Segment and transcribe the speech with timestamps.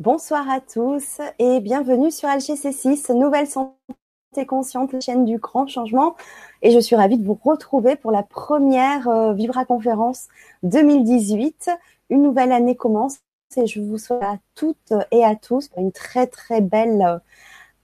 [0.00, 6.16] Bonsoir à tous et bienvenue sur LGC6, Nouvelle Santé Consciente, chaîne du grand changement.
[6.62, 10.28] Et je suis ravie de vous retrouver pour la première euh, Vibra Conférence
[10.62, 11.70] 2018.
[12.08, 13.18] Une nouvelle année commence
[13.58, 17.18] et je vous souhaite à toutes et à tous une très très belle euh,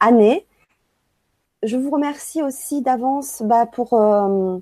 [0.01, 0.47] année.
[1.63, 4.57] Je vous remercie aussi d'avance bah, pour euh,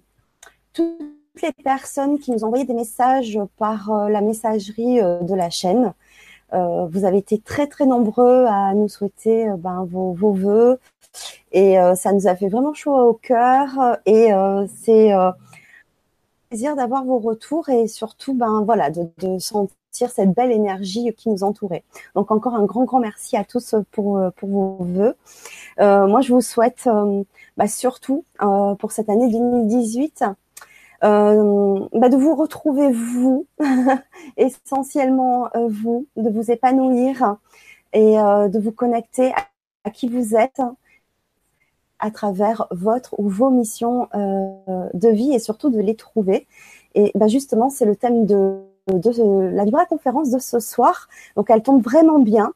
[0.73, 0.99] toutes
[1.41, 5.95] les personnes qui nous ont envoyé des messages par la messagerie de la chaîne.
[6.53, 10.79] Euh, vous avez été très très nombreux à nous souhaiter euh, ben, vos, vos voeux
[11.53, 14.31] et euh, ça nous a fait vraiment chaud au cœur et
[14.77, 15.13] c'est
[16.49, 21.45] plaisir d'avoir vos retours et surtout ben voilà de, sentir cette belle énergie qui nous
[21.45, 21.85] entourait.
[22.15, 25.17] Donc encore un grand grand merci à tous pour pour vos vœux.
[25.79, 26.89] moi je vous souhaite
[27.57, 28.25] bah, surtout
[28.79, 30.25] pour cette année 2018
[31.05, 33.47] euh, bah de vous retrouver vous,
[34.39, 37.37] essentiellement euh, vous, de vous épanouir
[37.93, 39.33] et euh, de vous connecter
[39.85, 40.63] à, qui vous êtes
[41.99, 46.47] à travers votre ou vos missions de vie et surtout de les trouver.
[46.95, 51.09] Et bah justement, c'est le thème de, la Vibra conférence de ce soir.
[51.37, 52.53] Donc, elle tombe vraiment bien.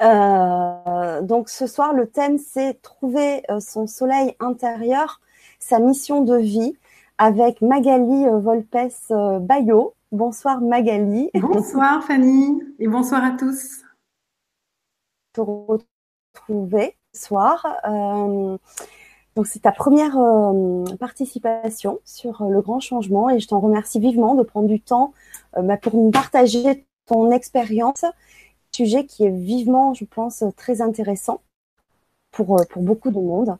[0.00, 5.20] Donc ce soir, le thème, c'est trouver son soleil intérieur,
[5.58, 6.76] sa mission de vie
[7.18, 8.76] avec Magali euh, Volpes
[9.10, 9.94] euh, Bayo.
[10.12, 11.30] Bonsoir Magali.
[11.34, 13.82] Bonsoir Fanny et bonsoir à tous.
[15.34, 17.66] Te retrouver ce soir.
[17.86, 18.56] Euh,
[19.36, 20.18] donc c'est ta première
[20.98, 25.12] participation sur le grand changement et je t'en remercie vivement de prendre du temps
[25.56, 28.04] bah, pour nous partager ton expérience,
[28.74, 31.40] sujet qui est vivement, je pense, très intéressant
[32.32, 33.56] pour, pour beaucoup de monde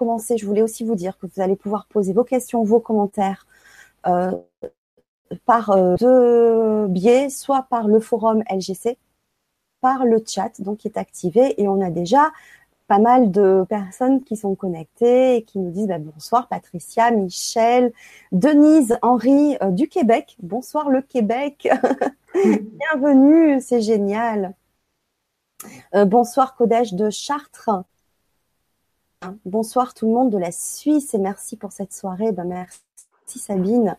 [0.00, 3.46] commencer, je voulais aussi vous dire que vous allez pouvoir poser vos questions, vos commentaires
[4.06, 4.32] euh,
[5.44, 8.96] par euh, deux biais, soit par le forum LGC,
[9.82, 12.32] par le chat donc qui est activé et on a déjà
[12.86, 17.92] pas mal de personnes qui sont connectées et qui nous disent bah, bonsoir Patricia, Michel,
[18.32, 20.38] Denise, Henri euh, du Québec.
[20.42, 21.68] Bonsoir le Québec.
[22.34, 24.54] Bienvenue, c'est génial.
[25.92, 27.84] bonsoir Codège de Chartres.
[29.44, 32.32] Bonsoir tout le monde de la Suisse et merci pour cette soirée.
[32.32, 32.80] Ben, merci
[33.26, 33.94] Sabine.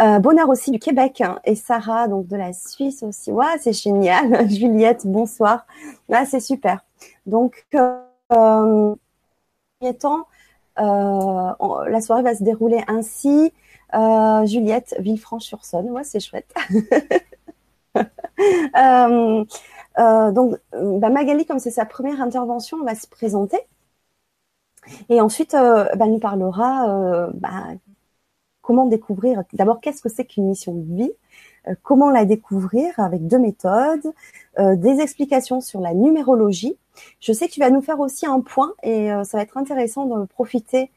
[0.00, 3.32] Euh, aussi du Québec hein, et Sarah donc de la Suisse aussi.
[3.58, 4.48] C'est génial.
[4.50, 5.66] Juliette, bonsoir.
[6.12, 6.84] Ah, c'est super.
[7.26, 7.98] Donc, euh,
[8.32, 8.94] euh,
[9.82, 9.94] euh,
[10.78, 13.52] la soirée va se dérouler ainsi.
[13.94, 16.00] Euh, Juliette, Villefranche-sur-Saône.
[16.04, 16.54] C'est chouette.
[19.96, 23.58] donc, bah, Magali, comme c'est sa première intervention, on va se présenter.
[25.08, 27.64] Et ensuite, euh, bah, nous parlera euh, bah,
[28.62, 29.42] comment découvrir.
[29.52, 31.10] D'abord, qu'est-ce que c'est qu'une mission de vie
[31.68, 34.12] euh, Comment la découvrir avec deux méthodes,
[34.58, 36.76] des explications sur la numérologie.
[37.20, 40.06] Je sais que tu vas nous faire aussi un point et ça va être intéressant
[40.06, 40.90] de profiter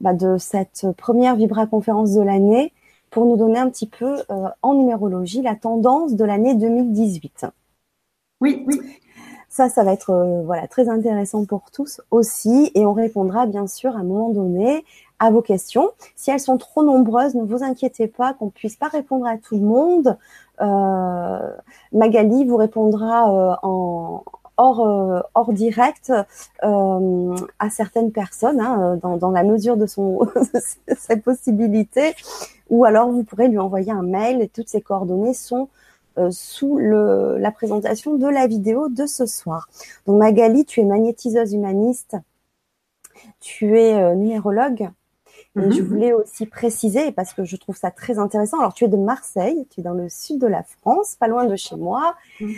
[0.00, 2.72] bah, de cette première Vibra conférence de l'année
[3.10, 4.22] pour nous donner un petit peu
[4.62, 7.46] en numérologie la tendance de l'année 2018.
[8.40, 8.80] Oui, oui.
[9.58, 13.66] Ça, ça va être euh, voilà très intéressant pour tous aussi, et on répondra bien
[13.66, 14.84] sûr à un moment donné
[15.18, 15.90] à vos questions.
[16.14, 19.56] Si elles sont trop nombreuses, ne vous inquiétez pas qu'on puisse pas répondre à tout
[19.56, 20.16] le monde.
[20.60, 21.50] Euh,
[21.90, 24.22] Magali vous répondra euh, en
[24.58, 26.12] hors, hors direct
[26.62, 30.20] à certaines personnes, hein, dans, dans, la mesure de son
[30.98, 32.14] ses possibilités,
[32.70, 35.68] ou alors vous pourrez lui envoyer un mail et toutes ses coordonnées sont
[36.30, 39.68] sous le, la présentation de la vidéo de ce soir.
[40.06, 42.16] Donc Magali, tu es magnétiseuse humaniste,
[43.40, 44.90] tu es euh, numérologue.
[45.56, 45.72] Et mhm.
[45.72, 48.96] je voulais aussi préciser, parce que je trouve ça très intéressant, alors tu es de
[48.96, 52.14] Marseille, tu es dans le sud de la France, pas loin de chez moi.
[52.40, 52.54] Mhm.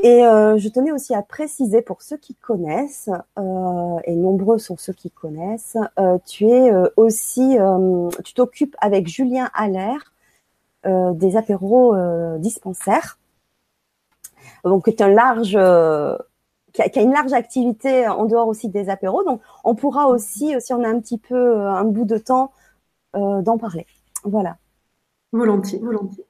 [0.00, 3.08] Et euh, je tenais aussi à préciser pour ceux qui connaissent,
[3.38, 7.56] euh, et nombreux sont ceux qui connaissent, euh, tu es euh, aussi,
[8.24, 10.15] tu t'occupes avec Julien Allaire euh,
[11.14, 13.18] des apéros euh, dispensaires.
[14.64, 16.16] Donc, qui un large euh,
[16.72, 19.24] qui a, une large activité en dehors aussi des apéros.
[19.24, 22.52] Donc, on pourra aussi, si on a un petit peu un bout de temps,
[23.14, 23.86] d'en parler.
[24.24, 24.58] Voilà.
[25.32, 26.26] Volontiers, volontiers.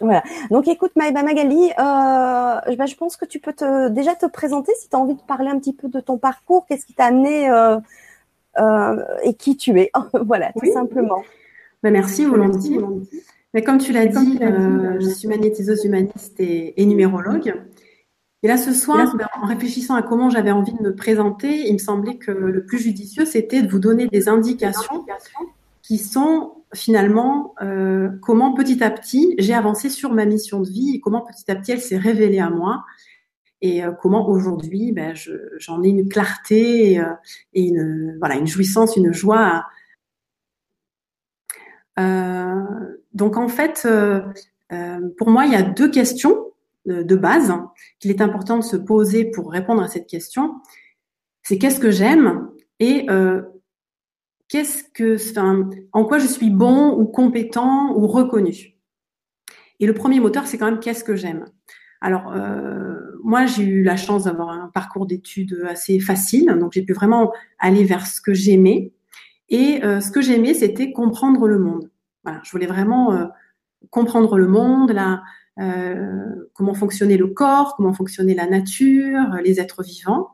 [0.00, 0.22] Voilà.
[0.50, 4.72] Donc, écoute, Maïba Magali, euh, bah, je pense que tu peux te, déjà te présenter
[4.78, 7.06] si tu as envie de parler un petit peu de ton parcours, qu'est-ce qui t'a
[7.06, 7.48] amené
[9.24, 9.90] et qui tu es.
[10.24, 11.22] voilà, tout simplement.
[11.82, 12.78] Bah, merci, volontiers.
[13.54, 17.54] Mais comme tu l'as dit, euh, je suis magnétiseuse humaniste et, numérologue.
[18.42, 21.74] Et là, ce soir, ben, en réfléchissant à comment j'avais envie de me présenter, il
[21.74, 25.04] me semblait que le plus judicieux, c'était de vous donner des indications
[25.82, 30.94] qui sont finalement euh, comment petit à petit j'ai avancé sur ma mission de vie
[30.94, 32.84] et comment petit à petit elle s'est révélée à moi
[33.60, 35.14] et euh, comment aujourd'hui ben,
[35.58, 37.02] j'en ai une clarté et,
[37.52, 39.66] et, une voilà une jouissance, une joie.
[43.14, 43.86] Donc en fait,
[45.18, 46.52] pour moi, il y a deux questions
[46.86, 47.52] de, base
[47.98, 50.56] qu'il est important de se poser pour répondre à cette question.
[51.42, 52.48] C'est qu'est-ce que j'aime
[52.80, 53.42] et euh,
[54.48, 55.16] qu'est-ce que,
[55.92, 58.76] en quoi je suis bon ou compétent ou reconnu.
[59.80, 61.44] Et le premier moteur, c'est quand même qu'est-ce que j'aime.
[62.00, 66.82] Alors, euh, moi, j'ai eu la chance d'avoir un parcours d'études assez facile, donc j'ai
[66.82, 68.92] pu vraiment aller vers ce que j'aimais.
[69.48, 71.91] Et euh, ce que j'aimais, c'était comprendre le monde.
[72.26, 73.26] Je voulais vraiment euh,
[73.90, 74.94] comprendre le monde,
[75.58, 80.28] euh, comment fonctionnait le corps, comment fonctionnait la nature, les êtres vivants.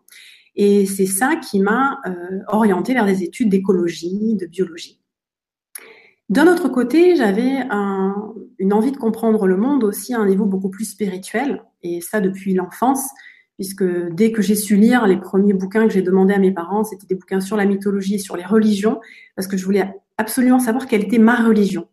[0.55, 5.00] Et c'est ça qui m'a euh, orientée vers des études d'écologie, de biologie.
[6.29, 10.44] D'un autre côté, j'avais un, une envie de comprendre le monde aussi à un niveau
[10.44, 13.08] beaucoup plus spirituel, et ça depuis l'enfance,
[13.55, 16.85] puisque dès que j'ai su lire les premiers bouquins que j'ai demandé à mes parents,
[16.85, 19.00] c'était des bouquins sur la mythologie et sur les religions,
[19.37, 21.88] parce que je voulais absolument savoir quelle était ma religion.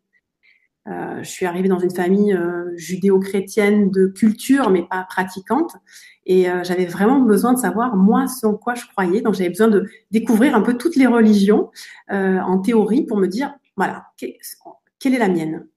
[0.88, 5.78] Euh, je suis arrivée dans une famille euh, judéo-chrétienne de culture, mais pas pratiquante.
[6.28, 9.22] Et euh, j'avais vraiment besoin de savoir, moi, ce en quoi je croyais.
[9.22, 11.72] Donc, j'avais besoin de découvrir un peu toutes les religions
[12.10, 15.68] en théorie pour me dire, voilà, quelle est la mienne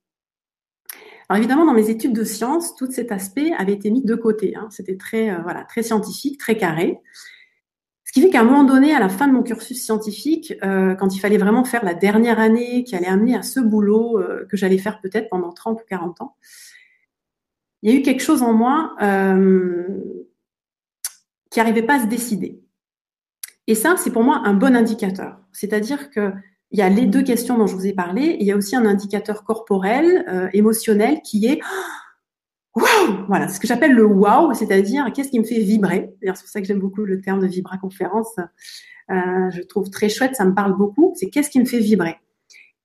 [1.31, 4.55] alors évidemment, dans mes études de sciences, tout cet aspect avait été mis de côté.
[4.55, 4.67] Hein.
[4.71, 6.99] C'était très, voilà, très scientifique, très carré.
[8.09, 10.95] Ce qui fait qu'à un moment donné, à la fin de mon cursus scientifique, euh,
[10.95, 14.47] quand il fallait vraiment faire la dernière année qui allait amener à ce boulot euh,
[14.49, 16.35] que j'allais faire peut-être pendant 30 ou 40 ans,
[17.83, 19.85] il y a eu quelque chose en moi euh,
[21.51, 22.63] qui n'arrivait pas à se décider.
[23.67, 25.37] Et ça, c'est pour moi un bon indicateur.
[25.51, 26.33] C'est-à-dire qu'il
[26.71, 28.75] y a les deux questions dont je vous ai parlé, et il y a aussi
[28.75, 31.59] un indicateur corporel, émotionnel, qui est
[32.75, 36.09] Waouh Voilà, ce que j'appelle le wow, c'est-à-dire qu'est-ce qui me fait vibrer.
[36.21, 38.35] C'est pour ça que j'aime beaucoup le terme de vibra-conférence.
[39.11, 41.13] Euh, je trouve très chouette, ça me parle beaucoup.
[41.15, 42.17] C'est qu'est-ce qui me fait vibrer.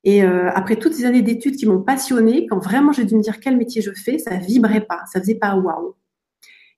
[0.04, 3.22] Et euh, après toutes ces années d'études qui m'ont passionnée, quand vraiment j'ai dû me
[3.22, 5.94] dire quel métier je fais, ça vibrait pas, ça faisait pas waouh.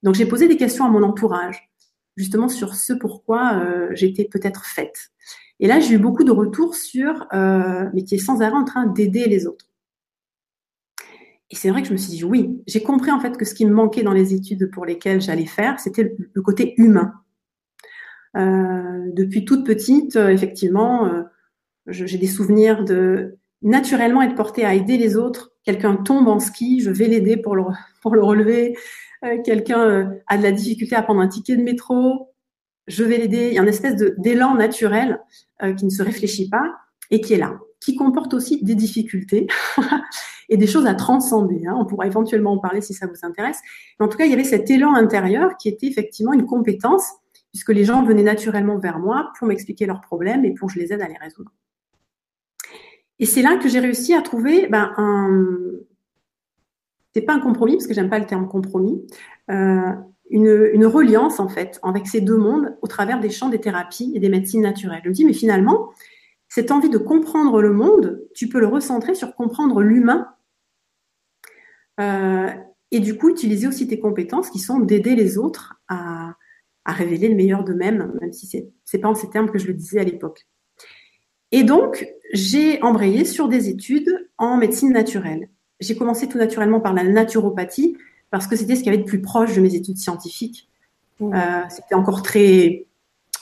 [0.04, 1.68] Donc j'ai posé des questions à mon entourage,
[2.16, 5.10] justement sur ce pourquoi euh, j'étais peut-être faite.
[5.58, 8.64] Et là j'ai eu beaucoup de retours sur euh, mais qui est sans arrêt en
[8.64, 9.66] train d'aider les autres.
[11.50, 13.54] Et c'est vrai que je me suis dit oui, j'ai compris en fait que ce
[13.54, 17.12] qui me manquait dans les études pour lesquelles j'allais faire, c'était le, côté humain.
[18.36, 21.22] Euh, depuis toute petite, euh, effectivement, euh,
[21.86, 25.52] j'ai des souvenirs de naturellement être portée à aider les autres.
[25.64, 27.62] Quelqu'un tombe en ski, je vais l'aider pour le,
[28.02, 28.76] pour le relever.
[29.44, 32.34] Quelqu'un a de la difficulté à prendre un ticket de métro,
[32.86, 33.48] je vais l'aider.
[33.48, 35.20] Il y a une espèce d'élan naturel
[35.76, 36.76] qui ne se réfléchit pas
[37.10, 39.48] et qui est là, qui comporte aussi des difficultés
[40.48, 41.66] et des choses à transcender.
[41.66, 41.76] Hein.
[41.78, 43.60] On pourra éventuellement en parler si ça vous intéresse.
[43.98, 47.04] Mais en tout cas, il y avait cet élan intérieur qui était effectivement une compétence,
[47.52, 50.78] puisque les gens venaient naturellement vers moi pour m'expliquer leurs problèmes et pour que je
[50.78, 51.52] les aide à les résoudre.
[53.18, 55.44] Et c'est là que j'ai réussi à trouver ben, un...
[57.14, 59.06] C'est pas un compromis, parce que j'aime pas le terme compromis,
[59.50, 59.90] euh,
[60.28, 64.12] une, une, reliance en fait avec ces deux mondes au travers des champs des thérapies
[64.14, 65.00] et des médecines naturelles.
[65.02, 65.92] Je me dis, mais finalement,
[66.48, 70.28] cette envie de comprendre le monde, tu peux le recentrer sur comprendre l'humain
[72.00, 72.48] euh,
[72.90, 76.34] et du coup, utiliser aussi tes compétences qui sont d'aider les autres à,
[76.86, 79.74] révéler le meilleur d'eux-mêmes, même si c'est n'est pas en ces termes que je le
[79.74, 80.46] disais à l'époque.
[81.50, 85.48] Et donc, j'ai embrayé sur des études en médecine naturelle.
[85.80, 87.96] J'ai commencé tout naturellement par la naturopathie
[88.30, 90.68] parce que c'était ce qui avait de plus proche de mes études scientifiques.
[91.18, 91.34] Mmh.
[91.34, 92.86] Euh, c'était encore très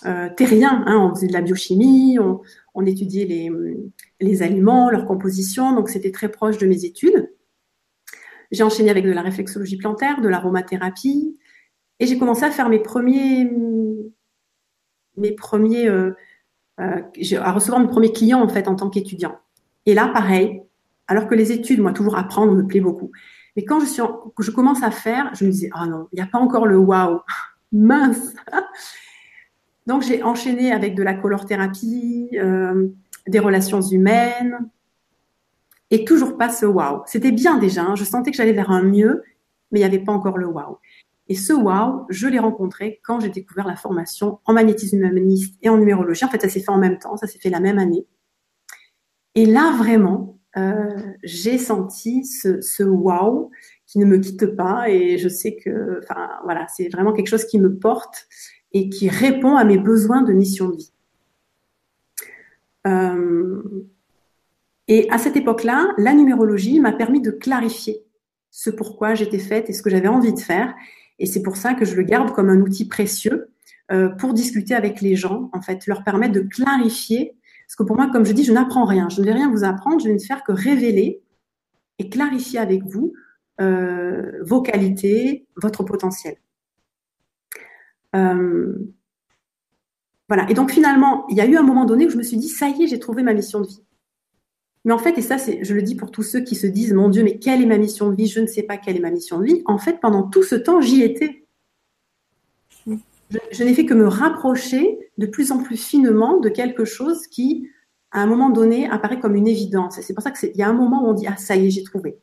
[0.06, 0.82] euh, terrien.
[0.86, 0.98] Hein.
[0.98, 2.40] On faisait de la biochimie, on,
[2.74, 3.50] on étudiait les,
[4.20, 7.30] les, aliments, leur composition, donc c'était très proche de mes études.
[8.54, 11.36] J'ai enchaîné avec de la réflexologie plantaire, de l'aromathérapie,
[11.98, 13.50] et j'ai commencé à faire mes premiers,
[15.16, 16.12] mes premiers, euh,
[16.80, 17.02] euh,
[17.40, 19.38] à recevoir mes premiers clients en fait en tant qu'étudiant.
[19.86, 20.62] Et là, pareil,
[21.08, 23.10] alors que les études, moi, toujours apprendre me plaît beaucoup.
[23.56, 24.02] Mais quand je suis,
[24.38, 26.78] je commence à faire, je me disais, ah non, il n'y a pas encore le
[26.78, 27.20] waouh,
[27.72, 28.34] mince.
[29.86, 32.88] Donc j'ai enchaîné avec de la color-thérapie, euh,
[33.26, 34.70] des relations humaines,
[35.90, 37.02] et toujours pas ce wow.
[37.06, 37.94] C'était bien déjà, hein.
[37.94, 39.22] je sentais que j'allais vers un mieux,
[39.70, 40.78] mais il n'y avait pas encore le wow.
[41.28, 45.68] Et ce wow, je l'ai rencontré quand j'ai découvert la formation en magnétisme humaniste et
[45.68, 46.24] en numérologie.
[46.24, 48.06] En fait, ça s'est fait en même temps, ça s'est fait la même année.
[49.34, 53.50] Et là, vraiment, euh, j'ai senti ce, wow
[53.86, 57.44] qui ne me quitte pas et je sais que, enfin, voilà, c'est vraiment quelque chose
[57.44, 58.26] qui me porte
[58.72, 60.92] et qui répond à mes besoins de mission de vie.
[62.86, 63.62] Euh,
[64.88, 68.04] Et à cette époque-là, la numérologie m'a permis de clarifier
[68.50, 70.74] ce pourquoi j'étais faite et ce que j'avais envie de faire.
[71.18, 73.48] Et c'est pour ça que je le garde comme un outil précieux
[73.92, 77.36] euh, pour discuter avec les gens, en fait, leur permettre de clarifier.
[77.66, 79.08] Parce que pour moi, comme je dis, je n'apprends rien.
[79.08, 80.00] Je ne vais rien vous apprendre.
[80.00, 81.22] Je vais ne faire que révéler
[81.98, 83.12] et clarifier avec vous
[83.60, 86.36] euh, vos qualités, votre potentiel.
[88.16, 88.74] Euh,
[90.28, 90.48] voilà.
[90.50, 92.48] Et donc finalement, il y a eu un moment donné où je me suis dit,
[92.48, 93.82] ça y est, j'ai trouvé ma mission de vie.
[94.84, 96.92] Mais en fait, et ça, c'est, je le dis pour tous ceux qui se disent,
[96.92, 98.26] mon Dieu, mais quelle est ma mission de vie?
[98.26, 99.62] Je ne sais pas quelle est ma mission de vie.
[99.64, 101.46] En fait, pendant tout ce temps, j'y étais.
[103.50, 107.70] Je, n'ai fait que me rapprocher de plus en plus finement de quelque chose qui,
[108.12, 109.98] à un moment donné, apparaît comme une évidence.
[109.98, 111.66] Et c'est pour ça qu'il y a un moment où on dit, ah, ça y
[111.66, 112.18] est, j'ai trouvé.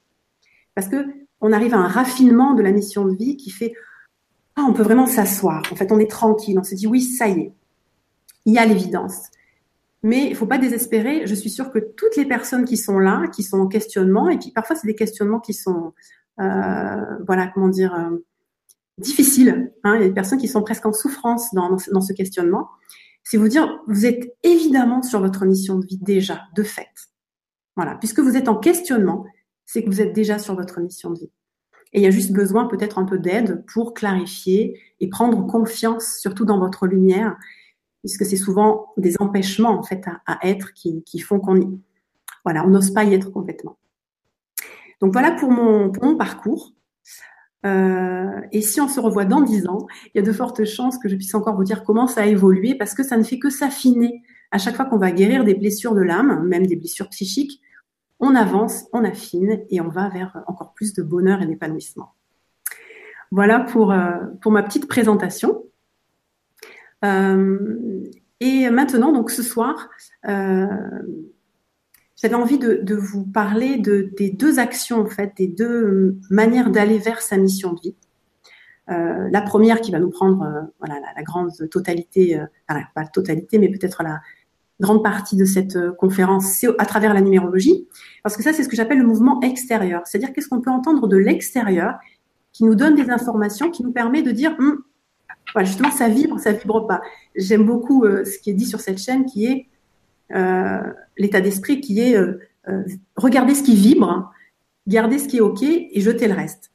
[0.76, 1.06] Parce que
[1.42, 3.74] on arrive à un raffinement de la mission de vie qui fait,
[4.56, 5.64] ah, on peut vraiment s'asseoir.
[5.72, 6.60] En fait, on est tranquille.
[6.60, 7.54] On se dit, oui, ça y est.
[8.46, 9.24] Il y a l'évidence.
[10.04, 11.28] Mais il faut pas désespérer.
[11.28, 14.38] Je suis sûre que toutes les personnes qui sont là, qui sont en questionnement, et
[14.38, 15.94] puis parfois c'est des questionnements qui sont,
[16.40, 18.18] euh, voilà, comment dire, euh,
[18.98, 19.72] difficiles.
[19.84, 19.96] Hein.
[19.96, 22.70] Il y a des personnes qui sont presque en souffrance dans, dans ce questionnement.
[23.24, 26.90] C'est vous dire, vous êtes évidemment sur votre mission de vie déjà, de fait.
[27.76, 29.26] Voilà, puisque vous êtes en questionnement,
[29.66, 31.32] c'est que vous êtes déjà sur votre mission de vie.
[31.94, 36.18] Et il y a juste besoin peut-être un peu d'aide pour clarifier et prendre confiance,
[36.20, 37.38] surtout dans votre lumière,
[38.02, 41.80] puisque c'est souvent des empêchements en fait à, être qui, font qu'on
[42.44, 43.78] voilà, on n'ose pas y être complètement.
[45.00, 46.74] Donc voilà pour mon, parcours.
[47.66, 50.98] Euh, et si on se revoit dans dix ans, il y a de fortes chances
[50.98, 53.40] que je puisse encore vous dire comment ça a évolué, parce que ça ne fait
[53.40, 54.24] que s'affiner.
[54.52, 57.62] À chaque fois qu'on va guérir des blessures de l'âme, même des blessures psychiques,
[58.20, 62.14] on avance, on affine et on va vers encore plus de bonheur et d'épanouissement.
[63.32, 65.64] Voilà pour, euh, pour ma petite présentation.
[67.04, 68.04] Euh,
[68.40, 69.90] et maintenant, donc ce soir,
[70.28, 70.68] euh,
[72.22, 76.98] j'avais envie de, vous parler de, des deux actions, en fait, des deux manières d'aller
[76.98, 77.96] vers sa mission de vie.
[78.90, 83.70] Euh, la première qui va nous prendre voilà, la, grande totalité, pas la totalité, mais
[83.70, 84.22] peut-être la
[84.80, 87.88] grande partie de cette conférence, c'est à travers la numérologie.
[88.24, 90.02] Parce que ça, c'est ce que j'appelle le mouvement extérieur.
[90.06, 92.00] C'est-à-dire qu'est-ce qu'on peut entendre de l'extérieur
[92.52, 94.84] qui nous donne des informations, qui nous permet de dire, hum,
[95.54, 97.02] voilà, justement, ça vibre, ça vibre pas.
[97.36, 99.68] J'aime beaucoup euh, ce qui est dit sur cette chaîne, qui est
[100.34, 100.82] euh,
[101.18, 102.84] l'état d'esprit, qui est euh, euh
[103.16, 104.32] regarder ce qui vibre,
[104.88, 106.72] garder ce qui est ok et jeter le reste.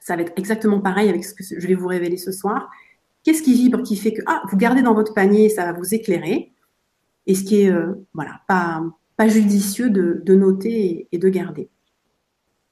[0.00, 2.70] Ça va être exactement pareil avec ce que je vais vous révéler ce soir.
[3.22, 5.94] Qu'est-ce qui vibre, qui fait que ah, vous gardez dans votre panier, ça va vous
[5.94, 6.52] éclairer,
[7.26, 7.72] et ce qui est
[8.12, 11.70] voilà pas judicieux de noter et de garder.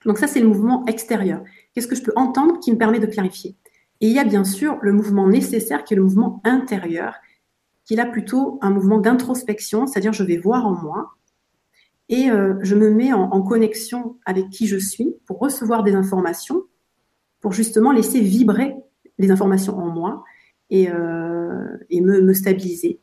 [0.05, 1.43] Donc ça, c'est le mouvement extérieur.
[1.73, 3.57] Qu'est-ce que je peux entendre qui me permet de clarifier?
[4.03, 7.15] Et il y a bien sûr le mouvement nécessaire qui est le mouvement intérieur,
[7.85, 11.13] qui est là plutôt un mouvement d'introspection, c'est-à-dire je vais voir en moi
[12.09, 16.65] et euh, je me mets en, connexion avec qui je suis pour recevoir des informations,
[17.41, 18.75] pour justement laisser vibrer
[19.19, 20.25] les informations en moi
[20.69, 23.01] et, euh, me, stabiliser.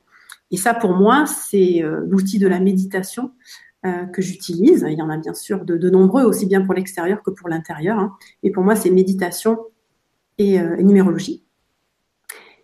[0.51, 3.31] Et ça, pour moi, c'est euh, l'outil de la méditation
[4.11, 4.85] que j'utilise.
[4.89, 7.47] Il y en a bien sûr de, de nombreux, aussi bien pour l'extérieur que pour
[7.47, 7.97] l'intérieur.
[7.97, 8.13] Hein.
[8.43, 9.57] Et pour moi, c'est méditation
[10.39, 11.43] euh, et, numérologie.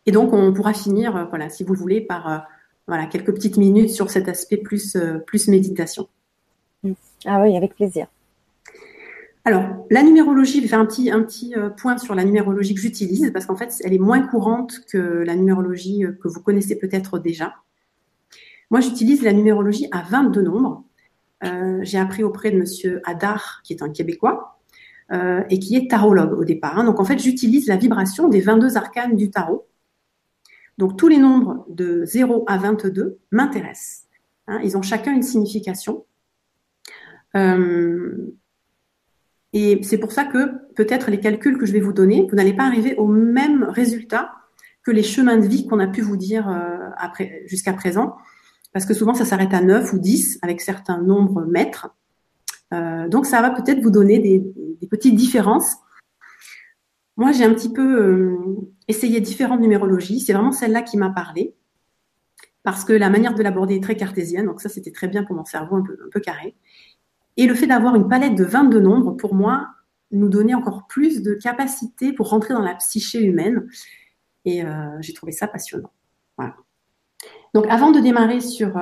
[0.05, 2.37] Et donc, on pourra finir, euh, voilà, si vous voulez, par euh,
[2.87, 6.07] voilà, quelques petites minutes sur cet aspect plus, plus méditation.
[7.25, 8.07] Ah oui, avec plaisir.
[9.43, 12.81] Alors, la numérologie, je vais faire un petit, un petit point sur la numérologie que
[12.81, 17.19] j'utilise parce qu'en fait, elle est moins courante que la numérologie que vous connaissez peut-être
[17.19, 17.55] déjà.
[18.71, 20.83] Moi, j'utilise la numérologie à 22 nombres.
[21.81, 24.54] J'ai appris auprès de Monsieur Hadar, qui est un Québécois,
[25.11, 26.79] euh, et qui est tarologue au départ.
[26.79, 26.83] Hein.
[26.83, 29.67] Donc en fait, j'utilise la vibration des 22 arcanes du tarot.
[30.77, 34.07] Donc tous les nombres de 0 à 22 m'intéressent.
[34.47, 34.59] Hein.
[34.63, 36.05] Ils ont chacun une signification.
[37.35, 38.33] Euh,
[39.53, 42.53] et c'est pour ça que peut-être les calculs que je vais vous donner, vous n'allez
[42.53, 44.33] pas arriver au même résultat
[44.83, 48.15] que les chemins de vie qu'on a pu vous dire euh, jusqu'à présent,
[48.73, 51.95] parce que souvent ça s'arrête à 9 ou 10 avec certains nombres mètres.
[52.73, 55.77] Euh, donc ça va peut-être vous donner des, petites différences.
[57.17, 58.37] Moi, j'ai un petit peu euh,
[58.87, 60.19] essayé différentes numérologies.
[60.19, 61.55] C'est vraiment celle-là qui m'a parlé.
[62.63, 64.45] Parce que la manière de l'aborder est très cartésienne.
[64.45, 66.55] Donc ça, c'était très bien pour mon cerveau un peu, carré.
[67.37, 69.67] Et le fait d'avoir une palette de 22 nombres, pour moi,
[70.11, 73.67] nous donnait encore plus de capacité pour rentrer dans la psyché humaine.
[74.45, 75.91] Et euh, j'ai trouvé ça passionnant.
[77.53, 78.77] Donc avant de démarrer sur,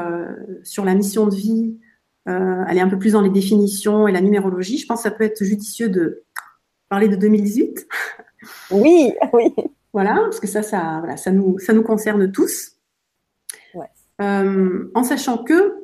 [0.64, 1.78] sur la mission de vie,
[2.28, 5.12] euh, aller un peu plus dans les définitions et la numérologie, je pense que ça
[5.12, 6.24] peut être judicieux de
[6.90, 7.88] parler de 2018.
[8.72, 9.54] Oui, oui.
[9.94, 12.72] Voilà, parce que ça, ça, ça, nous, ça nous concerne tous.
[13.76, 13.90] Ouais.
[14.22, 15.84] Euh, en sachant que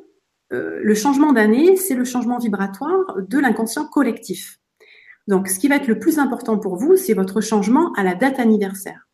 [0.52, 4.58] euh, le changement d'année, c'est le changement vibratoire de l'inconscient collectif.
[5.28, 8.14] Donc, ce qui va être le plus important pour vous, c'est votre changement à la
[8.14, 9.06] date anniversaire.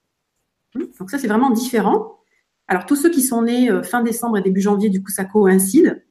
[0.74, 0.84] Hmm?
[0.98, 2.20] Donc ça, c'est vraiment différent.
[2.68, 5.26] Alors, tous ceux qui sont nés euh, fin décembre et début janvier, du coup, ça
[5.26, 6.05] coïncide,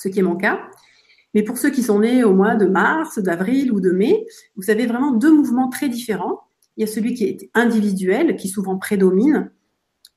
[0.00, 0.60] ce qui est mon cas.
[1.34, 4.26] Mais pour ceux qui sont nés au mois de mars, d'avril ou de mai,
[4.56, 6.40] vous avez vraiment deux mouvements très différents.
[6.76, 9.52] Il y a celui qui est individuel, qui souvent prédomine,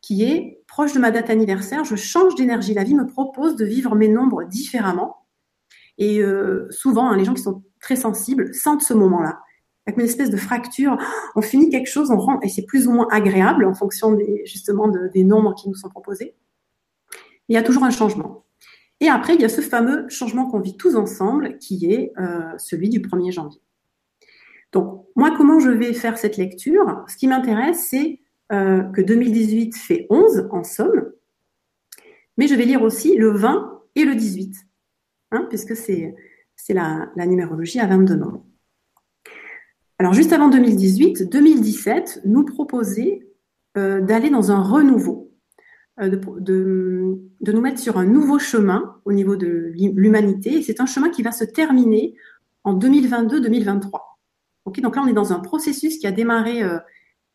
[0.02, 2.74] qui est proche de ma date anniversaire, je change d'énergie.
[2.74, 5.18] La vie me propose de vivre mes nombres différemment.
[5.98, 9.40] Et euh, souvent, hein, les gens qui sont très sensibles sentent ce moment-là.
[9.86, 10.98] Avec une espèce de fracture,
[11.36, 14.42] on finit quelque chose, on rend, et c'est plus ou moins agréable en fonction des,
[14.46, 16.36] justement des nombres qui nous sont proposés.
[17.50, 18.43] Il y a toujours un changement.
[19.04, 22.58] Et après, il y a ce fameux changement qu'on vit tous ensemble, qui est euh,
[22.58, 23.60] celui du 1er janvier.
[24.72, 27.04] Donc, moi, comment je vais faire cette lecture?
[27.10, 28.22] Ce qui m'intéresse, c'est
[28.54, 31.12] euh, que 2018 fait 11 en somme,
[32.38, 34.56] mais je vais lire aussi le 20 et le 18,
[35.32, 36.16] hein, puisque c'est
[36.70, 38.46] la, numérologie à 22 nombres.
[40.00, 43.28] Alors, juste avant 2018, 2017 nous proposait
[43.76, 45.33] euh, d'aller dans un renouveau,
[46.02, 50.56] de, de, de, nous mettre sur un nouveau chemin au niveau de l'humanité.
[50.56, 52.16] Et c'est un chemin qui va se terminer
[52.64, 53.92] en 2022-2023.
[54.66, 56.80] Okay, donc là, on est dans un processus qui a démarré euh,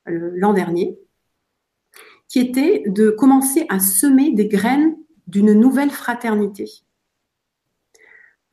[0.06, 0.98] l'an dernier
[2.28, 4.94] qui était de commencer à semer des graines
[5.26, 6.66] d'une nouvelle fraternité.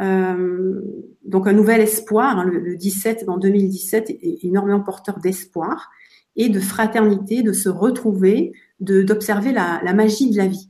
[0.01, 0.81] Euh,
[1.23, 5.89] donc un nouvel espoir, hein, le, 17 en 2017 est énormément porteur d'espoir
[6.35, 10.69] et de fraternité, de se retrouver, d'observer la, magie de la vie.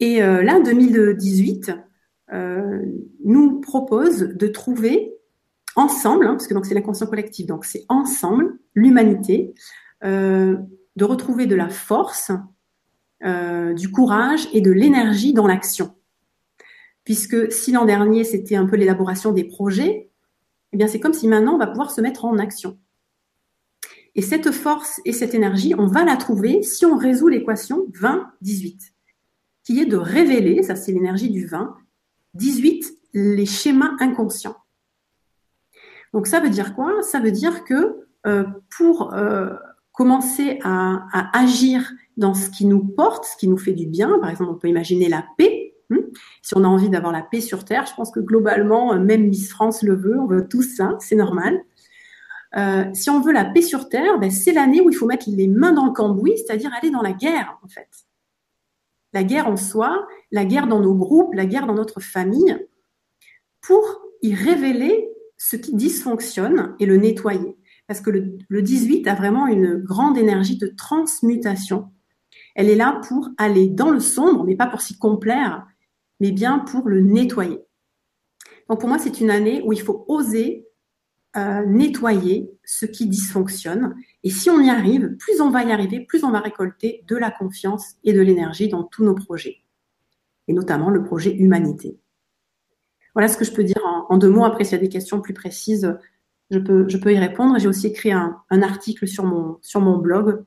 [0.00, 1.72] Et euh, là, 2018
[2.32, 2.82] euh,
[3.24, 5.14] nous propose de trouver
[5.76, 9.54] ensemble, hein, parce que c'est l'inconscient collectif, donc c'est ensemble l'humanité,
[10.04, 10.56] euh,
[10.96, 12.30] de retrouver de la force,
[13.76, 15.94] du courage et de l'énergie dans l'action.
[17.04, 20.10] Puisque si l'an dernier c'était un peu l'élaboration des projets,
[20.72, 22.78] eh bien c'est comme si maintenant on va pouvoir se mettre en action.
[24.14, 27.86] Et cette force et cette énergie, on va la trouver si on résout l'équation
[28.42, 28.92] 20-18,
[29.64, 31.74] qui est de révéler, ça c'est l'énergie du 20,
[32.34, 34.56] 18, les schémas inconscients.
[36.12, 37.02] Donc ça veut dire quoi?
[37.02, 38.44] Ça veut dire que euh,
[38.76, 39.54] pour euh,
[39.92, 44.18] commencer à, agir dans ce qui nous porte, ce qui nous fait du bien.
[44.20, 45.74] Par exemple, on peut imaginer la paix.
[45.90, 45.98] Hein?
[46.40, 49.28] si on a envie d'avoir la paix sur Terre, je pense que globalement, euh, même
[49.28, 51.62] Miss France le veut, on veut tous ça, c'est normal.
[52.56, 55.28] Euh, si on veut la paix sur Terre, ben, c'est l'année où il faut mettre
[55.28, 57.88] les mains dans le cambouis, c'est-à-dire aller dans la guerre, en fait.
[59.12, 62.58] La guerre en soi, la guerre dans nos groupes, la guerre dans notre famille,
[63.60, 67.56] pour y révéler ce qui dysfonctionne et le nettoyer
[67.92, 71.90] parce que le, 18 a vraiment une grande énergie de transmutation.
[72.54, 75.66] Elle est là pour aller dans le sombre, mais pas pour s'y complaire,
[76.20, 77.58] mais bien pour le nettoyer.
[78.68, 80.61] Donc pour moi, c'est une année où il faut oser
[81.36, 83.94] euh, nettoyer ce qui dysfonctionne.
[84.22, 87.16] Et si on y arrive, plus on va y arriver, plus on va récolter de
[87.16, 89.58] la confiance et de l'énergie dans tous nos projets,
[90.48, 91.98] et notamment le projet humanité.
[93.14, 94.44] Voilà ce que je peux dire en, en deux mots.
[94.44, 95.96] Après, s'il y a des questions plus précises,
[96.52, 97.58] je peux, je peux y répondre.
[97.58, 100.44] J'ai aussi écrit un, article sur mon, sur mon blog.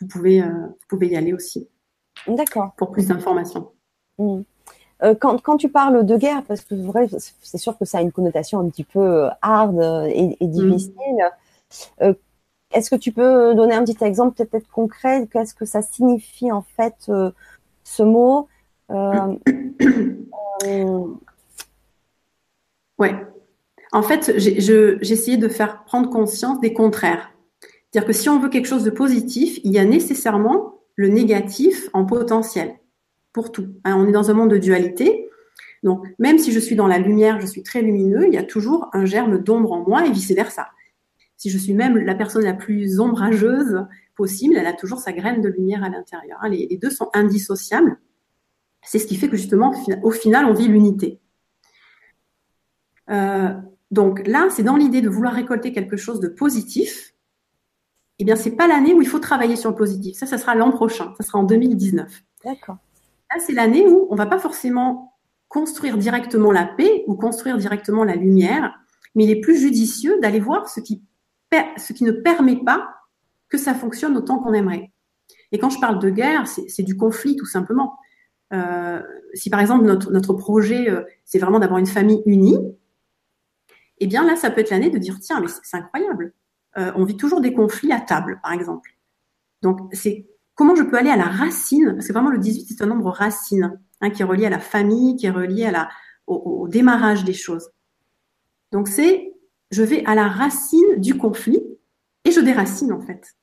[0.00, 1.68] Vous pouvez, euh, vous pouvez y aller aussi.
[2.26, 2.74] D'accord.
[2.76, 3.70] Pour plus d'informations.
[4.18, 4.40] Mmh.
[5.02, 7.08] Euh, quand, quand, tu parles de guerre, parce que vrai,
[7.40, 10.50] c'est sûr que ça a une connotation un petit peu euh, hard et, et mmh.
[10.50, 12.14] difficile.
[12.72, 15.28] Est-ce que tu peux donner un petit exemple peut-être concret?
[15.30, 17.10] Qu'est-ce que ça signifie en fait
[17.84, 18.48] ce mot?
[22.98, 23.14] Ouais.
[23.92, 27.32] En fait, j'ai essayé de faire prendre conscience des contraires.
[27.90, 31.88] C'est-à-dire que si on veut quelque chose de positif, il y a nécessairement le négatif
[31.92, 32.76] en potentiel
[33.32, 33.68] pour tout.
[33.84, 35.28] Hein, on est dans un monde de dualité.
[35.82, 38.44] Donc, même si je suis dans la lumière, je suis très lumineux, il y a
[38.44, 40.68] toujours un germe d'ombre en moi et vice-versa.
[41.36, 45.40] Si je suis même la personne la plus ombrageuse possible, elle a toujours sa graine
[45.40, 46.38] de lumière à l'intérieur.
[46.42, 47.98] Hein, les, deux sont indissociables.
[48.84, 51.20] C'est ce qui fait que justement, au final, on vit l'unité.
[53.10, 53.48] Euh,
[53.90, 57.12] donc là, c'est dans l'idée de vouloir récolter quelque chose de positif.
[58.18, 60.16] Eh bien, c'est pas l'année où il faut travailler sur le positif.
[60.16, 61.12] Ça, ça sera l'an prochain.
[61.18, 62.22] Ça sera en 2019.
[62.44, 62.78] D'accord.
[63.40, 65.18] C'est l'année où on va pas forcément
[65.48, 68.74] construire directement la paix ou construire directement la lumière,
[69.14, 71.02] mais il est plus judicieux d'aller voir ce qui,
[71.52, 72.88] ne permet pas
[73.48, 74.92] que ça fonctionne autant qu'on aimerait.
[75.50, 77.98] Et quand je parle de guerre, c'est du conflit tout simplement.
[78.54, 79.02] Euh,
[79.34, 82.58] si par exemple notre, notre projet, euh, c'est vraiment d'avoir une famille unie,
[83.98, 86.34] eh bien là, ça peut être l'année de dire, tiens, mais c'est incroyable.
[86.76, 88.90] Euh, on vit toujours des conflits à table, par exemple.
[89.62, 92.82] Donc, c'est comment je peux aller à la racine, parce que vraiment le 18, c'est
[92.82, 93.78] un nombre racine.
[94.02, 95.88] hein, qui est relié à la famille, qui est relié à la,
[96.26, 97.70] au, démarrage des choses.
[98.72, 99.32] Donc c'est,
[99.70, 101.62] je vais à la racine du conflit
[102.24, 103.34] et je déracine en fait.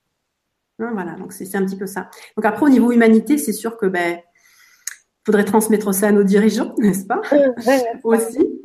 [0.80, 2.10] Hein, voilà, donc c'est un petit peu ça.
[2.36, 4.20] Donc après au niveau humanité, c'est sûr que ben
[5.26, 7.22] faudrait transmettre ça à nos dirigeants, n'est-ce pas?
[8.04, 8.62] Aussi.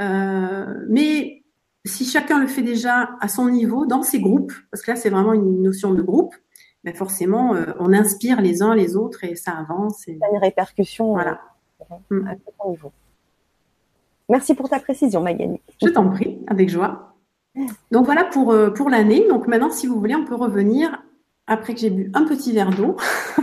[0.00, 1.44] Euh, mais
[1.84, 5.10] si chacun le fait déjà à son niveau, dans ses groupes, parce que là c'est
[5.10, 6.34] vraiment une notion de groupe,
[6.84, 10.06] ben forcément euh, on inspire les uns les autres et ça avance.
[10.08, 10.18] Et...
[10.18, 11.40] Ça a une répercussion voilà.
[12.12, 12.92] Euh, à tout niveau.
[14.28, 15.60] Merci pour ta précision, Magali.
[15.80, 17.14] Je t'en prie, avec joie.
[17.90, 19.26] Donc voilà pour, pour l'année.
[19.28, 21.02] Donc maintenant, si vous voulez, on peut revenir
[21.48, 22.96] après que j'ai bu un petit verre d'eau.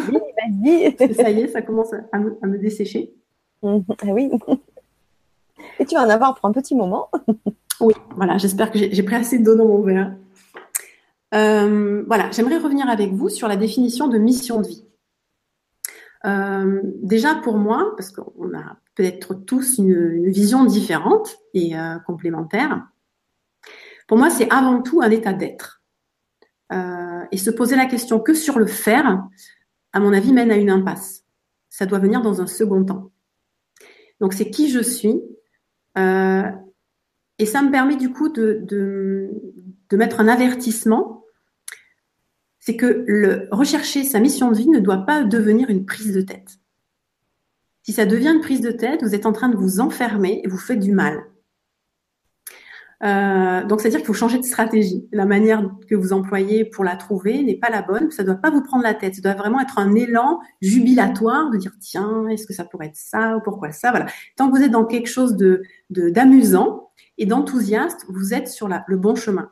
[0.07, 0.19] Oui,
[0.99, 1.13] vas-y.
[1.15, 3.13] ça y est, ça commence à me, dessécher.
[3.63, 3.75] Ah
[4.09, 4.29] oui.
[5.79, 7.09] Et tu vas en avoir pour un petit moment.
[7.81, 10.15] oui, voilà, j'espère que j'ai pris assez d'eau dans mon verre.
[11.33, 14.85] Euh, voilà, j'aimerais revenir avec vous sur la définition de mission de vie.
[16.25, 22.87] Euh, déjà pour moi, parce qu'on a peut-être tous une, vision différente et euh, complémentaire,
[24.07, 25.81] pour moi c'est avant tout un état d'être.
[27.31, 29.23] et se poser la question que sur le faire,
[29.93, 31.23] à mon avis, mène à une impasse.
[31.69, 33.11] Ça doit venir dans un second temps.
[34.19, 35.21] Donc c'est qui je suis.
[37.37, 39.29] Et ça me permet du coup de,
[39.97, 41.23] mettre un avertissement.
[42.59, 46.21] C'est que le, rechercher sa mission de vie ne doit pas devenir une prise de
[46.21, 46.59] tête.
[47.83, 50.47] Si ça devient une prise de tête, vous êtes en train de vous enfermer et
[50.47, 51.23] vous faites du mal.
[53.03, 55.07] Euh, donc, c'est-à-dire qu'il faut changer de stratégie.
[55.11, 58.09] La manière que vous employez pour la trouver n'est pas la bonne.
[58.11, 59.15] Ça ne doit pas vous prendre la tête.
[59.15, 62.95] Ça doit vraiment être un élan jubilatoire de dire tiens, est-ce que ça pourrait être
[62.95, 63.91] ça ou pourquoi ça?
[63.91, 64.07] Voilà.
[64.35, 68.97] Tant que vous êtes dans quelque chose de d'amusant et d'enthousiaste, vous êtes sur le
[68.97, 69.51] bon chemin.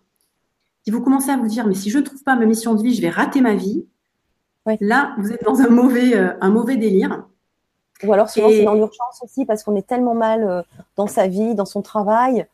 [0.84, 2.84] Si vous commencez à vous dire mais si je ne trouve pas ma mission de
[2.84, 3.86] vie, je vais rater ma vie.
[4.80, 7.26] Là, vous êtes dans un mauvais euh, un mauvais délire.
[8.04, 10.62] Ou alors souvent c'est dans l'urgence aussi parce qu'on est tellement mal euh,
[10.96, 12.48] dans sa vie, dans son travail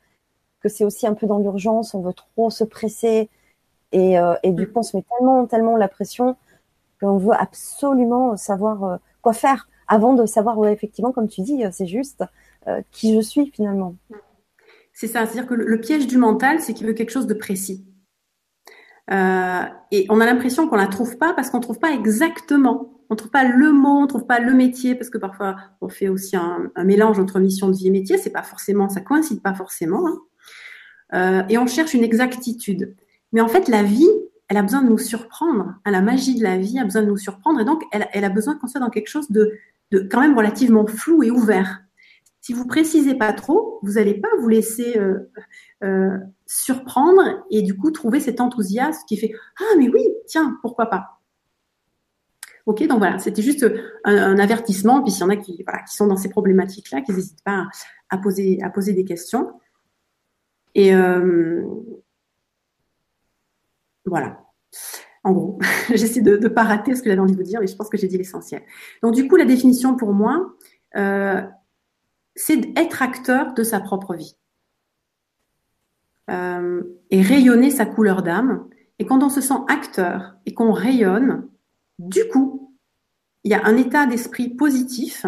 [0.61, 3.29] que c'est aussi un peu dans l'urgence, on veut trop se presser
[3.91, 4.65] et, euh, et du mm.
[4.67, 6.35] coup on se met tellement tellement la pression
[6.99, 11.87] qu'on veut absolument savoir euh, quoi faire avant de savoir effectivement comme tu dis c'est
[11.87, 12.23] juste
[12.91, 13.95] qui je suis finalement.
[14.93, 17.83] C'est ça, c'est-à-dire que le, piège du mental, c'est qu'il veut quelque chose de précis.
[19.10, 22.93] Et on a l'impression qu'on la trouve pas parce qu'on trouve pas exactement.
[23.10, 26.10] On trouve pas le mot, on trouve pas le métier parce que parfois on fait
[26.10, 28.17] aussi un, mélange entre mission de vie et métier.
[28.17, 30.08] C'est pas forcément, ça coïncide pas forcément.
[30.08, 30.19] Hein.
[31.13, 32.95] Euh, et on cherche une exactitude.
[33.32, 34.10] Mais en fait, la vie,
[34.48, 35.76] elle a besoin de nous surprendre.
[35.86, 37.60] La magie de la vie a besoin de nous surprendre.
[37.60, 39.54] Et donc, elle, a besoin qu'on soit dans quelque chose de,
[40.12, 41.82] quand même relativement flou et ouvert.
[42.41, 45.32] Si vous précisez pas trop, vous n'allez pas vous laisser euh,
[45.84, 47.21] euh, surprendre
[47.52, 51.19] et du coup trouver cet enthousiasme qui fait ah mais oui tiens pourquoi pas?
[52.65, 53.65] Ok donc voilà c'était juste
[54.06, 57.02] un, avertissement puis s'il y en a qui voilà qui sont dans ces problématiques là
[57.02, 57.67] qui n'hésitent pas
[58.10, 59.52] à, poser à poser des questions.
[60.75, 61.63] Et euh,
[64.06, 64.39] voilà.
[65.23, 67.67] En gros, j'essaie de ne pas rater ce que j'avais envie de vous dire, mais
[67.67, 68.62] je pense que j'ai dit l'essentiel.
[69.04, 70.54] Donc du coup, la définition pour moi,
[72.39, 74.38] c'est d'être acteur de sa propre vie.
[76.30, 78.65] Euh, et rayonner sa couleur d'âme.
[78.97, 81.49] Et quand on se sent acteur et qu'on rayonne,
[81.97, 82.75] du coup,
[83.43, 85.25] il y a un état d'esprit positif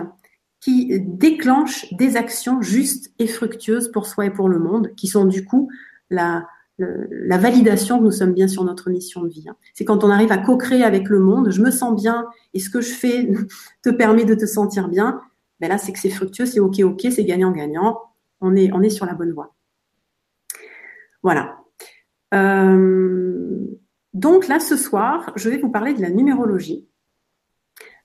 [0.61, 5.25] qui déclenchent des actions justes et fructueuses pour soi et pour le monde, qui sont
[5.25, 5.69] du coup
[6.09, 6.45] la,
[6.77, 9.49] la validation que nous sommes bien sur notre mission de vie.
[9.49, 9.55] Hein.
[9.73, 12.69] C'est quand on arrive à co-créer avec le monde, je me sens bien et ce
[12.69, 13.29] que je fais
[13.83, 15.19] te permet de te sentir bien,
[15.61, 18.01] ben là c'est que c'est fructueux, c'est ok ok, c'est gagnant-gagnant,
[18.41, 19.55] on est, on est sur la bonne voie.
[21.23, 21.59] Voilà.
[22.33, 23.59] Euh,
[24.13, 26.87] donc là ce soir, je vais vous parler de la numérologie.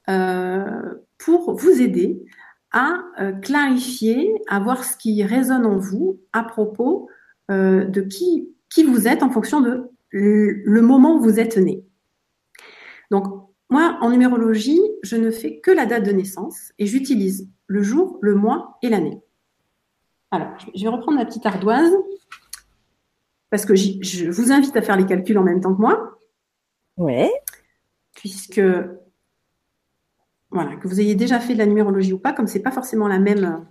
[0.08, 2.22] Euh, pour vous aider
[2.70, 7.08] à euh, clarifier, à voir ce qui résonne en vous à propos
[7.48, 11.84] de qui, qui vous êtes en fonction de le moment où vous êtes né.
[13.12, 13.24] Donc,
[13.70, 18.18] moi, en numérologie, je ne fais que la date de naissance et j'utilise le jour,
[18.20, 19.20] le mois et l'année.
[20.30, 21.92] Alors, je vais reprendre ma petite ardoise
[23.50, 26.18] parce que je vous invite à faire les calculs en même temps que moi.
[26.96, 27.30] Oui.
[28.14, 28.60] Puisque
[30.50, 33.08] voilà, que vous ayez déjà fait de la numérologie ou pas, comme c'est pas forcément
[33.08, 33.66] la même,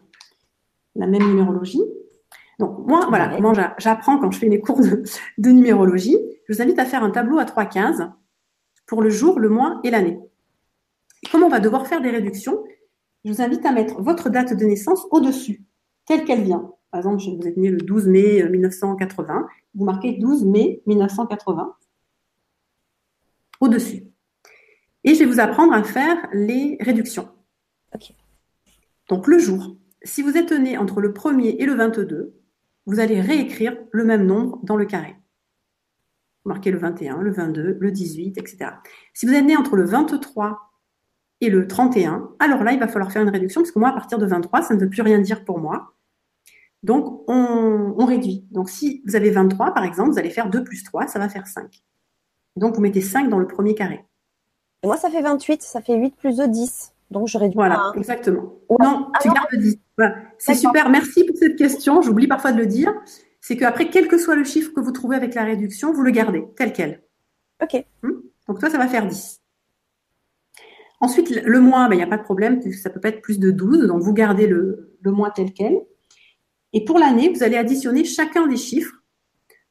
[0.96, 1.82] la même numérologie.
[2.60, 6.18] Donc moi, voilà, comment j'apprends quand je fais mes cours de, numérologie.
[6.48, 8.02] Je vous invite à faire un tableau à trois cases
[8.86, 10.20] pour le jour, le mois et l'année.
[11.36, 12.64] Comme on va devoir faire des réductions,
[13.26, 15.66] je vous invite à mettre votre date de naissance au-dessus,
[16.06, 16.72] telle qu'elle vient.
[16.92, 19.42] Par exemple, vous êtes né le 12 mai 1980, euh,
[19.74, 21.76] vous marquez 12 mai 1980
[23.60, 24.06] au-dessus.
[25.04, 27.28] Et je vais vous apprendre à faire les réductions.
[29.10, 32.34] Donc le jour, si vous êtes né entre le 1er et le 22,
[32.86, 35.18] vous allez réécrire le même nombre dans le carré.
[36.46, 38.70] Marquez le 21, le 22, le 18, etc.
[39.14, 40.62] Si vous êtes né entre le 23
[41.42, 43.94] et le 31, alors là, il va falloir faire une réduction, parce que moi, à
[43.94, 45.94] partir de 23, ça ne veut plus rien dire pour moi.
[46.84, 48.46] Donc, on, réduit.
[48.52, 51.28] Donc, si vous avez 23, par exemple, vous allez faire 2 plus 3, ça va
[51.30, 51.84] faire 5.
[52.56, 54.06] Donc, vous mettez 5 dans le premier carré.
[54.84, 56.94] Et moi, ça fait 28, ça fait 8 plus 2, 10.
[57.10, 57.56] Donc, je réduis.
[57.56, 58.54] Voilà, exactement.
[58.80, 59.80] Non, tu gardes 10.
[60.38, 62.02] C'est super, merci pour cette question.
[62.02, 62.94] J'oublie parfois de le dire.
[63.42, 66.12] C'est qu'après, quel que soit le chiffre que vous trouvez avec la réduction, vous le
[66.12, 67.02] gardez tel quel.
[67.64, 67.84] OK.
[68.04, 69.42] Hmm Donc, toi, ça va faire 10.
[71.02, 73.40] Ensuite, le mois, ben, il n'y a pas de problème, ça peut pas être plus
[73.40, 73.88] de 12.
[73.88, 75.80] Donc, vous gardez le, le mois tel quel.
[76.74, 78.96] Et pour l'année, vous allez additionner chacun des chiffres.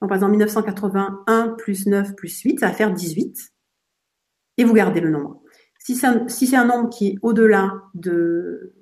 [0.00, 3.52] Donc, par exemple, 1981 plus 9 plus 8, ça va faire 18.
[4.58, 5.42] Et vous gardez le nombre.
[5.78, 8.72] Si c'est un, nombre qui est au-delà de,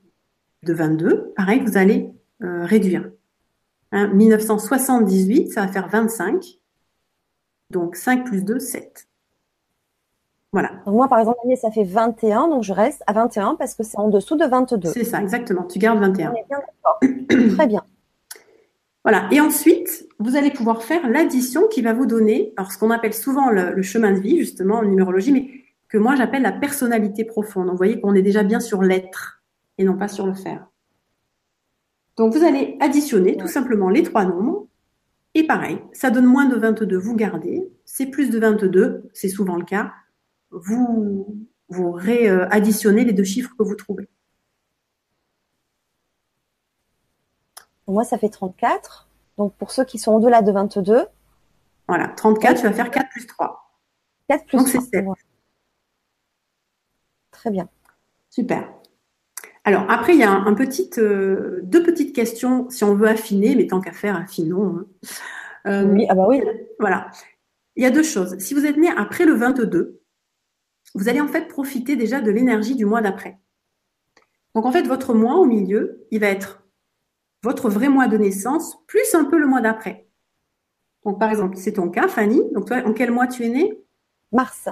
[0.62, 3.10] de 22, pareil, vous allez euh, réduire.
[3.92, 6.44] 1978, hein, ça va faire 25.
[7.70, 9.08] Donc 5 plus 2, 7.
[10.52, 10.70] Voilà.
[10.86, 13.98] moi, par exemple, l'année, ça fait 21, donc je reste à 21 parce que c'est
[13.98, 14.90] en dessous de 22.
[14.90, 15.64] C'est ça, exactement.
[15.64, 16.30] Tu gardes 21.
[16.30, 17.48] On est bien d'accord.
[17.56, 17.82] Très bien.
[19.02, 19.28] Voilà.
[19.30, 23.14] Et ensuite, vous allez pouvoir faire l'addition qui va vous donner, alors ce qu'on appelle
[23.14, 25.48] souvent le, chemin de vie, justement, en numérologie, mais
[25.88, 27.68] que moi j'appelle la personnalité profonde.
[27.70, 29.42] vous voyez qu'on est déjà bien sur l'être
[29.78, 30.66] et non pas sur le faire.
[32.16, 34.66] Donc vous allez additionner tout simplement les trois nombres.
[35.34, 37.70] Et pareil, ça donne moins de 22, vous gardez.
[37.86, 39.92] C'est plus de 22, c'est souvent le cas.
[40.52, 44.08] Vous, vous réadditionnez les deux chiffres que vous trouvez.
[47.88, 49.08] Moi, ça fait 34.
[49.38, 51.06] Donc, pour ceux qui sont au-delà de 22.
[51.88, 53.78] Voilà, 34, tu vas faire 4 plus 3.
[54.28, 54.80] 4 plus Donc, 3.
[54.80, 55.06] c'est 7.
[57.30, 57.68] Très bien.
[58.30, 58.72] Super.
[59.64, 63.54] Alors, après, il y a un, petit, euh, deux petites questions, si on veut affiner,
[63.54, 64.78] mais tant qu'à faire, affinons.
[64.78, 64.86] Hein.
[65.66, 66.42] Euh, oui, ah bah oui.
[66.80, 67.10] Voilà.
[67.76, 68.36] Il y a deux choses.
[68.38, 70.01] Si vous êtes né après le 22,
[70.94, 73.38] vous allez en fait profiter déjà de l'énergie du mois d'après.
[74.54, 76.62] Donc, en fait, votre mois au milieu, il va être
[77.42, 80.06] votre vrai mois de naissance, plus un peu le mois d'après.
[81.04, 82.42] Donc, par exemple, c'est ton cas, Fanny.
[82.52, 83.82] Donc, toi, en quel mois tu es née?
[84.30, 84.68] Mars.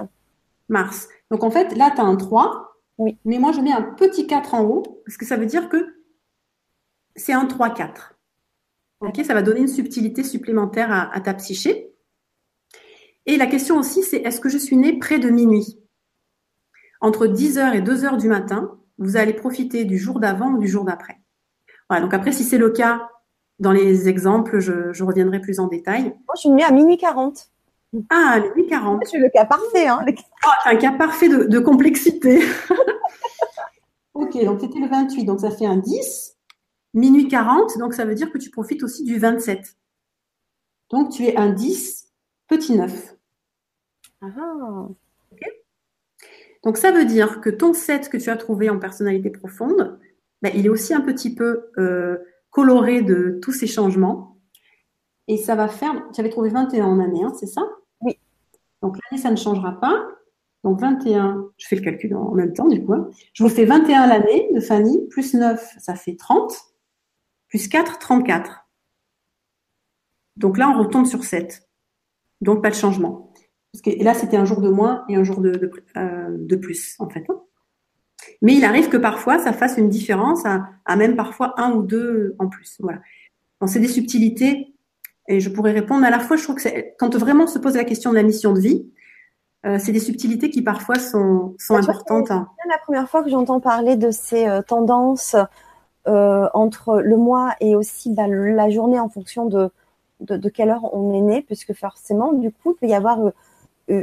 [0.69, 1.09] Mars.
[1.29, 2.79] Donc, en fait, là, tu as un 3.
[2.97, 3.17] Oui.
[3.25, 5.95] Mais moi, je mets un petit 4 en haut, parce que ça veut dire que
[7.15, 8.13] c'est un 3-4.
[9.01, 11.91] Ok, ça va donner une subtilité supplémentaire à, à ta psyché.
[13.25, 15.80] Et la question aussi, c'est est-ce que je suis née près de minuit?
[17.01, 20.85] Entre 10h et 2h du matin, vous allez profiter du jour d'avant ou du jour
[20.85, 21.21] d'après
[21.99, 23.09] donc après, si c'est le cas,
[23.59, 26.03] dans les exemples, je, reviendrai plus en détail.
[26.03, 27.49] Moi, je suis née à minuit 40.
[28.09, 29.01] Ah, minuit 40.
[29.03, 29.87] Je suis le cas parfait.
[29.87, 30.05] Hein,
[30.45, 32.41] ah, un cas parfait de, complexité.
[34.13, 36.37] ok, donc c'était le 28, donc ça fait un 10.
[36.93, 39.77] Minuit 40, donc ça veut dire que tu profites aussi du 27.
[40.89, 42.09] Donc tu es un 10,
[42.47, 43.15] petit 9.
[44.21, 44.27] Ah.
[46.63, 49.99] Donc ça veut dire que ton 7 que tu as trouvé en personnalité profonde,
[50.41, 52.17] ben, il est aussi un petit peu euh,
[52.49, 54.37] coloré de tous ces changements.
[55.27, 57.61] Et ça va faire, tu avais trouvé 21 en année, hein, c'est ça?
[58.01, 58.17] Oui.
[58.81, 60.07] Donc l'année, ça ne changera pas.
[60.63, 62.93] Donc 21, je fais le calcul en même temps du coup.
[62.93, 63.09] Hein.
[63.33, 66.53] Je vous fais 21 l'année de Fanny, plus 9, ça fait 30,
[67.47, 68.67] plus 4, 34.
[70.37, 71.67] Donc là, on retombe sur 7.
[72.41, 73.30] Donc pas de changement.
[73.73, 76.55] Parce que là, c'était un jour de moins et un jour de, de, euh, de
[76.55, 77.25] plus, en fait.
[77.29, 77.41] Hein.
[78.41, 82.35] Mais il arrive que parfois, ça fasse une différence à, même parfois un ou deux
[82.39, 82.77] en plus.
[82.79, 82.99] Voilà.
[83.67, 84.73] c'est des subtilités.
[85.27, 87.83] Et je pourrais répondre à la fois, je trouve que quand vraiment se pose la
[87.83, 88.91] question de la mission de vie,
[89.65, 92.27] euh, c'est des subtilités qui parfois sont, sont importantes.
[92.27, 95.35] C'est la première fois que j'entends parler de ces euh, tendances
[96.07, 99.69] euh, entre le mois et aussi bah, la journée en fonction de,
[100.21, 103.19] de, quelle heure on est né, puisque forcément, du coup, il peut y avoir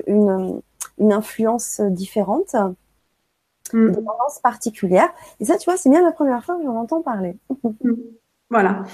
[0.07, 0.61] une,
[0.99, 2.55] une influence différente.
[3.73, 3.89] Mm.
[3.89, 5.11] des tendances particulières.
[5.41, 7.37] Et ça, tu vois, c'est bien la première fois que j'en entends parler.
[7.83, 7.93] Mm.
[8.51, 8.85] Voilà.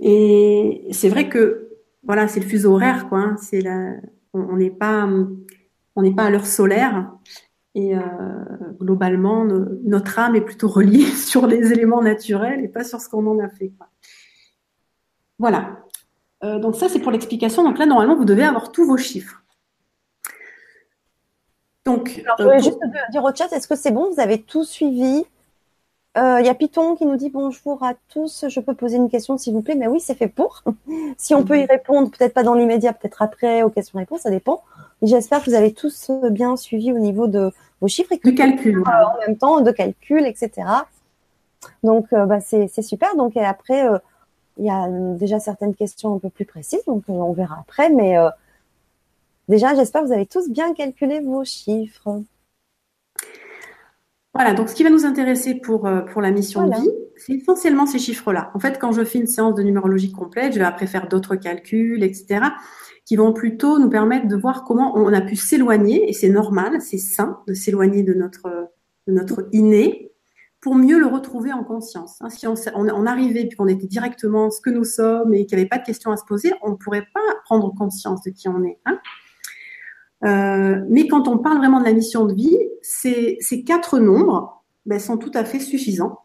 [0.00, 1.68] Et c'est vrai que
[2.02, 3.18] voilà, c'est le fuseau horaire, quoi.
[3.18, 3.36] Hein.
[3.38, 3.92] C'est la,
[4.32, 5.06] on n'est pas,
[5.96, 7.12] on n'est pas à l'heure solaire.
[7.74, 8.00] Et euh,
[8.80, 13.26] globalement, notre âme est plutôt reliée sur les éléments naturels et pas sur ce qu'on
[13.26, 13.72] en a fait.
[13.76, 13.88] Quoi.
[15.38, 15.84] Voilà.
[16.42, 17.62] Euh, donc ça, c'est pour l'explication.
[17.62, 19.42] Donc là, normalement, vous devez avoir tous vos chiffres.
[21.86, 22.80] Donc, je voulais euh, juste
[23.12, 24.10] dire au chat, est-ce que c'est bon?
[24.12, 25.24] Vous avez tout suivi?
[26.16, 28.46] Il euh, y a Python qui nous dit bonjour à tous.
[28.48, 29.76] Je peux poser une question, s'il vous plaît?
[29.76, 30.64] Mais oui, c'est fait pour.
[31.16, 34.62] si on peut y répondre, peut-être pas dans l'immédiat, peut-être après aux questions-réponses, ça dépend.
[35.02, 38.82] J'espère que vous avez tous bien suivi au niveau de vos chiffres et que calcul,
[38.86, 40.66] en même temps de calcul, etc.
[41.84, 43.14] Donc, bah, c'est super.
[43.14, 43.86] Donc, et après,
[44.56, 47.90] il y a déjà certaines questions un peu plus précises, donc on verra après.
[47.90, 48.16] Mais
[49.48, 52.22] déjà, j'espère que vous avez tous bien calculé vos chiffres.
[54.34, 57.32] Voilà, donc ce qui va nous intéresser pour, euh, pour la mission de vie, c'est
[57.32, 58.50] essentiellement ces chiffres-là.
[58.54, 61.36] En fait, quand je fais une séance de numérologie complète, je vais après faire d'autres
[61.36, 62.40] calculs, etc.,
[63.06, 66.82] qui vont plutôt nous permettre de voir comment on a pu s'éloigner, et c'est normal,
[66.82, 68.68] c'est sain de s'éloigner de notre,
[69.06, 70.12] de notre inné,
[70.60, 72.18] pour mieux le retrouver en conscience.
[72.20, 75.56] Hein, si on, on, arrivait puis qu'on était directement ce que nous sommes et qu'il
[75.56, 78.30] n'y avait pas de questions à se poser, on ne pourrait pas prendre conscience de
[78.30, 78.80] qui on est.
[78.84, 78.98] Hein
[80.24, 84.64] euh, mais quand on parle vraiment de la mission de vie, ces, ces quatre nombres
[84.86, 86.20] ben, sont tout à fait suffisants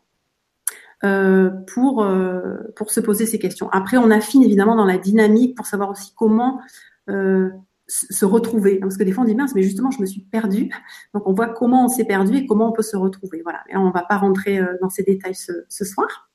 [1.04, 3.69] euh, pour, euh, pour se poser ces questions.
[3.71, 6.62] Après, on affine évidemment dans la dynamique pour savoir aussi comment
[7.10, 7.49] euh,
[7.88, 8.80] se retrouver.
[8.80, 10.69] Parce que des fois, on dit mince, mais justement, je me suis perdue.
[11.13, 13.41] Donc, on voit comment on s'est perdu et comment on peut se retrouver.
[13.43, 13.62] Voilà.
[13.69, 16.32] Et on ne va pas rentrer euh, dans ces détails ce, ce soir.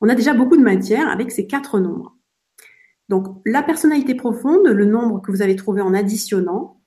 [0.00, 2.15] On a déjà beaucoup de matière avec ces quatre nombres.
[3.08, 6.80] Donc, la personnalité profonde, le nombre que vous avez trouvé en additionnant,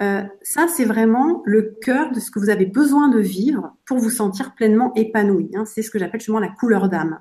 [0.00, 3.98] euh, ça, c'est vraiment le cœur de ce que vous avez besoin de vivre pour
[3.98, 5.50] vous sentir pleinement épanoui.
[5.54, 5.64] Hein.
[5.64, 7.20] C'est ce que j'appelle justement la couleur d'âme.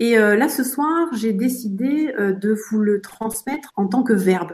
[0.00, 4.12] Et euh, là, ce soir, j'ai décidé euh, de vous le transmettre en tant que
[4.12, 4.52] verbe.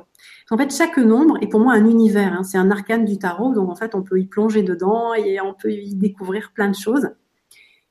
[0.50, 2.32] En fait, chaque nombre est pour moi un univers.
[2.32, 2.44] Hein.
[2.44, 5.52] C'est un arcane du tarot, donc en fait, on peut y plonger dedans et on
[5.52, 7.10] peut y découvrir plein de choses.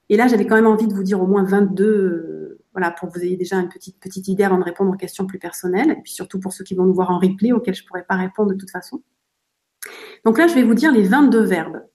[0.10, 2.43] Et là, j'avais quand même envie de vous dire au moins 22
[2.74, 5.40] voilà, pour que vous ayez déjà une petite, idée avant de répondre aux questions plus
[5.40, 7.88] personnelles, et puis surtout pour ceux qui vont nous voir en replay, auxquels je ne
[7.88, 9.02] pourrais pas répondre de toute façon.
[10.26, 11.86] Donc là, je vais vous dire les 22 verbes.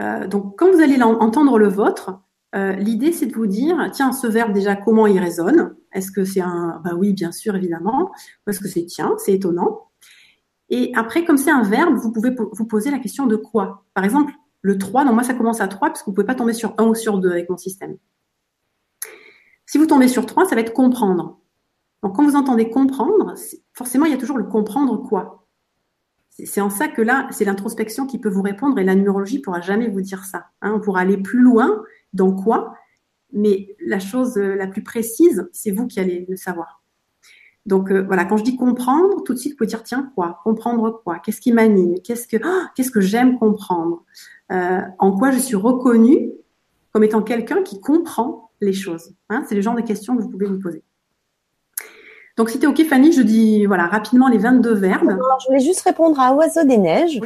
[0.00, 2.20] Euh, donc, quand vous allez entendre le vôtre,
[2.54, 5.74] euh, l'idée, c'est de vous dire, tiens, ce verbe, déjà, comment il résonne?
[5.92, 8.12] Est-ce que c'est un, bah oui, bien sûr, évidemment.
[8.46, 9.88] Ou est-ce que c'est tiens, c'est étonnant?
[10.68, 13.84] Et après, comme c'est un verbe, vous pouvez vous poser la question de quoi?
[13.94, 16.34] Par exemple, le 3, non, moi, ça commence à 3, parce que vous pouvez pas
[16.34, 17.96] tomber sur 1 ou sur 2 avec mon système.
[19.72, 21.38] Si vous tombez sur trois, ça va être comprendre.
[22.02, 23.32] Donc quand vous entendez comprendre,
[23.72, 25.46] forcément, il y a toujours le comprendre quoi.
[26.28, 29.62] C'est en ça que là, c'est l'introspection qui peut vous répondre et la numérologie pourra
[29.62, 30.48] jamais vous dire ça.
[30.60, 30.74] Hein.
[30.74, 31.82] on pourra aller plus loin
[32.12, 32.74] dans quoi,
[33.32, 36.82] mais la chose euh, la plus précise, c'est vous qui allez le savoir.
[37.64, 40.40] Donc euh, voilà, quand je dis comprendre, tout de suite vous pouvez dire tiens quoi,
[40.44, 44.04] comprendre quoi, qu'est-ce qui m'anime, qu'est-ce que oh, qu'est-ce que j'aime comprendre,
[44.50, 46.30] euh, en quoi je suis reconnue
[46.92, 48.50] comme étant quelqu'un qui comprend?
[48.62, 49.44] Les choses hein.
[49.48, 50.82] C'est le genre de questions que vous pouvez vous poser.
[52.38, 55.18] Donc, si tu es OK, Fanny, je dis voilà, rapidement les 22 verbes.
[55.42, 57.20] je voulais juste répondre à Oiseau des Neiges,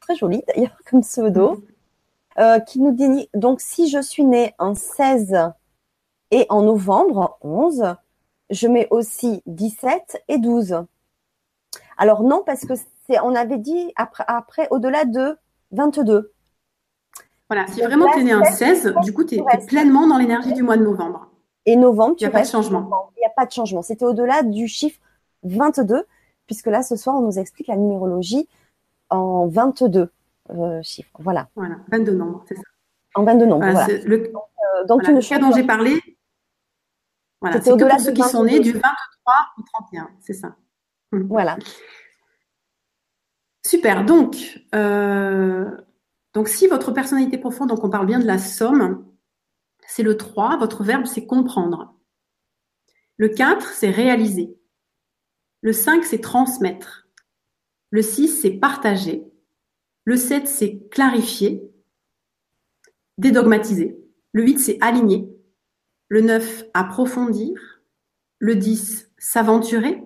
[0.00, 1.62] très joli d'ailleurs comme pseudo,
[2.38, 5.52] euh, qui nous dit donc si je suis née en 16
[6.30, 7.96] et en novembre 11,
[8.50, 10.84] je mets aussi 17 et 12.
[11.98, 12.74] Alors non, parce que
[13.06, 15.36] c'est, on avait dit après, après au-delà de
[15.72, 16.32] 22.
[17.48, 20.52] Voilà, si vraiment tu es né un 16, du coup, tu es, pleinement dans l'énergie
[20.52, 21.30] du mois de novembre.
[21.64, 23.10] Et novembre, tu Il n'y a pas de changement.
[23.16, 23.82] Il n'y a pas de changement.
[23.82, 25.00] C'était au-delà du chiffre
[25.44, 26.04] 22,
[26.46, 28.48] puisque là, ce soir, on nous explique la numérologie
[29.10, 30.10] en 22
[30.50, 31.10] euh, chiffres.
[31.18, 31.48] Voilà.
[31.54, 32.62] Voilà, 22 nombres, c'est ça.
[33.14, 33.86] En 22 nombres, voilà.
[34.04, 34.32] Le,
[34.86, 36.00] donc, euh, le cas dont j'ai parlé,
[37.40, 38.92] voilà, c'est que pour ceux qui sont nés du 23
[39.58, 40.56] au 31, c'est ça.
[41.12, 41.56] Voilà.
[43.64, 44.04] Super.
[44.04, 45.70] Donc, euh,
[46.36, 49.06] donc, si votre personnalité profonde, donc on parle bien de la somme,
[49.86, 51.94] c'est le 3, votre verbe, c'est comprendre.
[53.16, 54.54] Le 4, c'est réaliser.
[55.62, 57.08] Le 5, c'est transmettre.
[57.88, 59.24] Le 6, c'est partager.
[60.04, 61.72] Le 7, c'est clarifier,
[63.16, 63.98] dédogmatiser.
[64.32, 65.34] Le 8, c'est aligner.
[66.08, 67.80] Le 9, approfondir.
[68.40, 70.02] Le 10, s'aventurer.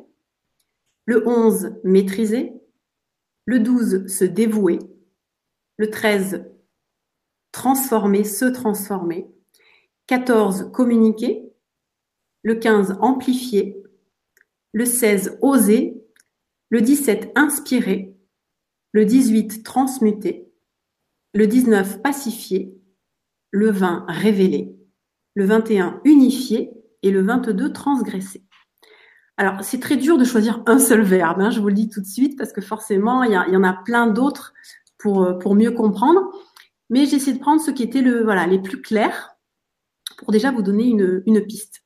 [1.06, 2.52] Le 11, maîtriser.
[3.46, 4.78] Le 12, se dévouer.
[5.80, 6.44] Le 13,
[7.52, 9.30] transformer, se transformer.
[10.08, 11.54] 14, communiquer.
[12.42, 13.82] Le 15, amplifier.
[14.74, 16.04] Le 16, oser.
[16.68, 18.14] Le 17, inspirer.
[18.92, 20.52] Le 18, transmuter.
[21.32, 22.78] Le 19, pacifier.
[23.50, 24.76] Le 20, révéler.
[25.34, 26.72] Le 21, unifier.
[27.02, 28.44] Et le 22, transgresser.
[29.38, 32.02] Alors, c'est très dur de choisir un seul verbe, hein, je vous le dis tout
[32.02, 34.52] de suite, parce que forcément, il y, y en a plein d'autres
[35.00, 36.30] pour, euh, pour mieux comprendre.
[36.88, 39.36] Mais j'ai essayé de prendre ce qui était le, voilà, les plus clairs
[40.18, 41.82] pour déjà vous donner une, piste.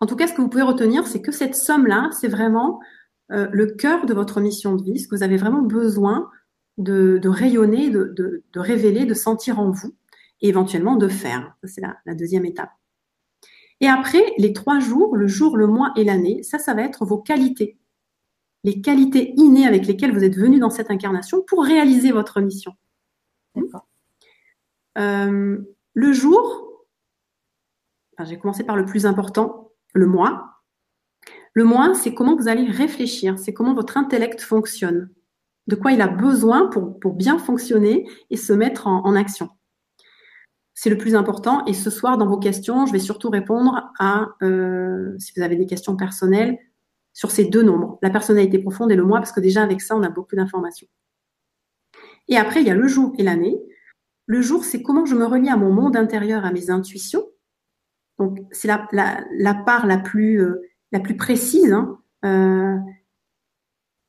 [0.00, 2.80] En tout cas, ce que vous pouvez retenir, c'est que cette somme-là, c'est vraiment
[3.32, 6.30] euh, le cœur de votre mission de vie, ce que vous avez vraiment besoin
[6.78, 9.94] de, rayonner, de, révéler, de sentir en vous
[10.40, 11.56] et éventuellement de faire.
[11.64, 12.70] C'est la, la deuxième étape.
[13.80, 17.04] Et après, les trois jours, le jour, le mois et l'année, ça, ça va être
[17.04, 17.78] vos qualités
[18.64, 22.72] les qualités innées avec lesquelles vous êtes venu dans cette incarnation pour réaliser votre mission.
[24.98, 25.58] Euh,
[25.94, 26.84] le jour,
[28.16, 30.62] enfin, j'ai commencé par le plus important, le mois.
[31.54, 35.10] Le mois, c'est comment vous allez réfléchir, c'est comment votre intellect fonctionne,
[35.66, 39.50] de quoi il a besoin pour, pour bien fonctionner et se mettre en, en action.
[40.74, 41.64] C'est le plus important.
[41.66, 45.56] Et ce soir, dans vos questions, je vais surtout répondre à, euh, si vous avez
[45.56, 46.58] des questions personnelles,
[47.12, 49.96] sur ces deux nombres, la personnalité profonde et le mois, parce que déjà avec ça,
[49.96, 50.88] on a beaucoup d'informations.
[52.28, 53.60] Et après, il y a le jour et l'année.
[54.26, 57.24] Le jour, c'est comment je me relie à mon monde intérieur, à mes intuitions.
[58.18, 61.72] Donc, c'est la, part la plus, euh, la plus précise.
[61.72, 61.98] Hein.
[62.24, 62.76] Euh,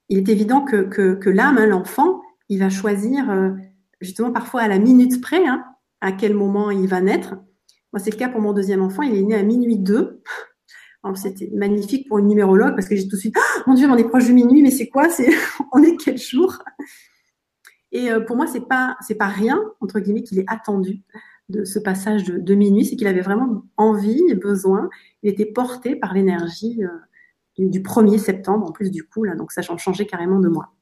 [0.10, 3.52] il est évident que l'âme, hein, l'enfant, il va choisir euh,
[4.02, 5.64] justement parfois à la minute près hein,
[6.02, 7.36] à quel moment il va naître.
[7.92, 9.04] Moi, c'est le cas pour mon deuxième enfant.
[9.04, 10.22] Il est né à minuit 2.
[11.16, 13.98] C'était magnifique pour une numérologue parce que j'ai tout de suite, oh, mon Dieu, on
[13.98, 15.10] est proche du minuit, mais c'est quoi?
[15.10, 15.30] C'est
[15.74, 16.60] on est quel jour?
[17.92, 21.02] Et euh, pour moi, c'est pas c'est pas rien entre guillemets qu'il est attendu
[21.50, 24.90] de ce passage de, de minuit, c'est qu'il avait vraiment envie et besoin.
[25.24, 26.88] Il était porté par l'énergie euh,
[27.58, 30.74] du, du, 1er septembre en plus du coup là, donc ça changeait carrément de moi.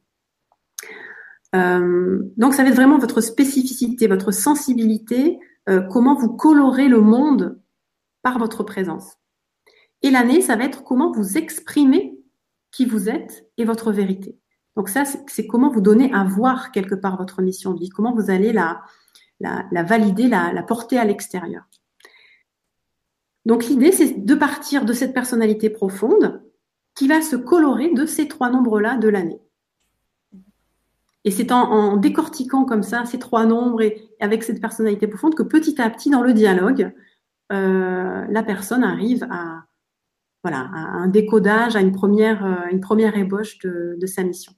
[1.55, 5.39] Euh, donc ça va être vraiment votre spécificité, votre sensibilité,
[5.89, 7.61] comment vous colorez le monde
[8.23, 9.20] par votre présence.
[10.03, 12.17] Et l'année, ça va être comment vous exprimez
[12.71, 14.37] qui vous êtes et votre vérité.
[14.75, 18.13] Donc ça, c'est comment vous donnez à voir quelque part votre mission de vie, comment
[18.13, 18.81] vous allez la,
[19.83, 21.63] valider, la, porter à l'extérieur.
[23.45, 26.41] Donc l'idée, c'est de partir de cette personnalité profonde
[26.95, 29.41] qui va se colorer de ces trois nombres-là de l'année.
[31.23, 35.35] Et c'est en, en, décortiquant comme ça ces trois nombres et avec cette personnalité profonde
[35.35, 36.91] que petit à petit, dans le dialogue,
[37.51, 39.65] euh, la personne arrive à,
[40.43, 44.53] voilà, à un décodage, à une première, euh, une première ébauche de, de sa mission.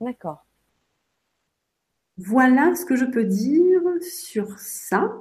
[0.00, 0.46] D'accord.
[2.16, 5.12] Voilà ce que je peux dire sur ça.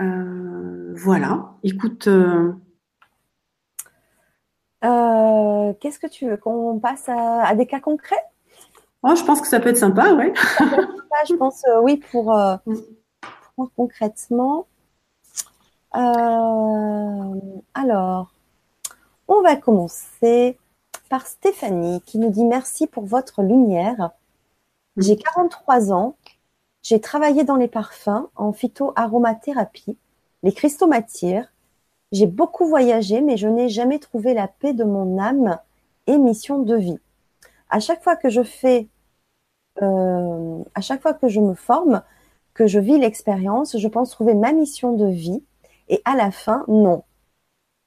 [0.00, 1.54] Euh, voilà.
[1.62, 2.08] Écoute.
[2.08, 2.52] Euh...
[4.84, 8.22] Euh, Qu'est-ce que tu veux qu'on passe à, à, des cas concrets?
[9.02, 10.32] Oh, je pense que ça peut être sympa, ouais.
[11.28, 12.34] je pense, oui, pour,
[13.56, 14.66] pour concrètement.
[15.94, 18.32] Euh, alors,
[19.28, 20.58] on va commencer
[21.08, 24.10] par Stéphanie qui nous dit merci pour votre lumière.
[24.96, 26.16] J'ai 43 ans.
[26.82, 29.96] J'ai travaillé dans les parfums, en phytoaromathérapie,
[30.42, 31.48] les cristaux m'attirent.
[32.12, 35.58] J'ai beaucoup voyagé, mais je n'ai jamais trouvé la paix de mon âme
[36.06, 36.98] et mission de vie.
[37.70, 38.88] À chaque fois que je fais,
[39.82, 42.02] euh, à chaque fois que je me forme,
[42.52, 45.42] que je vis l'expérience, je pense trouver ma mission de vie
[45.88, 47.04] et à la fin, non.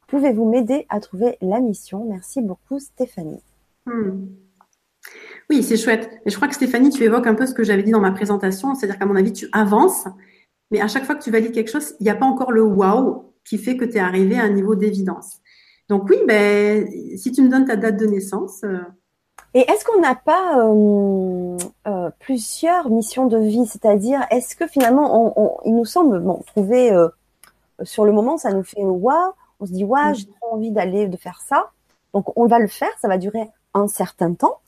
[0.08, 2.06] Pouvez-vous m'aider à trouver la mission?
[2.06, 3.44] Merci beaucoup, Stéphanie.
[3.86, 4.28] Hmm.
[5.50, 6.10] Oui, c'est chouette.
[6.26, 8.12] Et je crois que Stéphanie, tu évoques un peu ce que j'avais dit dans ma
[8.12, 10.06] présentation, c'est-à-dire qu'à mon avis, tu avances,
[10.72, 12.64] mais à chaque fois que tu valides quelque chose, il n'y a pas encore le
[12.64, 15.38] wow qui fait que tu es arrivé à un niveau d'évidence.
[15.90, 16.86] Donc oui, ben,
[17.16, 18.62] si tu me donnes ta date de naissance.
[18.64, 18.80] Euh...
[19.54, 23.66] Et est-ce qu'on n'a pas euh, euh, plusieurs missions de vie?
[23.66, 26.92] C'est-à-dire, est-ce que finalement, on, on, il nous semble, bon, trouver
[27.84, 31.08] sur le moment, ça nous fait waouh, on se dit waouh, j'ai trop envie d'aller,
[31.08, 31.72] de faire ça.
[32.14, 34.60] Donc on va le faire, ça va durer un certain temps,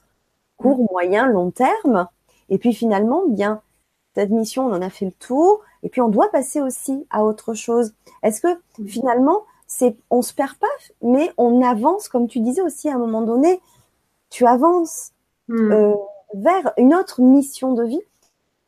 [0.57, 2.07] court, moyen, long terme.
[2.49, 3.61] Et puis finalement, bien,
[4.15, 5.61] cette mission, on en a fait le tour.
[5.83, 7.93] Et puis on doit passer aussi à autre chose.
[8.23, 10.67] Est-ce que finalement, c'est, on se perd pas,
[11.01, 13.61] mais on avance, comme tu disais aussi à un moment donné,
[14.29, 15.11] tu avances
[15.49, 15.93] euh,
[16.33, 18.01] vers une autre mission de vie,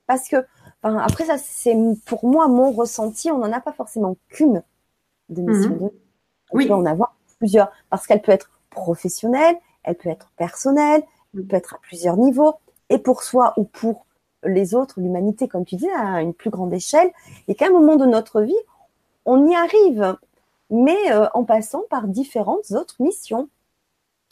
[0.08, 0.46] parce que
[0.84, 1.76] Enfin, après, ça, c'est
[2.06, 3.32] pour moi mon ressenti.
[3.32, 4.64] On n'en a pas forcément qu'une
[5.30, 5.74] de mission mmh.
[5.74, 5.92] de vie.
[6.52, 6.68] On oui.
[6.68, 11.04] peut en avoir plusieurs parce qu'elle peut être professionnelle, elle peut être personnelle,
[11.34, 12.56] elle peut être à plusieurs niveaux
[12.90, 14.06] et pour soi ou pour
[14.44, 17.12] les autres, l'humanité, comme tu dis, à une plus grande échelle.
[17.48, 18.54] Et qu'à un moment de notre vie,
[19.26, 20.18] on y arrive,
[20.70, 23.50] mais euh, en passant par différentes autres missions.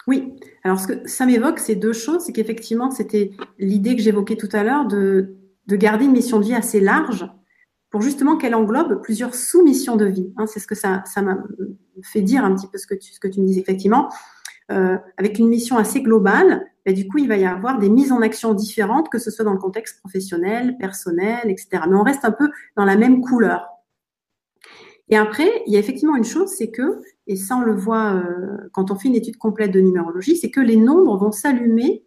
[0.07, 0.35] Oui.
[0.63, 2.23] Alors, ce que ça m'évoque, c'est deux choses.
[2.23, 5.35] C'est qu'effectivement, c'était l'idée que j'évoquais tout à l'heure de
[5.69, 7.29] de garder une mission de vie assez large
[7.91, 10.33] pour justement qu'elle englobe plusieurs sous-missions de vie.
[10.37, 11.37] Hein, c'est ce que ça, m'a
[12.03, 12.95] fait dire un petit peu ce que
[13.27, 14.09] tu, me dis effectivement.
[14.71, 18.11] Euh, avec une mission assez globale, ben, du coup, il va y avoir des mises
[18.11, 21.83] en action différentes, que ce soit dans le contexte professionnel, personnel, etc.
[21.89, 23.67] Mais on reste un peu dans la même couleur.
[25.09, 28.13] Et après, il y a effectivement une chose, c'est que, et ça on le voit
[28.13, 32.05] euh, quand on fait une étude complète de numérologie, c'est que les nombres vont s'allumer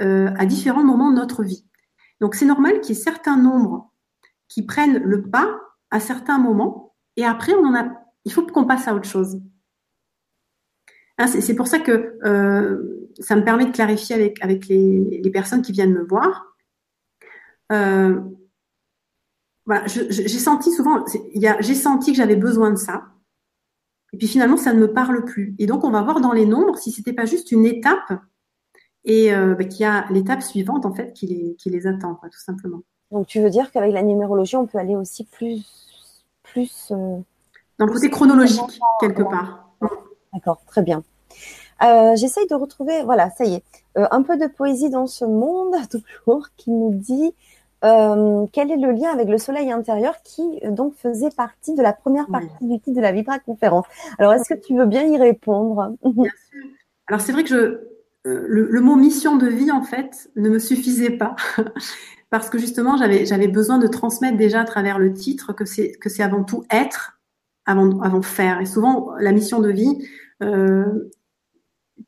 [0.00, 1.64] euh, à différents moments de notre vie.
[2.22, 3.92] Donc c'est normal qu'il y ait certains nombres
[4.46, 5.60] qui prennent le pas
[5.90, 7.90] à certains moments, et après on en a,
[8.24, 9.40] il faut qu'on passe à autre chose.
[11.18, 15.62] Hein, c'est pour ça que euh, ça me permet de clarifier avec, avec les, personnes
[15.62, 16.54] qui viennent me voir.
[17.72, 18.20] Euh,
[19.66, 21.04] voilà, j'ai senti souvent,
[21.34, 23.02] j'ai senti que j'avais besoin de ça.
[24.12, 25.56] Et puis finalement, ça ne me parle plus.
[25.58, 28.12] Et donc, on va voir dans les nombres si c'était pas juste une étape
[29.04, 32.14] et euh, bah, qu'il y a l'étape suivante en fait qui les, qui les attend,
[32.14, 32.82] quoi, tout simplement.
[33.10, 37.18] Donc, tu veux dire qu'avec la numérologie, on peut aller aussi plus, plus euh,
[37.78, 39.68] dans le côté chronologique quelque part.
[40.32, 41.02] D'accord, très bien.
[41.82, 43.64] Euh, J'essaye de retrouver, voilà, ça y est,
[43.98, 47.34] euh, un peu de poésie dans ce monde toujours qui nous dit
[47.84, 51.82] euh, quel est le lien avec le soleil intérieur qui euh, donc faisait partie de
[51.82, 53.86] la première partie du titre de la Vibra conférence?
[54.18, 55.92] Alors, est-ce que tu veux bien y répondre?
[56.04, 56.62] Bien sûr.
[57.08, 57.91] Alors, c'est vrai que
[58.26, 61.36] euh, le, mot mission de vie, en fait, ne me suffisait pas.
[62.30, 66.08] Parce que justement, j'avais, besoin de transmettre déjà à travers le titre que c'est, que
[66.08, 67.20] c'est avant tout être
[67.66, 68.60] avant, avant faire.
[68.60, 70.08] Et souvent, la mission de vie
[70.42, 71.10] euh,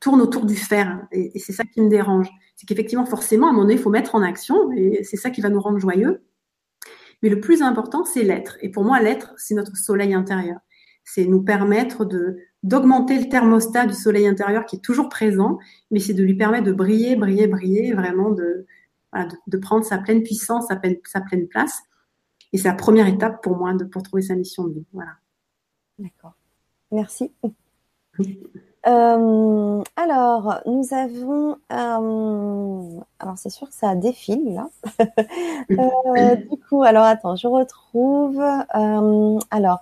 [0.00, 1.06] tourne autour du faire.
[1.12, 3.80] Et, et c'est ça qui me dérange c'est qu'effectivement, forcément, à un moment donné, il
[3.80, 6.22] faut mettre en action, et c'est ça qui va nous rendre joyeux.
[7.22, 8.58] Mais le plus important, c'est l'être.
[8.60, 10.58] Et pour moi, l'être, c'est notre soleil intérieur.
[11.04, 15.58] C'est nous permettre de d'augmenter le thermostat du soleil intérieur qui est toujours présent,
[15.90, 18.66] mais c'est de lui permettre de briller, briller, briller, vraiment de,
[19.46, 21.82] de, prendre sa pleine puissance, sa pleine, sa pleine place.
[22.54, 24.86] Et c'est la première étape pour moi de, pour trouver sa mission de vie.
[24.94, 25.12] Voilà.
[25.98, 26.34] D'accord.
[26.90, 27.32] Merci.
[28.86, 31.56] Euh, alors, nous avons.
[31.72, 34.68] Euh, alors, c'est sûr que ça défile là.
[35.70, 38.38] euh, du coup, alors attends, je retrouve.
[39.50, 39.78] Alors,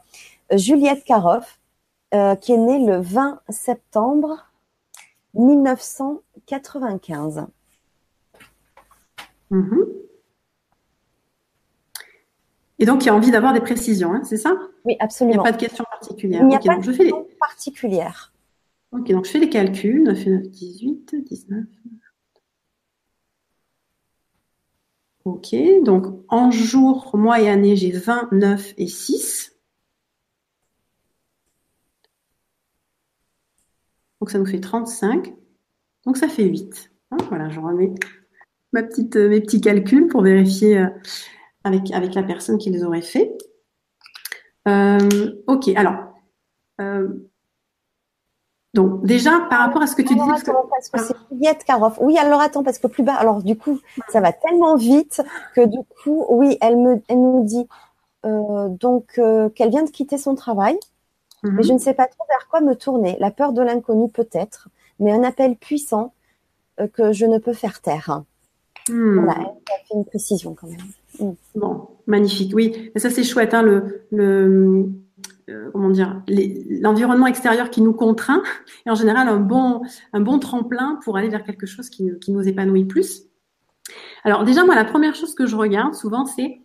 [0.56, 1.60] Juliette Karoff,
[2.14, 4.50] euh, qui est née le 20 septembre
[5.34, 7.46] 1995.
[9.50, 9.88] Mm-hmm.
[12.78, 14.56] Et donc, il y a envie d'avoir des précisions, hein, c'est ça?
[14.84, 15.34] Oui, absolument.
[15.34, 16.42] Il n'y a pas de questions particulières.
[16.42, 18.32] Il n'y a pas de questions particulières.
[18.90, 20.02] Ok, donc je fais les calculs.
[20.02, 21.64] 9 et 9, 18, 19.
[25.24, 29.51] Ok, donc en jour, mois et année, j'ai 29 et 6.
[34.22, 35.34] Donc ça nous fait 35.
[36.06, 36.92] Donc ça fait 8.
[37.10, 37.92] Hein, voilà, je remets
[38.72, 40.86] ma petite, mes petits calculs pour vérifier euh,
[41.64, 43.36] avec, avec la personne qui les aurait fait.
[44.68, 45.96] Euh, ok, alors,
[46.80, 47.08] euh,
[48.74, 50.52] donc déjà, par rapport à ce que tu dis, parce que,
[51.00, 51.98] c'est Juliette Karoff.
[52.00, 55.20] Oui, alors attends, parce que plus bas, alors du coup, ça va tellement vite
[55.56, 57.66] que du coup, oui, elle me, elle nous dit
[58.24, 60.78] euh, donc euh, qu'elle vient de quitter son travail,
[61.42, 61.62] mais mhm.
[61.62, 63.16] je ne sais pas trop vers quoi me tourner.
[63.20, 64.68] La peur de l'inconnu peut-être,
[65.00, 66.12] mais un appel puissant
[66.80, 68.22] euh, que je ne peux faire taire.
[68.88, 69.24] Hmm.
[69.24, 70.78] Voilà, fait une précision quand même.
[71.18, 71.34] Hmm.
[71.54, 72.52] Bon, magnifique.
[72.54, 73.54] Oui, ça c'est chouette.
[73.54, 74.88] Hein, le, le
[75.48, 78.42] euh, comment dire, l'environnement extérieur qui nous contraint
[78.86, 79.82] et en général un bon,
[80.12, 83.24] un bon tremplin pour aller vers quelque chose qui, qui nous épanouit plus.
[84.24, 86.60] Alors déjà, moi, la première chose que je regarde souvent, c'est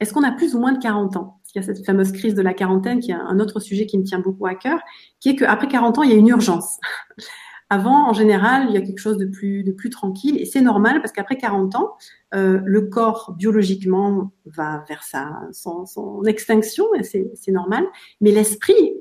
[0.00, 1.37] est-ce qu'on a plus ou moins de 40 ans?
[1.62, 4.46] Cette fameuse crise de la quarantaine qui est un autre sujet qui me tient beaucoup
[4.46, 4.80] à cœur,
[5.20, 6.78] qui est qu'après 40 ans, il y a une urgence.
[7.70, 11.12] Avant, en général, il y a quelque chose de plus, tranquille et c'est normal parce
[11.12, 11.96] qu'après 40 ans,
[12.34, 17.84] euh, le corps biologiquement va vers sa, son, son extinction et c'est normal,
[18.22, 18.94] mais l'esprit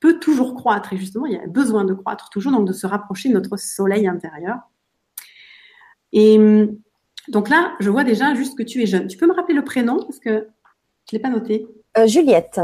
[0.00, 2.86] peut toujours croître et justement, il y a besoin de croître toujours, donc de se
[2.86, 4.58] rapprocher de notre soleil intérieur.
[6.12, 6.38] Et
[7.28, 9.06] donc là, je vois déjà juste que tu es jeune.
[9.06, 10.48] Tu peux me rappeler le prénom parce que
[11.10, 11.66] je ne l'ai pas noté.
[11.96, 12.60] Euh, Juliette.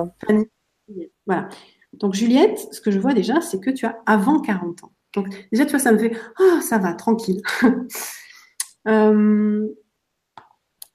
[1.27, 1.49] Voilà.
[1.95, 4.93] Donc Juliette, ce que je vois déjà, c'est que tu as avant 40 ans.
[5.15, 7.43] Donc déjà, tu vois, ça me fait ah ça va, tranquille.
[8.87, 9.67] Euh,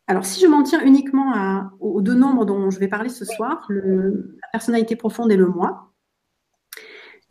[0.06, 3.66] alors, si je m'en tiens uniquement aux deux nombres dont je vais parler ce soir,
[3.70, 5.92] la personnalité profonde et le moi.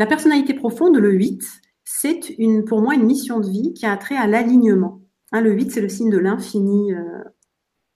[0.00, 1.42] La personnalité profonde, le 8,
[1.84, 5.00] c'est une, pour moi une mission de vie qui a trait à l'alignement.
[5.32, 7.24] Hein, le 8, c'est le signe de l'infini, euh,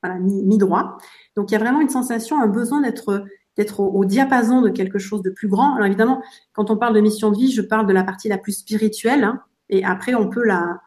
[0.03, 0.99] voilà, mi, droit.
[1.37, 3.25] Donc, il y a vraiment une sensation, un besoin d'être
[3.57, 5.75] d'être au, diapason de quelque chose de plus grand.
[5.75, 6.23] Alors évidemment,
[6.53, 9.25] quand on parle de mission de vie, je parle de la partie la plus spirituelle,
[9.25, 10.81] hein, et après on peut la,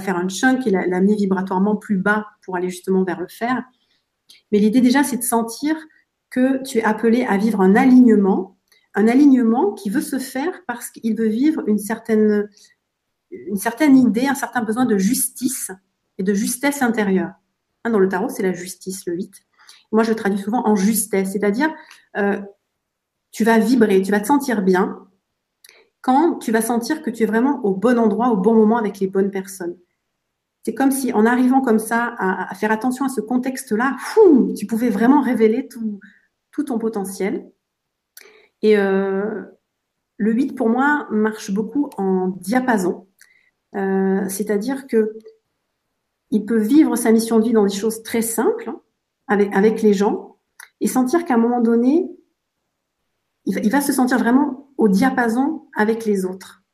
[0.00, 3.64] faire un chunk et l'amener vibratoirement plus bas pour aller justement vers le faire.
[4.52, 5.76] Mais l'idée déjà, c'est de sentir
[6.30, 8.58] que tu es appelé à vivre un alignement,
[8.94, 12.48] un alignement qui veut se faire parce qu'il veut vivre une certaine,
[13.30, 15.70] une certaine idée, un certain besoin de justice
[16.18, 17.32] et de justesse intérieure.
[17.84, 19.44] Hein, dans le tarot, c'est la justice, le 8
[19.94, 21.72] moi je traduis souvent en justesse, c'est-à-dire
[22.16, 22.40] euh,
[23.30, 25.08] tu vas vibrer, tu vas te sentir bien
[26.00, 28.98] quand tu vas sentir que tu es vraiment au bon endroit, au bon moment avec
[28.98, 29.78] les bonnes personnes.
[30.64, 33.96] C'est comme si en arrivant comme ça à, faire attention à ce contexte-là,
[34.56, 36.00] tu pouvais vraiment révéler tout,
[36.50, 37.48] tout ton potentiel.
[38.62, 39.44] Et euh,
[40.16, 43.06] le 8 pour moi marche beaucoup en diapason,
[43.76, 45.16] euh, c'est-à-dire que
[46.34, 48.80] il peut vivre sa mission de vie dans des choses très simples, hein,
[49.28, 50.36] avec, les gens
[50.80, 52.10] et sentir qu'à un moment donné,
[53.46, 56.64] il va, se sentir vraiment au diapason avec les autres.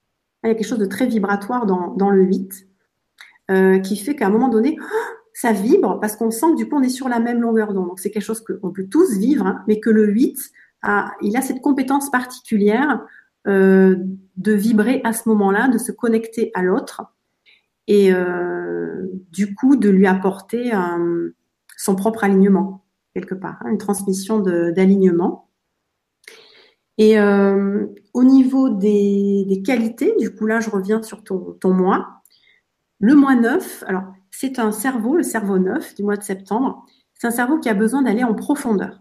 [0.43, 2.69] Il y a quelque chose de très vibratoire dans, le 8
[3.51, 4.79] euh, qui fait qu'à un moment donné,
[5.35, 7.89] ça vibre parce qu'on sent que du coup on est sur la même longueur d'onde.
[7.89, 10.39] Donc c'est quelque chose qu'on peut tous vivre, hein, mais que le 8
[10.83, 13.07] a, il a cette compétence particulière
[13.47, 13.97] euh,
[14.39, 17.03] de vibrer à ce moment-là, de se connecter à l'autre
[17.91, 20.71] et euh, du coup de lui apporter
[21.77, 22.85] son propre alignement
[23.15, 25.49] quelque part, hein, une transmission d'alignement.
[26.99, 32.23] Et euh, au niveau des, qualités, du coup là je reviens sur ton, ton mois.
[33.01, 37.27] Le mois 9, alors c'est un cerveau, le cerveau 9 du mois de septembre, c'est
[37.27, 39.01] un cerveau qui a besoin d'aller en profondeur.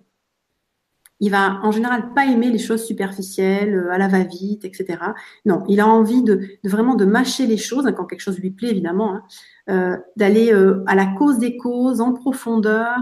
[1.19, 4.99] Il va en général pas aimer les choses superficielles, euh, à la va-vite, etc.
[5.45, 8.51] Non, il a envie de, vraiment de mâcher les choses hein, quand quelque chose lui
[8.51, 9.23] plaît évidemment, hein,
[9.69, 10.51] euh, d'aller
[10.87, 12.97] à la cause des causes, en profondeur,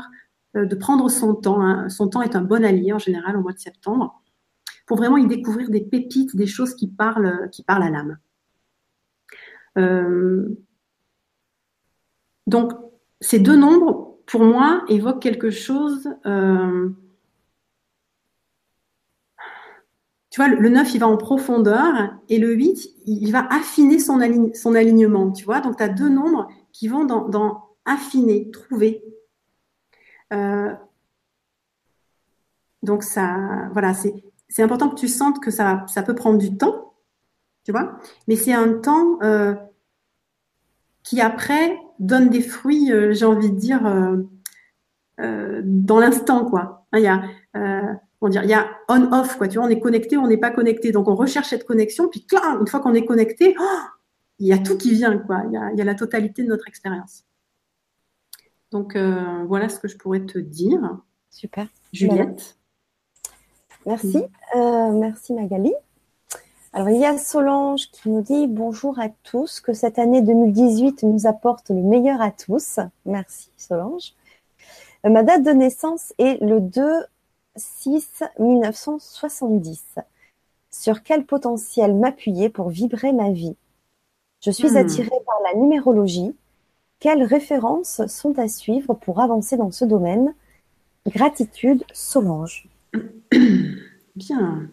[0.55, 1.61] de prendre son temps.
[1.61, 1.89] Hein.
[1.89, 4.22] Son temps est un bon allié en général au mois de septembre
[4.88, 8.18] pour vraiment y découvrir des pépites, des choses qui parlent, qui parlent à l'âme.
[9.78, 10.47] Euh,
[12.47, 12.72] donc,
[13.22, 16.09] ces deux nombres, pour moi, évoquent quelque chose.
[16.26, 16.89] Euh,
[20.38, 24.20] tu vois, le 9, il va en profondeur et le 8, il va affiner son,
[24.20, 25.32] alignement.
[25.32, 29.04] Tu vois, donc tu as deux nombres qui vont dans, affiner, trouver.
[30.32, 30.72] Euh,
[32.84, 36.94] donc ça, voilà, c'est important que tu sentes que ça, peut prendre du temps,
[37.64, 39.56] tu vois, mais c'est un temps euh,
[41.02, 43.82] qui après donne des fruits, euh, j'ai envie de dire,
[45.18, 46.86] dans l'instant, quoi.
[46.92, 47.24] Hein, il y a,
[48.22, 49.47] on dire, il y a on-off, quoi.
[49.47, 52.26] Tu vois, on est connecté, on n'est pas connecté, donc on recherche cette connexion, puis
[52.59, 53.80] une fois qu'on est connecté, oh,
[54.39, 55.43] il y a tout qui vient, quoi.
[55.47, 57.26] Il y a, il y a la totalité de notre expérience.
[58.72, 60.97] Donc voilà ce que je pourrais te dire.
[61.30, 61.68] Super.
[61.93, 62.57] Juliette.
[63.88, 64.18] Merci.
[64.55, 65.74] Euh, merci Magali.
[66.74, 71.03] Alors, il y a Solange qui nous dit bonjour à tous, que cette année 2018
[71.03, 72.80] nous apporte le meilleur à tous.
[73.05, 74.13] Merci Solange.
[75.05, 76.59] Euh, ma date de naissance est le
[77.58, 79.99] 2-6-1970.
[80.70, 83.55] Sur quel potentiel m'appuyer pour vibrer ma vie?
[84.41, 84.78] Je suis hmm.
[84.78, 86.36] attirée par la numérologie.
[86.99, 90.36] Quelles références sont à suivre pour avancer dans ce domaine?
[91.08, 92.70] Gratitude, Solange.
[94.16, 94.70] Bien.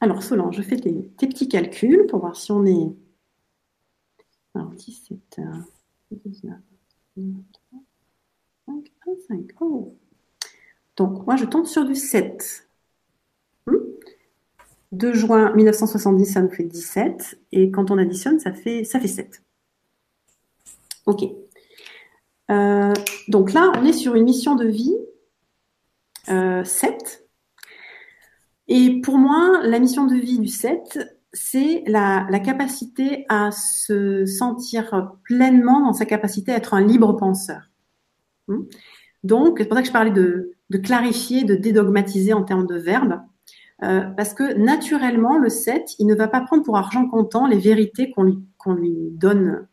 [0.00, 2.94] Alors, Solange, je fais tes, petits calculs pour voir si on est.
[4.54, 5.40] Alors, 17,
[6.10, 6.56] 19,
[7.52, 7.80] 3,
[8.66, 8.92] 5,
[9.28, 9.50] 5.
[9.60, 9.96] Oh.
[10.98, 12.68] Donc, moi, je tombe sur du 7.
[14.90, 15.14] 2 hmm.
[15.14, 17.40] juin 1970, ça nous fait 17.
[17.52, 19.42] Et quand on additionne, ça fait, ça fait 7.
[21.06, 21.22] OK.
[22.50, 22.92] Euh,
[23.28, 24.96] donc là, on est sur une mission de vie
[26.26, 26.30] 7.
[26.30, 26.64] Euh,
[28.66, 30.98] Et pour moi, la mission de vie du 7,
[31.32, 37.70] c'est la, capacité à se sentir pleinement dans sa capacité à être un libre penseur.
[38.48, 38.64] Hmm?
[39.24, 43.20] Donc, c'est pour ça que je parlais de, clarifier, de dédogmatiser en termes de verbe.
[43.82, 47.58] Euh, parce que naturellement, le 7, il ne va pas prendre pour argent comptant les
[47.58, 49.68] vérités qu'on lui, donne.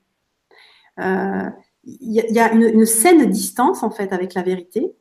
[0.99, 1.49] Euh,
[1.83, 4.95] il y, a une, une, saine distance, en fait, avec la vérité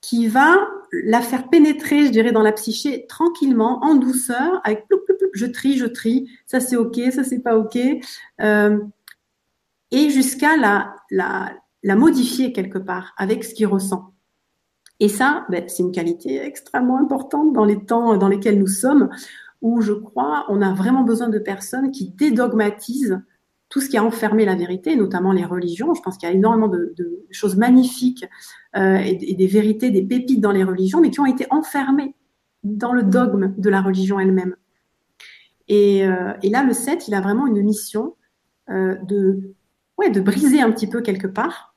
[0.00, 0.56] qui va
[0.92, 5.28] la faire pénétrer, je dirais, dans la psyché tranquillement, en douceur, avec ploup, ploup, ploup,
[5.34, 7.78] je trie, je trie, ça c'est ok, ça c'est pas ok,
[8.40, 8.78] euh,
[9.90, 11.52] et jusqu'à la, la,
[11.82, 14.12] la modifier quelque part avec ce qu'il ressent.
[15.00, 19.10] Et ça, ben, c'est une qualité extrêmement importante dans les temps dans lesquels nous sommes,
[19.62, 23.20] où je crois on a vraiment besoin de personnes qui dédogmatisent
[23.68, 25.92] tout ce qui a enfermé la vérité, notamment les religions.
[25.94, 26.94] Je pense qu'il y a énormément de,
[27.30, 28.24] choses magnifiques
[28.76, 32.14] euh, et, des vérités, des pépites dans les religions, mais qui ont été enfermées
[32.64, 34.56] dans le dogme de la religion elle-même.
[35.68, 38.16] Et, euh, là, le 7, il a vraiment une mission
[38.70, 39.54] euh, de,
[39.98, 41.74] ouais, de briser un petit peu quelque part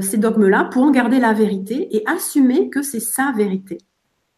[0.00, 3.78] ces dogmes-là pour en garder la vérité et assumer que c'est sa vérité.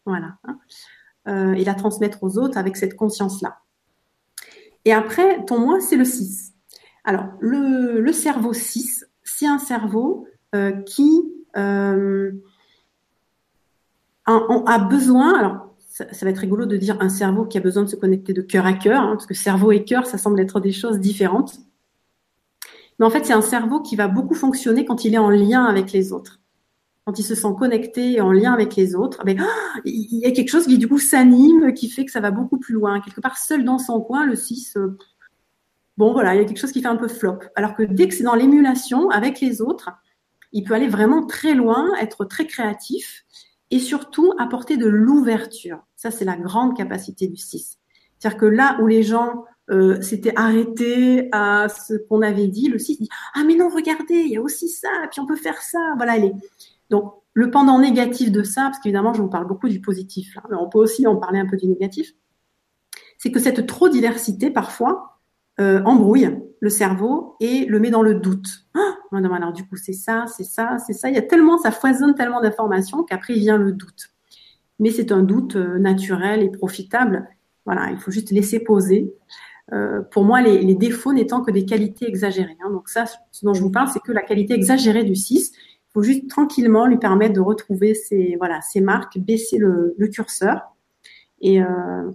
[0.04, 0.36] Voilà.
[0.44, 1.54] Hein.
[1.54, 3.60] et la transmettre aux autres avec cette conscience-là.
[4.84, 6.52] Et après, ton moi, c'est le 6.
[7.04, 12.32] Alors, le, cerveau 6, c'est un cerveau euh, qui euh,
[14.26, 17.88] a, besoin, alors ça, va être rigolo de dire un cerveau qui a besoin de
[17.88, 20.60] se connecter de cœur à cœur, hein, parce que cerveau et cœur, ça semble être
[20.60, 21.58] des choses différentes.
[23.00, 25.64] Mais en fait, c'est un cerveau qui va beaucoup fonctionner quand il est en lien
[25.64, 26.40] avec les autres
[27.10, 29.36] quand il se sent connecté en lien avec les autres, ben,
[29.84, 32.58] il y a quelque chose qui du coup s'anime, qui fait que ça va beaucoup
[32.58, 33.00] plus loin.
[33.00, 34.96] Quelque part, seul dans son coin, le 6, euh,
[35.96, 37.40] bon voilà, il y a quelque chose qui fait un peu flop.
[37.56, 39.90] Alors que dès que c'est dans l'émulation avec les autres,
[40.52, 43.24] il peut aller vraiment très loin, être très créatif
[43.72, 45.84] et surtout apporter de l'ouverture.
[45.96, 47.78] Ça, c'est la grande capacité du 6.
[48.18, 52.78] C'est-à-dire que là où les gens euh, s'étaient arrêtés à ce qu'on avait dit, le
[52.78, 55.60] 6 dit ah mais non regardez il y a aussi ça, puis on peut faire
[55.62, 55.78] ça.
[55.96, 56.32] Voilà, est.
[56.90, 60.56] donc le pendant négatif de ça, parce qu'évidemment je vous parle beaucoup du positif mais
[60.56, 62.12] on peut aussi en parler un peu du négatif,
[63.18, 65.20] c'est que cette trop diversité parfois
[65.60, 68.48] euh, embrouille le cerveau et le met dans le doute.
[68.74, 71.10] Ah, non, alors du coup c'est ça, c'est ça, c'est ça.
[71.10, 74.08] Il y a tellement, ça foisonne tellement d'informations qu'après il vient le doute.
[74.78, 77.28] Mais c'est un doute euh, naturel et profitable.
[77.66, 79.12] Voilà, il faut juste laisser poser.
[79.72, 82.56] Euh, pour moi, les, les défauts n'étant que des qualités exagérées.
[82.64, 82.70] Hein.
[82.70, 85.52] Donc ça, ce dont je vous parle, c'est que la qualité exagérée du 6.
[85.54, 90.08] Il faut juste tranquillement lui permettre de retrouver ses, voilà, ses marques, baisser le, le
[90.08, 90.74] curseur.
[91.40, 92.10] Et, euh,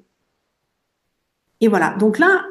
[1.62, 1.96] et voilà.
[1.96, 2.46] Donc là,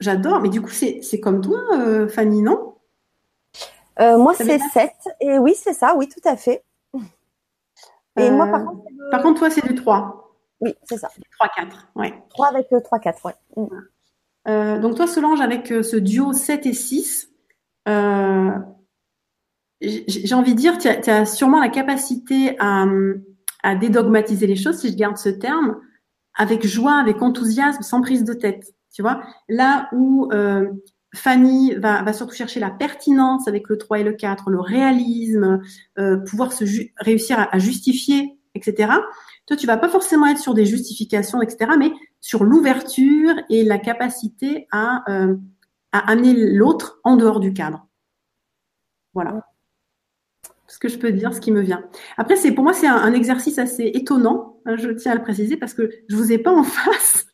[0.00, 0.40] j'adore.
[0.40, 2.74] Mais du coup, c'est comme toi, euh, Fanny, non?
[4.00, 4.92] Moi, c'est 7.
[5.20, 5.94] Et oui, c'est ça.
[5.96, 6.62] Oui, tout à fait.
[8.16, 10.34] Et moi, par contre, par contre, toi, c'est du 3.
[10.60, 11.08] Oui, c'est ça.
[11.40, 11.72] 3-4.
[11.94, 12.12] Ouais.
[12.30, 13.34] 3 avec le 3-4, ouais.
[13.56, 13.66] Mm.
[14.48, 17.30] Euh, donc toi, Solange, avec euh, ce duo 7 et 6,
[17.88, 18.50] euh,
[19.80, 22.86] j'ai envie de dire, tu as, sûrement la capacité à,
[23.80, 25.76] dédogmatiser les choses, si je garde ce terme,
[26.34, 28.74] avec joie, avec enthousiasme, sans prise de tête.
[28.92, 30.30] Tu vois, là où
[31.14, 35.60] Fanny va, surtout chercher la pertinence avec le 3 et le 4, le réalisme,
[36.26, 36.64] pouvoir se
[36.96, 38.90] réussir à, à, justifier, etc.
[39.46, 43.78] Toi, tu vas pas forcément être sur des justifications, etc., mais sur l'ouverture et la
[43.78, 45.36] capacité à, euh,
[45.92, 47.86] à amener l'autre en dehors du cadre.
[49.14, 49.46] Voilà.
[50.66, 51.84] Ce que je peux dire, ce qui me vient.
[52.18, 54.60] Après, c'est pour moi, c'est un, un, exercice assez étonnant.
[54.66, 57.26] Hein, je tiens à le préciser parce que je vous ai pas en face.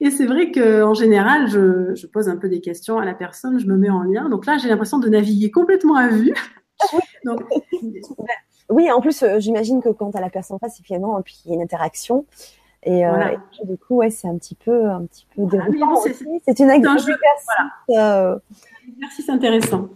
[0.00, 3.14] Et c'est vrai que en général, je, je, pose un peu des questions à la
[3.14, 4.28] personne, je me mets en lien.
[4.28, 6.34] Donc là, j'ai l'impression de naviguer complètement à vue.
[7.24, 7.40] Donc,
[8.68, 10.94] oui, en plus, euh, j'imagine que quand tu as la personne en face, et puis
[10.94, 12.26] il y a une interaction.
[12.84, 13.32] Et, voilà.
[13.32, 16.00] euh, et du coup, ouais, c'est un petit peu, un petit peu déroutant.
[16.44, 17.14] C'est une exercice,
[17.86, 18.34] voilà.
[18.34, 18.34] euh...
[18.34, 19.88] un exercice intéressant.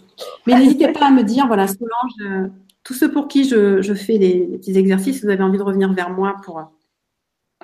[0.47, 2.49] Mais n'hésitez pas à me dire, voilà, Solange, euh,
[2.85, 5.63] tous ceux pour qui je, je fais les, les, petits exercices, vous avez envie de
[5.65, 6.63] revenir vers moi pour,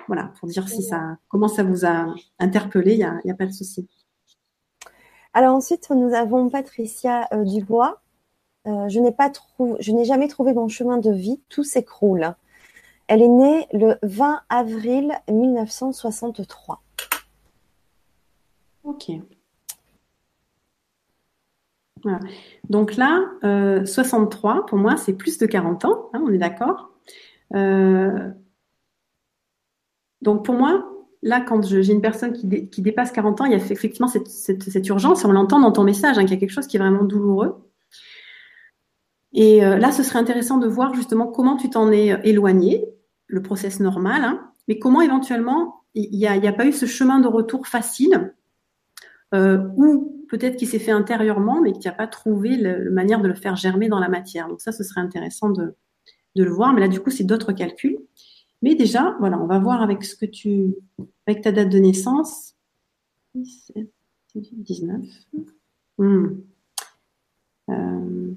[0.08, 3.46] voilà, pour dire si ça, comment ça vous a interpellé, il n'y a, a, pas
[3.46, 3.88] de souci.
[5.34, 8.02] Alors ensuite, nous avons Patricia Dubois.
[8.66, 12.34] je n'ai pas trouvé, je n'ai jamais trouvé mon chemin de vie, tout s'écroule.
[13.12, 16.82] Elle est née le 20 avril 1963.
[18.84, 19.10] Ok.
[22.02, 22.20] Voilà.
[22.70, 26.88] Donc là, euh, 63, pour moi, c'est plus de 40 ans, hein, on est d'accord.
[27.54, 28.30] Euh,
[30.22, 30.82] donc pour moi,
[31.20, 34.08] là, quand j'ai une personne qui, dé, qui, dépasse 40 ans, il y a effectivement
[34.08, 36.80] cette, urgence, on l'entend dans ton message, hein, qu'il y a quelque chose qui est
[36.80, 37.62] vraiment douloureux.
[39.34, 42.88] Et euh, là, ce serait intéressant de voir justement comment tu t'en es éloigné,
[43.32, 47.26] le process normal, hein, mais comment éventuellement il n'y a, pas eu ce chemin de
[47.26, 48.34] retour facile,
[49.34, 53.20] euh, ou peut-être qu'il s'est fait intérieurement, mais qu'il n'y a pas trouvé la manière
[53.20, 54.48] de le faire germer dans la matière.
[54.48, 55.74] Donc ça, ce serait intéressant de,
[56.36, 57.98] le voir, mais là, du coup, c'est d'autres calculs.
[58.62, 60.74] Mais déjà, voilà, on va voir avec ce que tu,
[61.26, 62.54] avec ta date de naissance,
[63.34, 63.90] 17,
[64.34, 65.00] 19.
[65.98, 66.26] Hmm.
[67.70, 68.34] Euh,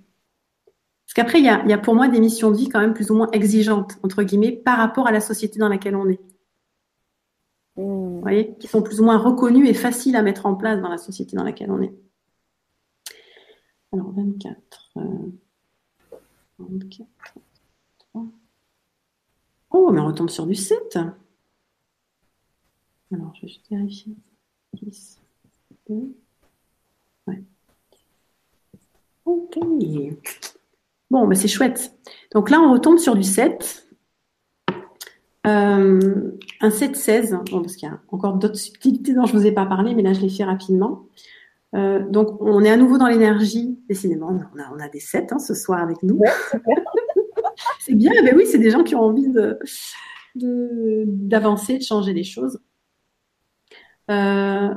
[1.16, 2.82] parce qu'après, il y a, il y a pour moi des missions de vie quand
[2.82, 6.10] même plus ou moins exigeantes, entre guillemets, par rapport à la société dans laquelle on
[6.10, 6.20] est.
[7.78, 7.84] Mmh.
[7.84, 10.90] Vous voyez Qui sont plus ou moins reconnues et faciles à mettre en place dans
[10.90, 11.94] la société dans laquelle on est.
[13.94, 14.90] Alors, 24.
[14.98, 15.02] Euh,
[16.60, 17.08] 24.
[18.12, 18.26] 3.
[19.70, 20.98] Oh, mais on retombe sur du 7.
[23.14, 24.18] Alors, je vais juste vérifier.
[24.74, 25.22] 10,
[25.88, 26.14] 2.
[27.28, 27.42] Ouais.
[29.24, 29.58] Ok.
[31.12, 31.94] Bon, ben c'est chouette.
[32.34, 33.88] Donc là, on retombe sur du 7.
[35.46, 36.32] Euh,
[36.62, 39.52] un 7-16, bon, parce qu'il y a encore d'autres subtilités dont je ne vous ai
[39.52, 41.06] pas parlé, mais là, je les fais rapidement.
[41.76, 43.78] Euh, donc, on est à nouveau dans l'énergie.
[43.88, 46.16] Décidément, on a, on a des 7 hein, ce soir avec nous.
[46.16, 46.30] Ouais,
[47.80, 49.60] c'est bien, mais oui, c'est des gens qui ont envie de,
[51.06, 52.60] d'avancer, de, de, changer les choses.
[54.10, 54.74] Euh,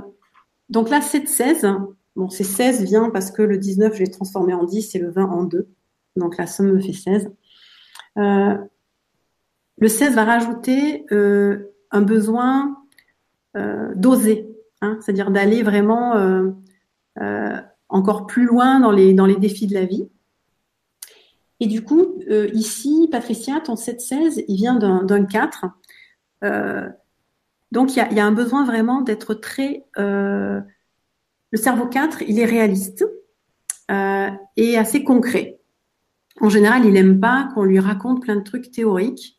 [0.68, 4.64] donc là, 7-16, bon, c'est 16 vient parce que le 19, je l'ai transformé en
[4.64, 5.68] 10 et le 20 en 2.
[6.18, 7.30] Donc la somme me fait 16.
[8.18, 8.56] Euh,
[9.78, 12.76] le 16 va rajouter euh, un besoin
[13.56, 14.48] euh, d'oser,
[14.80, 16.14] hein, c'est-à-dire d'aller vraiment
[17.88, 20.08] encore plus loin dans les, défis de la vie.
[21.60, 22.20] Et du coup,
[22.52, 25.66] ici, Patricia, ton 7-16, il vient d'un 4.
[27.72, 29.84] donc il y a, un besoin vraiment d'être très...
[29.96, 30.62] le
[31.54, 33.04] cerveau 4, il est réaliste
[34.56, 35.57] et assez concret.
[36.40, 39.38] En général, il aime pas qu'on lui raconte plein de trucs théoriques.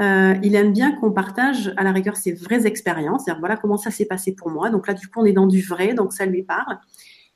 [0.00, 3.24] Euh, il aime bien qu'on partage à la rigueur ses vraies expériences.
[3.24, 4.70] C'est-à-dire, voilà comment ça s'est passé pour moi.
[4.70, 6.78] Donc là, du coup, on est dans du vrai, donc ça lui parle.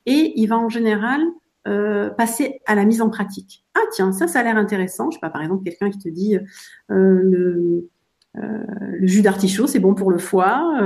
[0.05, 1.21] Et il va en général
[1.67, 3.65] euh, passer à la mise en pratique.
[3.75, 5.11] Ah tiens, ça, ça a l'air intéressant.
[5.11, 6.37] Je sais pas, par exemple, quelqu'un qui te dit
[6.91, 7.89] euh, le,
[9.01, 10.79] jus d'artichaut, c'est bon pour le foie.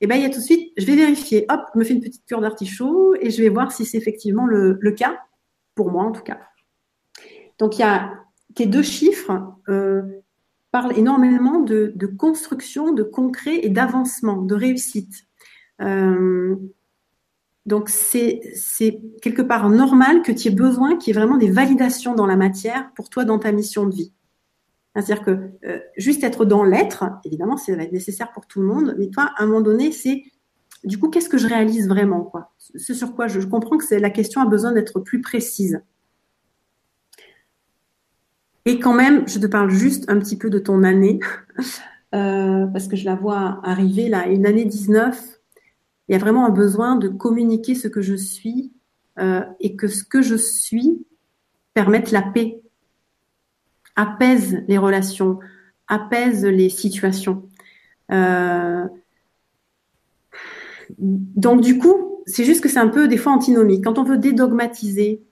[0.00, 1.44] Et ben il y a tout de suite, je vais vérifier.
[1.50, 4.46] Hop, je me fais une petite cure d'artichaut et je vais voir si c'est effectivement
[4.46, 5.18] le, cas
[5.74, 6.47] pour moi en tout cas.
[7.58, 8.14] Donc il y a
[8.54, 10.02] tes deux chiffres euh,
[10.70, 15.26] parlent énormément de, construction, de concret et d'avancement, de réussite.
[15.80, 16.56] Euh,
[17.66, 18.40] donc c'est
[19.22, 22.36] quelque part normal que tu aies besoin qu'il y ait vraiment des validations dans la
[22.36, 24.12] matière pour toi dans ta mission de vie.
[24.94, 28.66] C'est-à-dire que euh, juste être dans l'être, évidemment, ça va être nécessaire pour tout le
[28.66, 30.24] monde, mais toi, à un moment donné, c'est
[30.84, 32.52] du coup, qu'est-ce que je réalise vraiment quoi?
[32.58, 35.82] Ce sur quoi je, comprends que la question a besoin d'être plus précise.
[38.64, 41.20] Et quand même, je te parle juste un petit peu de ton année,
[42.14, 45.40] euh, parce que je la vois arriver là, une année 19.
[46.08, 48.72] Il y a vraiment un besoin de communiquer ce que je suis
[49.18, 51.04] euh, et que ce que je suis
[51.74, 52.60] permette la paix
[53.96, 55.38] apaise les relations,
[55.88, 57.48] apaise les situations.
[58.12, 58.86] Euh,
[60.98, 63.84] donc du coup, c'est juste que c'est un peu des fois antinomique.
[63.84, 65.22] Quand on veut dédogmatiser,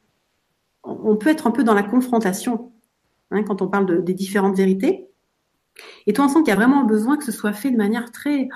[0.82, 2.72] on peut être un peu dans la confrontation
[3.30, 5.08] hein, quand on parle de, des différentes vérités.
[6.06, 8.10] Et toi, on sent qu'il y a vraiment besoin que ce soit fait de manière
[8.10, 8.48] très,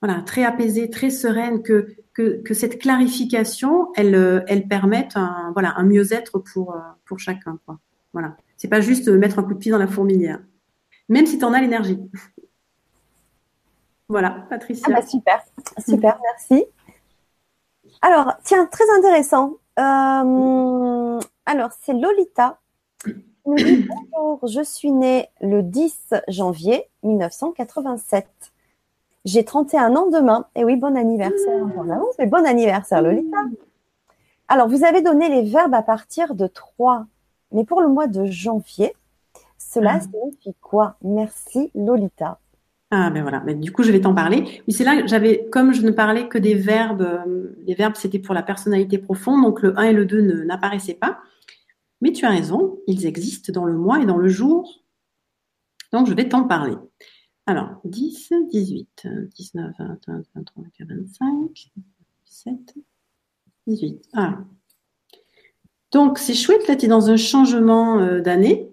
[0.00, 5.84] voilà, très apaisée, très sereine, que, que, cette clarification, elle, elle permette un, voilà, un
[5.84, 6.76] mieux-être pour,
[7.06, 7.58] pour chacun.
[7.64, 7.78] Quoi.
[8.12, 8.36] Voilà.
[8.56, 10.40] C'est pas juste mettre un coup de pied dans la fourmilière.
[11.08, 11.98] Même si tu en as l'énergie.
[14.08, 14.86] voilà, Patricia.
[14.88, 15.42] Ah bah super,
[15.78, 16.64] super, merci.
[18.02, 19.56] Alors, tiens, très intéressant.
[19.78, 22.60] Euh, alors, c'est Lolita.
[23.44, 28.26] Bonjour, je suis née le 10 janvier 1987.
[29.24, 30.46] J'ai 31 ans demain.
[30.54, 31.66] Et oui, bon anniversaire.
[31.66, 33.38] Bon, bon anniversaire, Lolita.
[34.48, 37.06] Alors, vous avez donné les verbes à partir de 3
[37.52, 38.94] mais pour le mois de janvier,
[39.58, 40.00] cela ah.
[40.00, 40.96] signifie quoi?
[41.02, 42.38] Merci Lolita.
[42.92, 44.62] Ah ben voilà, mais du coup je vais t'en parler.
[44.66, 47.94] Oui, c'est là que j'avais, comme je ne parlais que des verbes, euh, les verbes
[47.94, 51.18] c'était pour la personnalité profonde, donc le 1 et le 2 n'apparaissaient pas.
[52.00, 54.82] Mais tu as raison, ils existent dans le mois et dans le jour.
[55.92, 56.76] Donc je vais t'en parler.
[57.46, 61.72] Alors, 10, 18, 19, 20, 21, 23, 25,
[62.24, 62.74] 17,
[63.66, 64.08] 18.
[64.12, 64.38] Ah,
[65.90, 68.70] donc, c'est chouette, là, tu es dans un changement euh, d'année.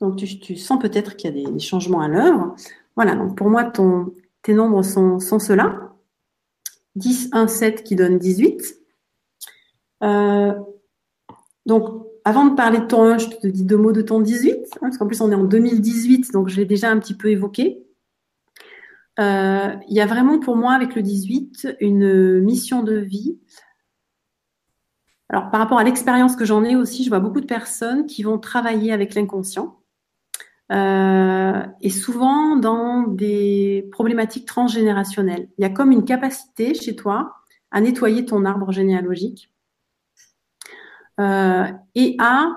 [0.00, 2.54] Donc, tu, sens peut-être qu'il y a des, changements à l'heure.
[2.94, 5.94] Voilà, donc pour moi, ton, tes nombres sont, sont ceux-là.
[6.96, 8.62] 10, 1, 7 qui donne 18.
[10.04, 10.52] Euh,
[11.68, 14.52] donc, avant de parler de ton 1, je te dis deux mots de ton 18,
[14.56, 17.30] hein, parce qu'en plus, on est en 2018, donc je l'ai déjà un petit peu
[17.30, 17.84] évoqué.
[19.20, 23.38] Euh, il y a vraiment pour moi, avec le 18, une mission de vie
[25.30, 28.22] alors, par rapport à l'expérience que j'en ai aussi, je vois beaucoup de personnes qui
[28.22, 29.78] vont travailler avec l'inconscient.
[30.70, 35.48] Euh, et souvent dans des problématiques transgénérationnelles.
[35.56, 37.36] Il y a comme une capacité chez toi
[37.70, 39.50] à nettoyer ton arbre généalogique
[41.20, 42.56] euh, et à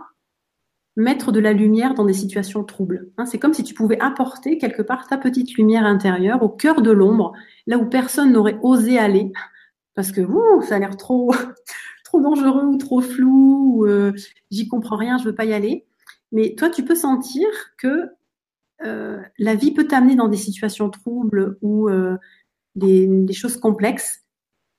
[0.96, 3.10] mettre de la lumière dans des situations troubles.
[3.18, 6.82] Hein, c'est comme si tu pouvais apporter quelque part ta petite lumière intérieure au cœur
[6.82, 7.34] de l'ombre,
[7.66, 9.32] là où personne n'aurait osé aller,
[9.96, 10.22] parce que
[10.64, 11.34] ça a l'air trop,
[12.04, 14.12] trop dangereux ou trop flou, ou euh,
[14.52, 15.86] j'y comprends rien, je veux pas y aller.
[16.32, 17.48] Mais toi, tu peux sentir
[17.78, 18.10] que
[18.84, 21.90] euh, la vie peut t'amener dans des situations troubles ou
[22.76, 24.24] des, choses complexes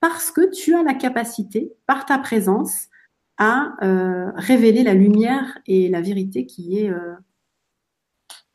[0.01, 2.89] parce que tu as la capacité, par ta présence,
[3.39, 3.75] à
[4.37, 6.91] révéler la lumière et la vérité qui est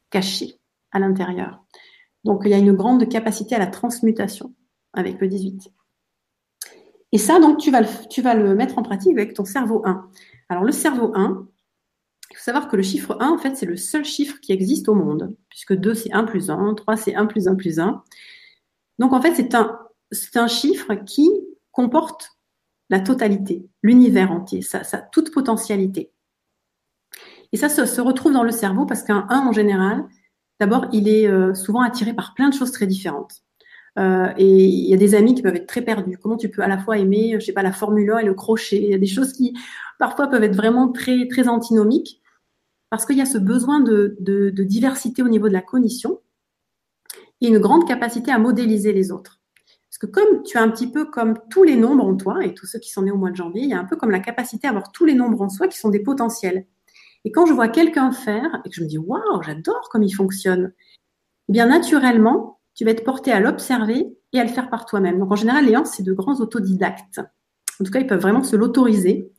[0.09, 0.59] cachée
[0.91, 1.63] à l'intérieur.
[2.23, 4.53] Donc, il y a une grande capacité à la transmutation
[4.93, 5.71] avec le 18.
[7.13, 9.81] Et ça, donc, tu vas, le, tu vas le mettre en pratique avec ton cerveau
[9.85, 10.09] 1.
[10.49, 11.47] Alors, le cerveau 1,
[12.31, 14.89] il faut savoir que le chiffre 1, en fait, c'est le seul chiffre qui existe
[14.89, 18.03] au monde, puisque 2, c'est 1 plus 1, 3, c'est 1 plus 1 plus 1.
[18.99, 19.79] Donc, en fait, c'est un,
[20.11, 21.29] c'est un chiffre qui
[21.71, 22.36] comporte
[22.89, 26.11] la totalité, l'univers entier, sa, sa, toute potentialité.
[27.51, 30.05] Et ça se, retrouve dans le cerveau parce qu'un 1, en général,
[30.59, 33.43] d'abord, il est euh, souvent attiré par plein de choses très différentes.
[33.97, 36.17] Euh, et il y a des amis qui peuvent être très perdus.
[36.17, 38.33] Comment tu peux à la fois aimer, je sais pas, la Formule 1 et le
[38.33, 38.81] crochet?
[38.81, 39.57] Il y a des choses qui
[39.97, 42.21] parfois peuvent être vraiment très très antinomiques
[42.89, 46.21] parce qu'il y a ce besoin de, de, de, diversité au niveau de la cognition
[47.41, 49.36] et une grande capacité à modéliser les autres.
[49.99, 52.53] Parce que comme tu as un petit peu comme tous les nombres en toi, et
[52.53, 54.11] tous ceux qui sont nés au mois de janvier, il y a un peu comme
[54.11, 56.67] la capacité à avoir tous les nombres en soi qui sont des potentiels.
[57.25, 60.11] Et quand je vois quelqu'un faire et que je me dis waouh, j'adore comme il
[60.11, 60.71] fonctionne,
[61.49, 65.17] eh bien naturellement, tu vas être porté à l'observer et à le faire par toi-même.
[65.17, 67.19] Donc en général, les gens, c'est de grands autodidactes.
[67.81, 69.31] En tout cas, ils peuvent vraiment se l'autoriser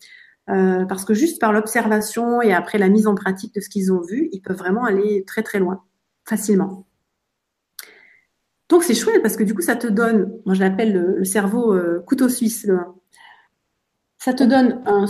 [0.51, 3.93] euh, parce que juste par l'observation et après la mise en pratique de ce qu'ils
[3.93, 5.85] ont vu, ils peuvent vraiment aller très très loin,
[6.25, 6.88] facilement.
[8.69, 11.75] Donc c'est chouette parce que du coup, ça te donne, moi je l'appelle le, cerveau
[11.75, 12.67] euh, couteau suisse,
[14.19, 15.07] ça te donne un,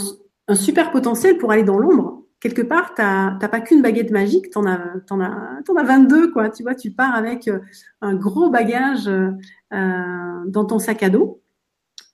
[0.55, 4.59] super potentiel pour aller dans l'ombre quelque part, tu n'as pas qu'une baguette magique, tu
[4.59, 4.79] en, as,
[5.11, 6.51] en, as, en as 22, quoi.
[6.51, 7.59] Tu vois, tu pars avec euh,
[8.01, 11.43] un gros bagage euh, dans ton sac à dos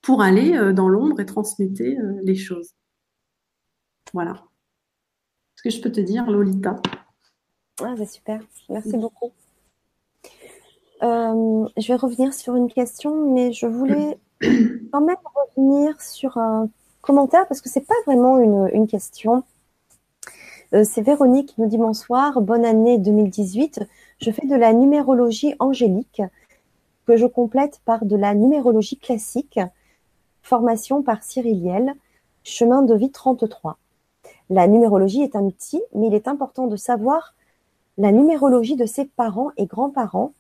[0.01, 2.75] pour aller dans l'ombre et transmuter les choses.
[4.15, 4.45] Voilà.
[5.57, 6.81] Ce que je peux te dire, Lolita?
[7.83, 8.41] Ah, bah, super.
[8.69, 9.33] Merci beaucoup.
[11.03, 14.19] Je vais revenir sur une question, mais je voulais
[14.93, 15.17] quand même
[15.57, 16.69] revenir sur un
[17.01, 19.45] commentaire parce que c'est pas vraiment une, une question.
[20.75, 23.81] Euh, c'est Véronique qui nous dit bonsoir, bonne année 2018.
[24.19, 26.23] Je fais de la numérologie angélique
[27.07, 29.61] que je complète par de la numérologie classique,
[30.43, 31.95] formation par Cyril
[32.43, 33.79] chemin de vie 33.
[34.51, 37.35] La numérologie est un outil, mais il est important de savoir
[37.97, 40.33] la numérologie de ses parents et grands-parents.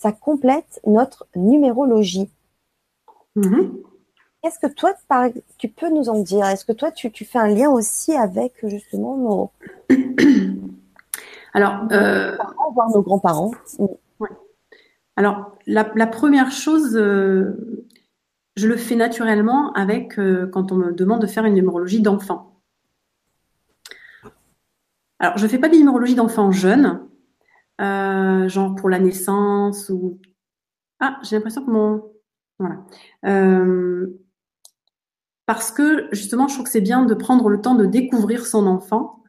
[0.00, 2.30] Ça complète notre numérologie.
[3.36, 3.82] Mm-hmm.
[4.42, 4.94] Qu'est-ce que toi,
[5.58, 6.46] tu peux nous en dire?
[6.46, 9.50] Est-ce que toi, tu, fais un lien aussi avec justement nos.
[11.52, 12.34] Alors, euh...
[12.72, 13.50] voir nos grands-parents?
[15.16, 17.86] Alors, la, première chose, euh,
[18.56, 22.58] je le fais naturellement avec euh, quand on me demande de faire une numérologie d'enfant.
[25.18, 27.06] Alors, je ne fais pas des numérologies d'enfants jeunes,
[27.80, 30.20] euh, genre pour la naissance ou.
[31.00, 32.12] Ah, j'ai l'impression que mon.
[32.58, 32.84] Voilà
[35.50, 38.68] parce que justement, je trouve que c'est bien de prendre le temps de découvrir son
[38.68, 39.24] enfant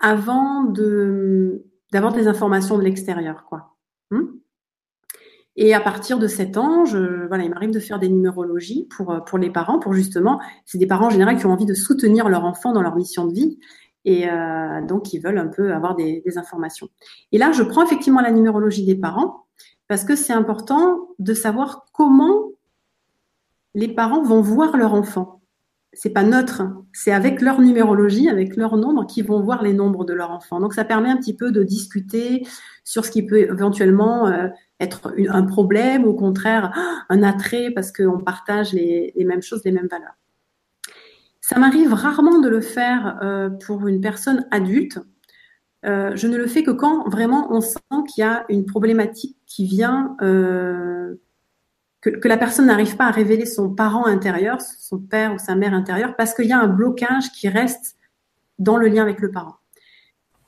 [0.00, 3.76] avant de d'avoir des informations de l'extérieur, quoi.
[4.10, 4.24] Hmm?
[5.54, 9.22] Et à partir de 7 ans, je, voilà, il m'arrive de faire des numérologies pour
[9.24, 12.28] pour les parents, pour justement, c'est des parents en général qui ont envie de soutenir
[12.28, 13.60] leur enfant dans leur mission de vie
[14.06, 16.88] et euh, donc ils veulent un peu avoir des, informations.
[17.32, 19.46] Et là, je prends effectivement la numérologie des parents
[19.88, 22.52] parce que c'est important de savoir comment
[23.74, 25.42] les parents vont voir leur enfant.
[25.92, 30.04] C'est pas neutre, c'est avec leur numérologie, avec leur nombre, qu'ils vont voir les nombres
[30.04, 30.60] de leur enfant.
[30.60, 32.46] Donc ça permet un petit peu de discuter
[32.84, 34.48] sur ce qui peut éventuellement euh,
[34.78, 36.72] être un problème, au contraire
[37.08, 40.16] un attrait parce qu'on partage les, mêmes choses, les mêmes valeurs.
[41.48, 44.98] Ça m'arrive rarement de le faire euh, pour une personne adulte.
[45.84, 47.78] Euh, je ne le fais que quand vraiment on sent
[48.12, 51.20] qu'il y a une problématique qui vient que,
[52.24, 56.16] la personne n'arrive pas à révéler son parent intérieur, son père ou sa mère intérieure,
[56.16, 57.94] parce qu'il y a un blocage qui reste
[58.58, 59.54] dans le lien avec le parent.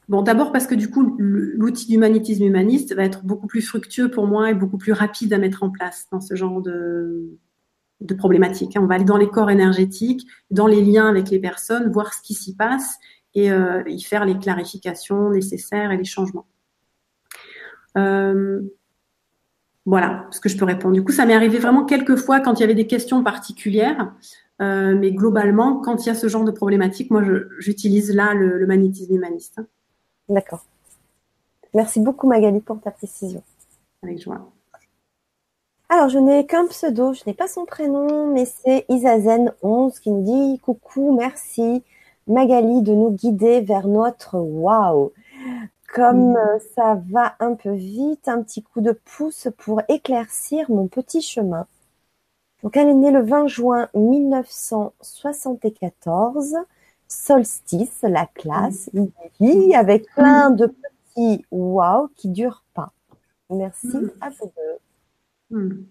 [0.08, 4.26] Bon, d'abord parce que du coup, l'outil d'humanitisme humaniste va être beaucoup plus fructueux pour
[4.26, 7.38] moi et beaucoup plus rapide à mettre en place dans ce genre de,
[8.00, 8.76] de problématiques.
[8.78, 12.22] On va aller dans les corps énergétiques, dans les liens avec les personnes, voir ce
[12.22, 12.98] qui s'y passe
[13.34, 16.46] et euh, y faire les clarifications nécessaires et les changements.
[17.96, 18.60] Euh,
[19.84, 20.94] voilà ce que je peux répondre.
[20.94, 24.12] Du coup, ça m'est arrivé vraiment quelques fois quand il y avait des questions particulières.
[24.60, 27.22] Euh, mais globalement, quand il y a ce genre de problématique, moi,
[27.58, 29.60] j'utilise là le, magnétisme humaniste.
[30.28, 30.64] D'accord.
[31.74, 33.42] Merci beaucoup, Magali, pour ta précision.
[34.02, 34.50] Avec joie.
[35.90, 40.22] Alors, je n'ai qu'un pseudo, je n'ai pas son prénom, mais c'est Isazen11 qui nous
[40.22, 41.82] dit Coucou, merci
[42.26, 45.12] Magali de nous guider vers notre waouh.
[45.94, 50.88] Comme euh, ça va un peu vite, un petit coup de pouce pour éclaircir mon
[50.88, 51.66] petit chemin.
[52.62, 56.56] Donc elle est née le 20 juin 1974,
[57.06, 58.90] solstice, la classe,
[59.40, 62.92] vie avec plein de petits wow qui durent pas.
[63.48, 64.78] Merci à vous deux.
[65.50, 65.84] Hmm.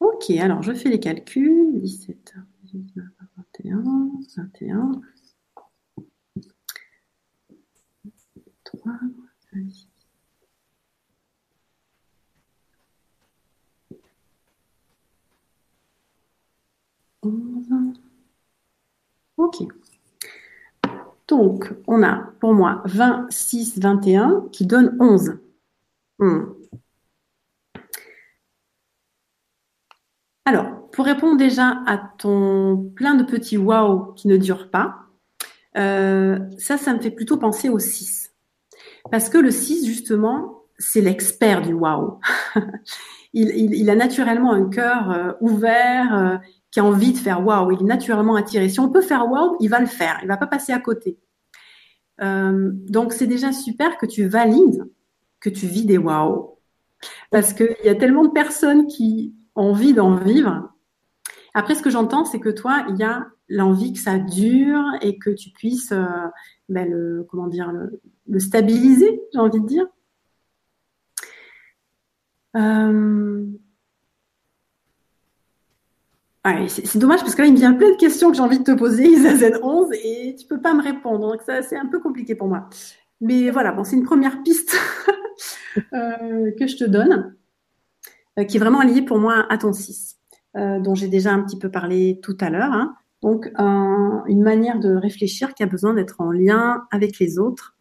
[0.00, 1.80] Ok, alors je fais les calculs.
[1.80, 2.34] 17,
[2.64, 3.82] 19, 21,
[4.36, 4.92] 21.
[19.36, 19.62] Ok.
[21.28, 25.38] Donc, on a pour moi 26, 21 qui donne 11.
[26.18, 26.44] Hmm.
[30.46, 34.94] Alors, pour répondre déjà à ton plein de petits wow qui ne durent pas,
[35.76, 38.32] euh, ça, ça me fait plutôt penser au 6.
[39.10, 42.20] Parce que le 6, justement, c'est l'expert du wow.
[43.34, 46.36] il, a naturellement un cœur euh, ouvert, euh,
[46.70, 47.72] qui a envie de faire waouh.
[47.72, 48.68] Il est naturellement attiré.
[48.68, 50.20] Si on peut faire waouh, il va le faire.
[50.22, 51.18] Il va pas passer à côté.
[52.18, 54.88] Donc c'est déjà super que tu valides
[55.38, 56.56] que tu vis des waouh,
[57.30, 60.72] parce qu'il y a tellement de personnes qui envie d'en vivre.
[61.54, 65.18] Après, ce que j'entends, c'est que toi, il y a l'envie que ça dure et
[65.18, 65.92] que tu puisses,
[66.68, 67.72] ben, le, comment dire,
[68.28, 69.86] le stabiliser, j'ai envie de dire.
[72.56, 73.44] Euh...
[76.68, 78.64] c'est dommage parce que là, il me vient plein de questions que j'ai envie de
[78.64, 81.30] te poser, z 11, et tu peux pas me répondre.
[81.30, 82.68] Donc, ça, c'est un peu compliqué pour moi.
[83.20, 84.76] Mais voilà, bon, c'est une première piste
[85.92, 87.35] euh, que je te donne, euh,
[88.44, 90.18] qui est vraiment liée pour moi à ton 6,
[90.56, 92.72] euh, dont j'ai déjà un petit peu parlé tout à l'heure.
[92.72, 92.94] Hein.
[93.22, 97.76] Donc, une manière de réfléchir qui a besoin d'être en lien avec les autres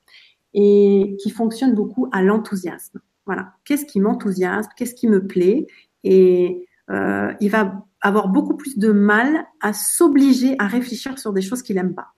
[0.53, 3.01] et qui fonctionne beaucoup à l'enthousiasme.
[3.25, 3.53] Voilà.
[3.65, 4.69] Qu'est-ce qui m'enthousiasme?
[4.77, 5.67] Qu'est-ce qui me plaît?
[6.03, 11.41] Et euh, il va avoir beaucoup plus de mal à s'obliger à réfléchir sur des
[11.41, 12.13] choses qu'il n'aime pas.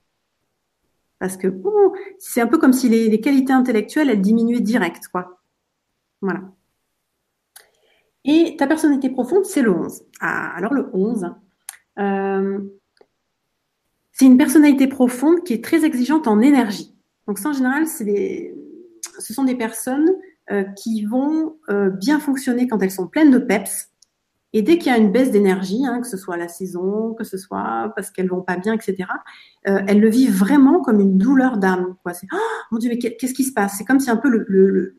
[1.18, 1.48] Parce que
[2.18, 5.40] c'est un peu comme si les, qualités intellectuelles, elles diminuaient direct, quoi.
[6.20, 6.42] Voilà.
[8.28, 10.02] Et ta personnalité profonde, c'est le 11.
[10.20, 11.30] Ah, alors le 11,
[11.98, 12.58] euh,
[14.12, 16.94] c'est une personnalité profonde qui est très exigeante en énergie.
[17.26, 18.54] Donc ça, en général, des,
[19.18, 20.10] ce sont des personnes
[20.50, 23.88] euh, qui vont euh, bien fonctionner quand elles sont pleines de peps.
[24.52, 27.24] Et dès qu'il y a une baisse d'énergie, hein, que ce soit la saison, que
[27.24, 29.08] ce soit parce qu'elles vont pas bien, etc.,
[29.62, 31.96] elles le vivent vraiment comme une douleur d'âme.
[32.14, 32.36] C'est, oh,
[32.70, 33.74] mon Dieu, mais qu'est-ce qui se passe?
[33.76, 34.96] C'est comme si un peu le, le,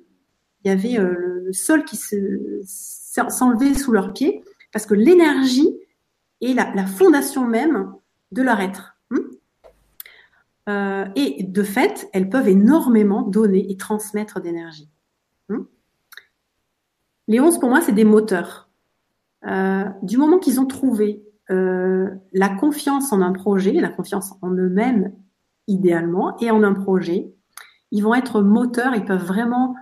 [0.64, 2.16] il y avait le, sol qui se,
[3.10, 5.70] s'enlevait sous leurs pieds, parce que l'énergie
[6.42, 7.94] est la, fondation même
[8.32, 8.96] de leur être.
[10.70, 14.88] Euh, et de fait, elles peuvent énormément donner et transmettre d'énergie.
[15.50, 15.64] Hmm?
[17.28, 18.70] Les 11, pour moi, c'est des moteurs.
[19.48, 24.52] Euh, du moment qu'ils ont trouvé euh, la confiance en un projet, la confiance en
[24.52, 25.14] eux-mêmes
[25.68, 27.34] idéalement, et en un projet,
[27.92, 29.76] ils vont être moteurs, ils peuvent vraiment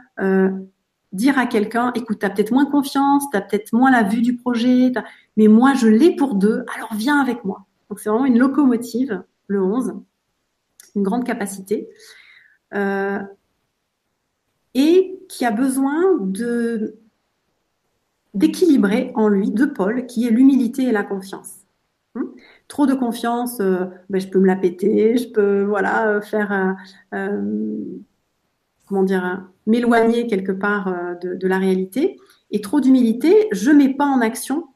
[1.17, 4.21] dire à quelqu'un, écoute, tu as peut-être moins confiance, tu as peut-être moins la vue
[4.21, 4.91] du projet,
[5.35, 7.65] mais moi, je l'ai pour deux, alors viens avec moi.
[7.89, 9.93] Donc c'est vraiment une locomotive, le 11,
[10.95, 11.89] une grande capacité.
[12.73, 13.19] Euh,
[14.73, 16.95] et qui a besoin de
[18.33, 21.61] d'équilibrer en lui deux pôles, qui est l'humilité et la confiance.
[22.13, 22.25] Hmm?
[22.67, 26.75] Trop de confiance, euh, ben, je peux me la péter, je peux voilà euh, faire
[28.87, 32.17] comment dire m'éloigner quelque part de, de, la réalité.
[32.51, 34.67] Et trop d'humilité, je mets pas en action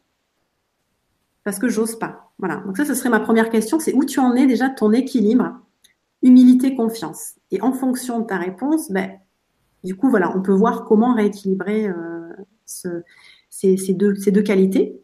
[1.43, 2.31] parce que j'ose pas.
[2.39, 2.57] Voilà.
[2.65, 5.59] Donc ça, ce serait ma première question, c'est où tu en es déjà ton équilibre,
[6.23, 7.35] humilité, confiance.
[7.51, 9.11] Et en fonction de ta réponse, ben,
[9.83, 12.33] du coup, voilà, on peut voir comment rééquilibrer euh,
[13.47, 14.99] ces, deux, qualités.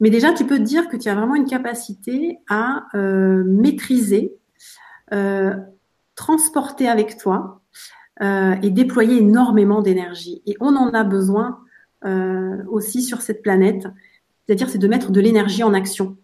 [0.00, 4.34] Mais déjà, tu peux te dire que tu as vraiment une capacité à euh, maîtriser,
[5.12, 5.54] euh,
[6.16, 7.61] transporter avec toi
[8.20, 10.42] et déployer énormément d'énergie.
[10.46, 11.60] Et on en a besoin
[12.68, 13.86] aussi sur cette planète.
[14.46, 16.16] C'est-à-dire, c'est de mettre de l'énergie en action.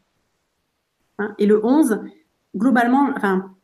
[1.19, 2.01] Hein, et le 11,
[2.57, 3.55] globalement, enfin,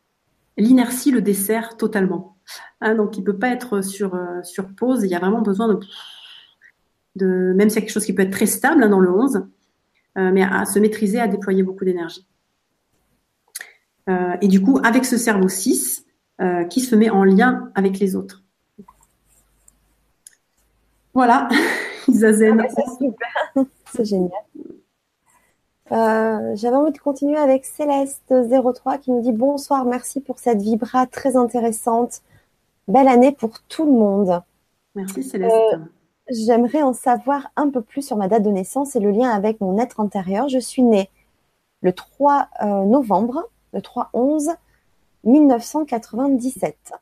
[0.57, 2.37] l'inertie le dessert totalement.
[2.81, 5.03] Hein, donc, il peut pas être sur, euh, sur pause.
[5.03, 5.79] Il y a vraiment besoin de,
[7.15, 9.11] de même s'il y a quelque chose qui peut être très stable hein, dans le
[9.11, 9.47] 11,
[10.17, 12.25] euh, mais à, se maîtriser, à déployer beaucoup d'énergie.
[14.09, 16.04] Euh, et du coup, avec ce cerveau 6,
[16.69, 18.43] qui se met en lien avec les autres.
[21.13, 21.47] Voilà,
[22.07, 22.61] Isazen.
[23.55, 23.61] Ah
[23.93, 24.31] c'est génial.
[25.89, 31.37] J'avais envie de continuer avec Céleste03 qui nous dit bonsoir, merci pour cette vibra très
[31.37, 32.21] intéressante.
[32.87, 34.41] Belle année pour tout le monde.
[34.93, 35.55] Merci Céleste.
[35.55, 35.77] Euh,
[36.29, 39.59] j'aimerais en savoir un peu plus sur ma date de naissance et le lien avec
[39.59, 40.49] mon être intérieur.
[40.49, 41.09] Je suis née
[41.81, 44.55] le 3 euh, novembre, le 3-11
[45.25, 46.93] 1997.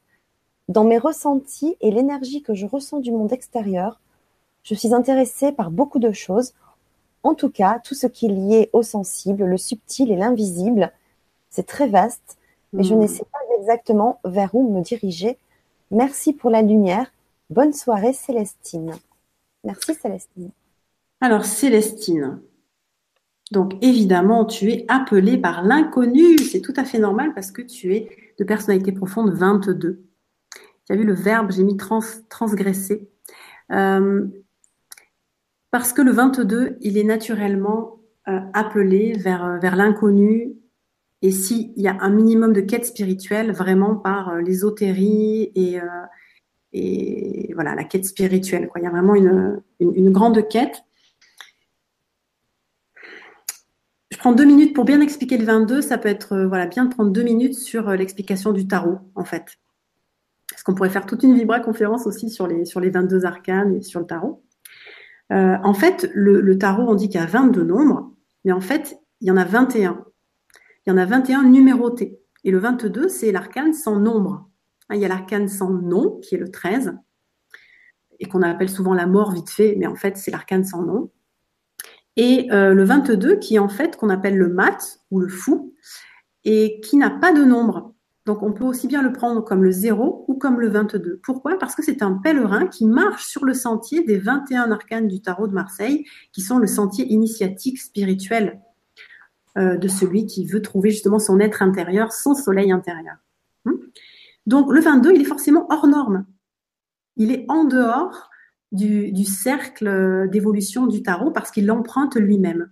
[0.70, 4.00] Dans mes ressentis et l'énergie que je ressens du monde extérieur,
[4.64, 6.54] je suis intéressée par beaucoup de choses.
[7.22, 10.91] En tout cas, tout ce qui est lié au sensible, le subtil et l'invisible,
[11.50, 12.38] c'est très vaste,
[12.72, 13.08] mais je ne hmm.
[13.08, 15.38] sais pas exactement vers où me diriger
[15.91, 17.12] Merci pour la lumière.
[17.52, 18.95] Bonne soirée, Célestine.
[19.64, 20.50] Merci, Célestine.
[21.22, 22.41] Alors, Célestine.
[23.54, 26.38] Donc, évidemment, tu es appelée par l'inconnu.
[26.40, 28.10] C'est tout à fait normal parce que tu es
[28.40, 30.04] de personnalité profonde 22.
[30.86, 33.10] Tu as vu le verbe, j'ai mis transgresser.
[33.72, 34.26] Euh,
[35.72, 40.54] parce que le 22, il est naturellement euh, appelé vers, vers l'inconnu,
[41.24, 45.86] et s'il y a un minimum de quête spirituelle, vraiment par euh, l'ésotérie et, euh,
[46.74, 48.68] et voilà, la quête spirituelle.
[48.68, 48.82] Quoi.
[48.82, 50.84] Il y a vraiment une, une, grande quête.
[54.12, 55.82] Je prends deux minutes pour bien expliquer le 22.
[55.82, 59.60] Ça peut être voilà, bien de prendre deux minutes sur l'explication du tarot, en fait.
[60.50, 63.76] Parce qu'on pourrait faire toute une vibra conférence aussi sur les, sur les 22 arcanes
[63.76, 64.41] et sur le tarot.
[65.34, 68.14] Euh, en fait, le, tarot, on dit qu'il y a 22 nombres,
[68.45, 70.06] mais en fait, il y en a 21.
[70.86, 72.18] Il y en a 21 numérotés.
[72.45, 74.50] Et le 22, c'est l'arcane sans nombre.
[74.88, 76.95] Hein, il y a l'arcane sans nom, qui est le 13,
[78.22, 81.12] et qu'on appelle souvent la mort vite fait, mais en fait, c'est l'arcane sans nom.
[82.15, 85.73] Et euh, le 22, qui est en fait qu'on appelle le mat ou le fou,
[86.44, 87.94] et qui n'a pas de nombre.
[88.26, 91.19] Donc on peut aussi bien le prendre comme le 0 ou comme le 22.
[91.23, 91.57] Pourquoi?
[91.57, 95.48] Parce que c'est un pèlerin qui marche sur le sentier des 21 arcanes du tarot
[95.48, 98.61] de Marseille, qui sont le sentier initiatique spirituel
[99.57, 103.18] euh, de celui qui veut trouver justement son être intérieur, son soleil intérieur.
[103.65, 103.73] Hmm?
[104.45, 106.26] Donc le 22, il est forcément hors norme.
[107.18, 108.30] Il est en dehors
[108.74, 112.72] du, cercle d'évolution du tarot parce qu'il l'emprunte lui-même.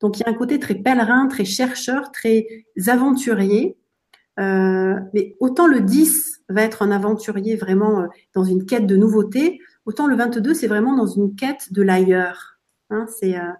[0.00, 2.46] Donc il y a un côté très pèlerin, très chercheur, très
[2.86, 3.76] aventurier
[4.40, 8.96] euh, mais autant le 10 va être un aventurier vraiment euh, dans une quête de
[8.96, 12.58] nouveauté, autant le 22 c'est vraiment dans une quête de l'ailleurs,
[12.90, 13.52] hein, c'est euh,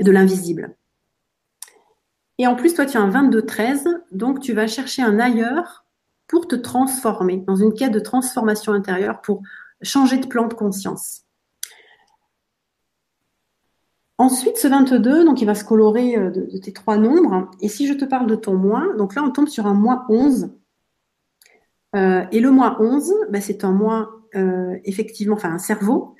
[0.00, 0.74] de l'invisible.
[2.38, 5.84] Et en plus toi tu as un 22-13, donc tu vas chercher un ailleurs
[6.26, 9.42] pour te transformer, dans une quête de transformation intérieure, pour
[9.82, 11.22] changer de plan de conscience.
[14.22, 17.50] Ensuite, ce 22, donc il va se colorer euh, de, tes trois nombres.
[17.60, 20.06] Et si je te parle de ton mois, donc là on tombe sur un mois
[20.08, 20.50] 11.
[21.96, 26.14] Euh, et le mois 11, ben, c'est un mois euh, effectivement, enfin un cerveau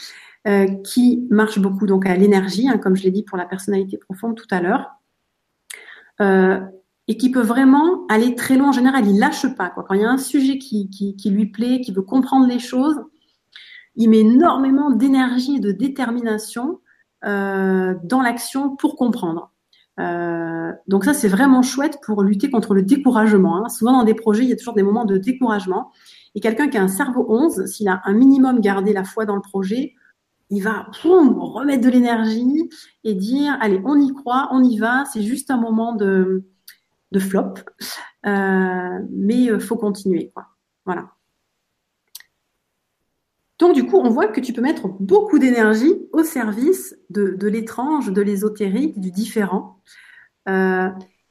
[0.83, 4.35] qui marche beaucoup donc à l'énergie, hein, comme je l'ai dit pour la personnalité profonde
[4.35, 4.91] tout à l'heure,
[6.19, 8.71] et qui peut vraiment aller très loin.
[8.71, 9.71] En général, il lâche pas.
[9.71, 13.01] Quand il y a un sujet qui lui plaît, qui veut comprendre les choses,
[13.97, 16.81] il met énormément d'énergie et de détermination
[17.25, 19.53] euh, dans l'action pour comprendre.
[20.01, 23.65] Euh, donc ça, c'est vraiment chouette pour lutter contre le découragement.
[23.65, 23.69] Hein.
[23.69, 25.91] Souvent dans des projets, il y a toujours des moments de découragement.
[26.35, 29.37] Et quelqu'un qui a un cerveau 11, s'il a un minimum gardé la foi dans
[29.37, 29.95] le projet,
[30.51, 32.69] il va remettre de l'énergie
[33.05, 35.05] et dire allez, on y croit, on y va.
[35.13, 36.45] C'est juste un moment de,
[37.19, 37.55] flop,
[38.27, 40.33] euh, mais il faut continuer.
[40.85, 41.11] Voilà.
[43.63, 48.11] Donc du coup, on voit que tu peux mettre beaucoup d'énergie au service de, l'étrange,
[48.11, 49.79] de l'ésotérique, du différent,
[50.49, 50.89] euh,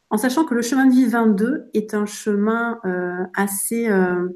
[0.10, 4.30] en sachant que le chemin de vie 22 est un chemin euh, assez euh,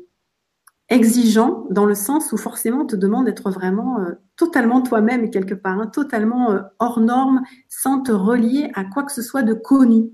[0.90, 4.06] exigeant dans le sens où forcément on te demande d'être vraiment
[4.36, 6.50] totalement toi-même quelque part, hein, totalement
[6.80, 10.12] hors norme, sans te relier à quoi que ce soit de connu.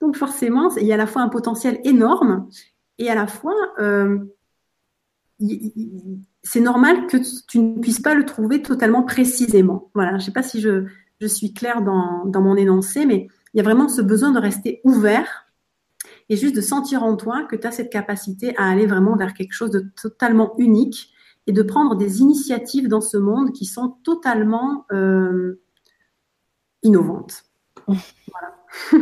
[0.00, 2.48] Donc forcément, il y a à la fois un potentiel énorme
[2.98, 3.54] et à la fois
[6.42, 7.16] c'est normal que
[7.46, 9.90] tu ne puisses pas le trouver totalement précisément.
[9.94, 10.86] Voilà, je ne sais pas si je,
[11.26, 15.46] suis claire dans, mon énoncé, mais il y a vraiment ce besoin de rester ouvert
[16.28, 19.34] et juste de sentir en toi que tu as cette capacité à aller vraiment vers
[19.34, 21.12] quelque chose de totalement unique
[21.46, 25.62] et de prendre des initiatives dans ce monde qui sont totalement euh,
[26.82, 27.44] innovantes.
[27.86, 28.56] Voilà.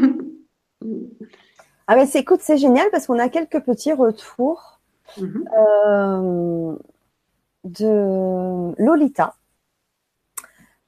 [1.87, 4.81] ah c'est écoute, c'est génial parce qu'on a quelques petits retours.
[5.19, 5.45] Mhm.
[5.59, 6.77] Euh,
[7.65, 9.35] de Lolita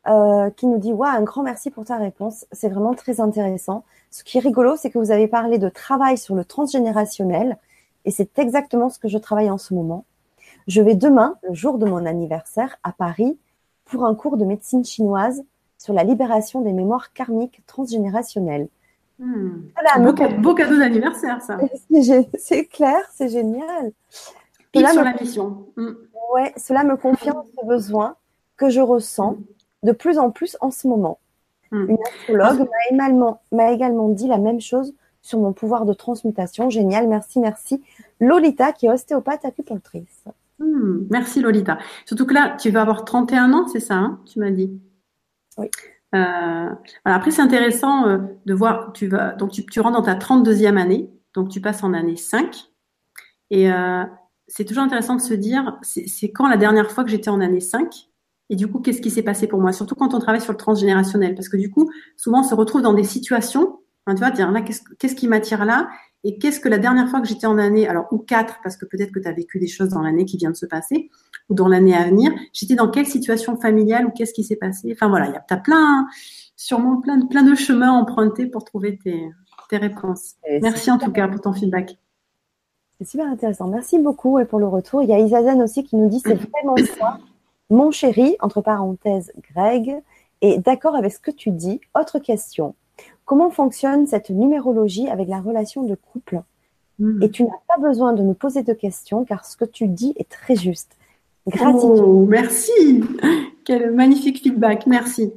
[0.09, 2.47] euh, qui nous dit un grand merci pour ta réponse.
[2.51, 3.85] C'est vraiment très intéressant.
[4.11, 7.57] Ce qui est rigolo, c'est que vous avez parlé de travail sur le transgénérationnel
[8.05, 10.05] et c'est exactement ce que je travaille en ce moment.
[10.67, 13.39] Je vais demain, le jour de mon anniversaire, à Paris
[13.85, 15.45] pour un cours de médecine chinoise
[15.79, 18.69] sur la libération des mémoires karmiques transgénérationnelles.
[19.19, 19.69] Hmm.
[20.41, 21.59] beau, cadeau d'anniversaire, ça.
[22.39, 23.93] C'est clair, c'est génial.
[24.73, 25.67] Pile sur la mission.
[25.77, 25.93] Hmm
[26.33, 28.17] ouais, cela me confirme ce besoin
[28.57, 29.37] que je ressens
[29.83, 31.19] de plus en plus en ce moment.
[31.71, 31.89] Hmm.
[31.89, 32.69] Une astrologue
[33.53, 36.71] m'a également, dit la même chose sur mon pouvoir de transmutation.
[36.71, 37.83] Génial, merci, merci.
[38.21, 40.25] Lolita, qui est ostéopathe acupunctrice.
[40.59, 41.79] Hmm, merci Lolita.
[42.05, 44.71] Surtout que là, tu vas avoir 31 ans, c'est ça, hein, tu m'as dit?
[45.59, 45.71] Oui.
[46.15, 46.69] Euh,
[47.05, 50.77] après, c'est intéressant euh, de voir, tu vas, donc tu, tu, rentres dans ta 32e
[50.77, 52.69] année, donc tu passes en année 5.
[53.51, 54.05] Et euh,
[54.55, 57.61] c'est toujours intéressant de se dire, c'est quand la dernière fois que j'étais en année
[57.61, 58.11] 5
[58.51, 59.73] et du coup, qu'est-ce qui s'est passé pour moi?
[59.73, 62.83] Surtout quand on travaille sur le transgénérationnel, parce que du coup, souvent, on se retrouve
[62.83, 65.89] dans des situations, hein, tu vois, dire là, qu'est-ce qui m'attire là
[66.23, 68.85] Et qu'est-ce que la dernière fois que j'étais en année, alors ou quatre, parce que
[68.85, 71.09] peut-être que tu as vécu des choses dans l'année qui vient de se passer,
[71.49, 74.91] ou dans l'année à venir, j'étais dans quelle situation familiale ou qu'est-ce qui s'est passé?
[74.93, 76.07] Enfin voilà, tu as plein,
[76.55, 79.31] sûrement plein, plein de chemins empruntés pour trouver tes,
[79.71, 80.35] tes réponses.
[80.61, 81.97] Merci en tout cas pour ton feedback.
[83.03, 83.67] C'est super intéressant.
[83.67, 85.03] Merci beaucoup et pour le retour.
[85.03, 87.19] Il y a Isazen aussi qui nous dit c'est vraiment ça.
[87.69, 89.97] Mon chéri, entre parenthèses, Greg,
[90.41, 91.81] est d'accord avec ce que tu dis.
[91.99, 92.77] Autre question.
[93.25, 96.43] Comment fonctionne cette numérologie avec la relation de couple?
[97.01, 97.21] Hmm.
[97.23, 100.13] Et tu n'as pas besoin de nous poser de questions car ce que tu dis
[100.17, 100.97] est très juste.
[101.49, 102.05] Gratitude.
[102.05, 103.03] Oh, merci.
[103.65, 104.87] Quel magnifique feedback.
[104.87, 105.33] Merci.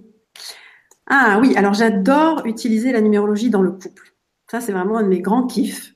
[1.07, 4.13] Ah oui, alors j'adore utiliser la numérologie dans le couple.
[4.51, 5.95] Ça, c'est vraiment un de mes grands kiffs.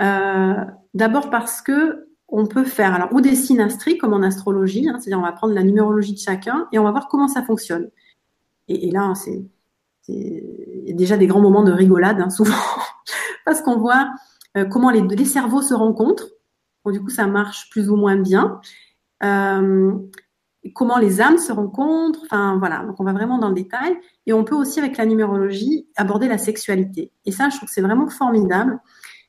[0.00, 0.64] Euh,
[0.94, 5.18] d'abord parce que on peut faire alors ou des synastries comme en astrologie, hein, c'est-à-dire
[5.18, 7.90] on va prendre la numérologie de chacun et on va voir comment ça fonctionne.
[8.68, 9.44] Et, là, c'est
[10.94, 12.54] déjà des grands moments de rigolade hein, souvent
[13.44, 14.10] parce qu'on voit
[14.56, 16.28] euh, comment les, cerveaux se rencontrent.
[16.86, 18.60] Du coup, ça marche plus ou moins bien.
[19.22, 19.92] Euh,
[20.74, 22.20] comment les âmes se rencontrent.
[22.24, 23.96] Enfin voilà, donc on va vraiment dans le détail.
[24.26, 27.12] Et on peut aussi avec la numérologie aborder la sexualité.
[27.26, 28.80] Et ça, je trouve que c'est vraiment formidable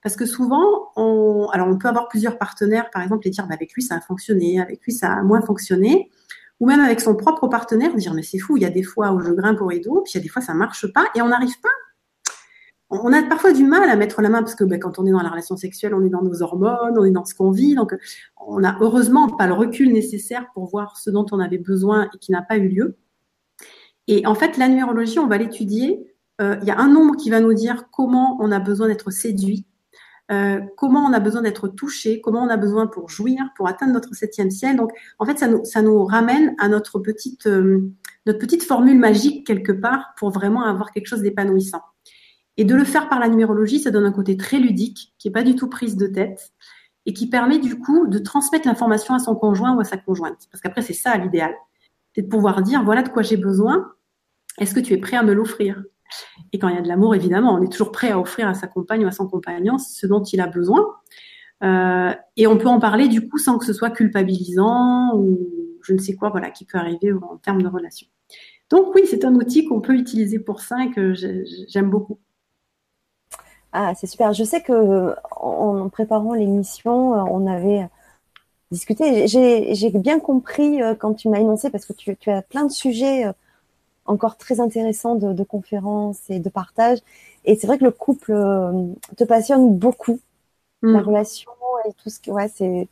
[0.03, 3.55] parce que souvent, on, alors on peut avoir plusieurs partenaires, par exemple, et dire bah,
[3.55, 6.11] avec lui ça a fonctionné, avec lui ça a moins fonctionné,
[6.59, 9.11] ou même avec son propre partenaire, dire mais c'est fou, il y a des fois
[9.13, 11.21] où je grimpe au rideau, puis il y a des fois ça marche pas, et
[11.21, 11.69] on n'arrive pas.
[12.89, 15.11] On a parfois du mal à mettre la main parce que bah, quand on est
[15.11, 17.73] dans la relation sexuelle, on est dans nos hormones, on est dans ce qu'on vit,
[17.73, 17.95] donc
[18.45, 22.17] on n'a heureusement pas le recul nécessaire pour voir ce dont on avait besoin et
[22.19, 22.97] qui n'a pas eu lieu.
[24.07, 26.13] Et en fait, la numérologie, on va l'étudier.
[26.41, 29.11] Euh, il y a un nombre qui va nous dire comment on a besoin d'être
[29.11, 29.65] séduit,
[30.31, 33.93] euh, comment on a besoin d'être touché, comment on a besoin pour jouir, pour atteindre
[33.93, 34.77] notre septième ciel.
[34.77, 37.91] Donc, en fait, ça nous, ramène à notre petite, euh,
[38.25, 41.81] notre petite formule magique quelque part pour vraiment avoir quelque chose d'épanouissant.
[42.55, 45.31] Et de le faire par la numérologie, ça donne un côté très ludique, qui est
[45.31, 46.53] pas du tout prise de tête,
[47.05, 50.47] et qui permet du coup de transmettre l'information à son conjoint ou à sa conjointe.
[50.51, 51.53] Parce qu'après, c'est ça l'idéal.
[52.15, 53.91] C'est de pouvoir dire, voilà de quoi j'ai besoin,
[54.59, 55.83] est-ce que tu es prêt à me l'offrir?
[56.51, 58.53] Et quand il y a de l'amour, évidemment, on est toujours prêt à offrir à
[58.53, 60.85] sa compagne ou à son compagnon ce dont il a besoin.
[61.63, 65.39] Euh, et on peut en parler du coup sans que ce soit culpabilisant ou
[65.81, 68.07] je ne sais quoi, voilà, qui peut arriver en termes de relation.
[68.69, 72.19] Donc oui, c'est un outil qu'on peut utiliser pour ça et que j'aime beaucoup.
[73.71, 74.33] Ah, c'est super.
[74.33, 77.87] Je sais que en préparant l'émission, euh, on avait
[78.71, 79.27] discuté.
[79.27, 82.71] J'ai bien compris euh, quand tu m'as énoncé parce que tu, tu, as plein de
[82.71, 83.25] sujets
[84.05, 86.99] encore très intéressant de, conférences et de partage.
[87.45, 90.19] Et c'est vrai que le couple euh, te passionne beaucoup,
[90.81, 91.05] la mm.
[91.05, 91.51] relation
[91.87, 92.87] et tout ce qui, ouais, c'est.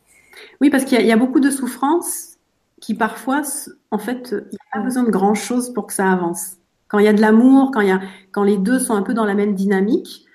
[0.60, 2.38] Oui, parce qu'il y, a beaucoup de souffrances
[2.80, 3.42] qui parfois,
[3.90, 6.56] en fait, il n'y a pas besoin de grand chose pour que ça avance.
[6.88, 8.00] Quand il y a de l'amour, quand il y a,
[8.32, 10.26] quand les deux sont un peu dans la même dynamique,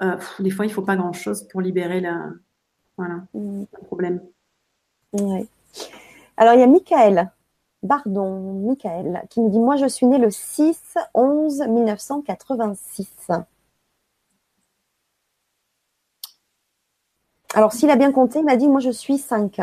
[0.00, 2.30] euh, des fois, il faut pas grand chose pour libérer la,
[2.96, 3.64] voilà, mm.
[3.72, 4.20] le problème.
[5.12, 5.46] Ouais.
[6.36, 7.30] Alors, il y a Michael
[7.84, 13.30] Bardon, Michael, qui nous dit Moi, je suis né le 6 11 1986.
[17.54, 19.60] Alors, s'il a bien compté, il m'a dit Moi, je suis 5.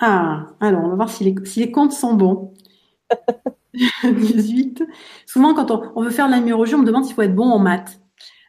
[0.00, 2.52] Ah, alors, on va voir si les, comptes sont bons.
[4.02, 4.84] 18.
[5.24, 7.60] Souvent, quand on, veut faire la numérologie, on me demande s'il faut être bon en
[7.60, 8.00] maths.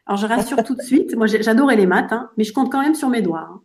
[0.06, 1.14] Alors, je rassure tout de suite.
[1.14, 3.48] Moi, j'adorais les maths, hein, mais je compte quand même sur mes doigts.
[3.52, 3.60] Hein.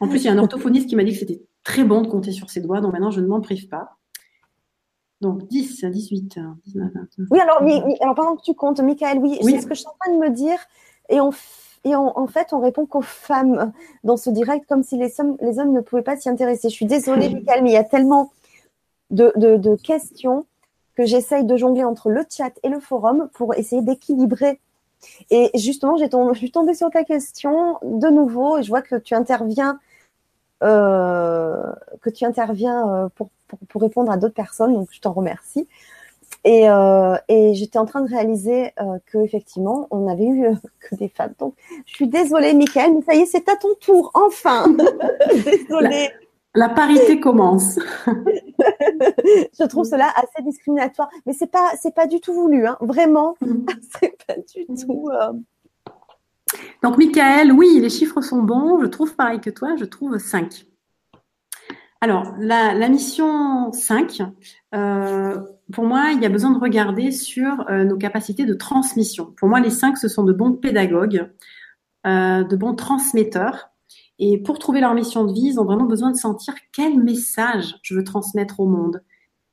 [0.00, 2.08] En plus, il y a un orthophoniste qui m'a dit que c'était très bon de
[2.08, 3.97] compter sur ses doigts, donc maintenant, je ne m'en prive pas.
[5.20, 7.24] Donc 10, 18, 19, 20.
[7.30, 7.60] Oui, alors,
[8.00, 10.18] alors pendant que tu comptes, Michael, oui, c'est ce que je suis en train de
[10.18, 10.58] me dire.
[11.08, 11.30] Et, on,
[11.84, 13.72] et en fait, on répond qu'aux femmes
[14.04, 16.68] dans ce direct, comme si les hommes, les hommes ne pouvaient pas s'y intéresser.
[16.68, 18.30] Je suis désolée, Michael, mais il y a tellement
[19.10, 20.46] de, de, de questions
[20.94, 24.60] que j'essaye de jongler entre le chat et le forum pour essayer d'équilibrer.
[25.30, 28.82] Et justement, j'ai tombé, je suis tombée sur ta question de nouveau et je vois
[28.82, 29.78] que tu interviens,
[30.60, 33.30] que tu interviens euh, pour
[33.68, 35.66] pour, répondre à d'autres personnes, donc je t'en remercie.
[36.44, 40.54] Et, euh, et j'étais en train de réaliser euh, que effectivement, on avait eu euh,
[40.80, 41.32] que des femmes.
[41.38, 41.54] Donc,
[41.86, 44.66] je suis désolée, Mickaël, mais ça y est, c'est à ton tour, enfin.
[45.44, 46.10] désolée.
[46.54, 47.78] La, parité commence.
[48.08, 52.76] je trouve cela assez discriminatoire, mais c'est pas c'est pas du tout voulu, hein.
[52.80, 53.36] vraiment.
[54.00, 55.08] c'est pas du tout.
[56.82, 58.80] Donc, Michael, oui, les chiffres sont bons.
[58.80, 59.76] Je trouve pareil que toi.
[59.76, 60.66] Je trouve 5.
[62.00, 64.22] Alors, la, mission 5,
[64.74, 65.40] euh,
[65.72, 69.34] pour moi, il y a besoin de regarder sur euh, nos capacités de transmission.
[69.36, 71.28] Pour moi, les 5, ce sont de bons pédagogues,
[72.06, 73.70] euh, de bons transmetteurs.
[74.20, 77.76] Et pour trouver leur mission de vie, ils ont vraiment besoin de sentir quel message
[77.82, 79.02] je veux transmettre au monde.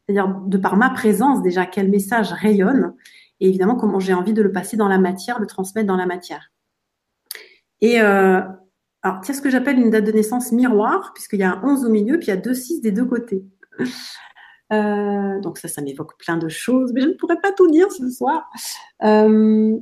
[0.08, 2.94] C'est-à-dire, de par ma présence, déjà, quel message rayonne.
[3.40, 6.06] Et évidemment, comment j'ai envie de le passer dans la matière, le transmettre dans la
[6.06, 6.52] matière.
[7.86, 11.62] Et alors, c'est ce que j'appelle une date de naissance miroir, puisqu'il y a un
[11.64, 13.46] 11 au milieu, puis il y a deux 6 des deux côtés.
[14.74, 17.92] Euh, donc ça, ça m'évoque plein de choses, mais je ne pourrais pas tout dire
[17.92, 18.50] ce soir.
[19.04, 19.78] Euh,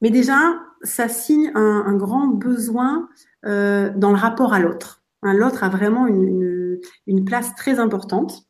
[0.00, 3.08] mais déjà, ça signe un, grand besoin
[3.42, 5.02] dans le rapport à l'autre.
[5.24, 6.78] Hein, l'autre a vraiment une,
[7.08, 8.46] une, place très importante.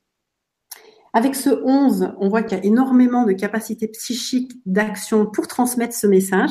[1.15, 5.95] Avec ce 11, on voit qu'il y a énormément de capacités psychiques d'action pour transmettre
[5.95, 6.51] ce message.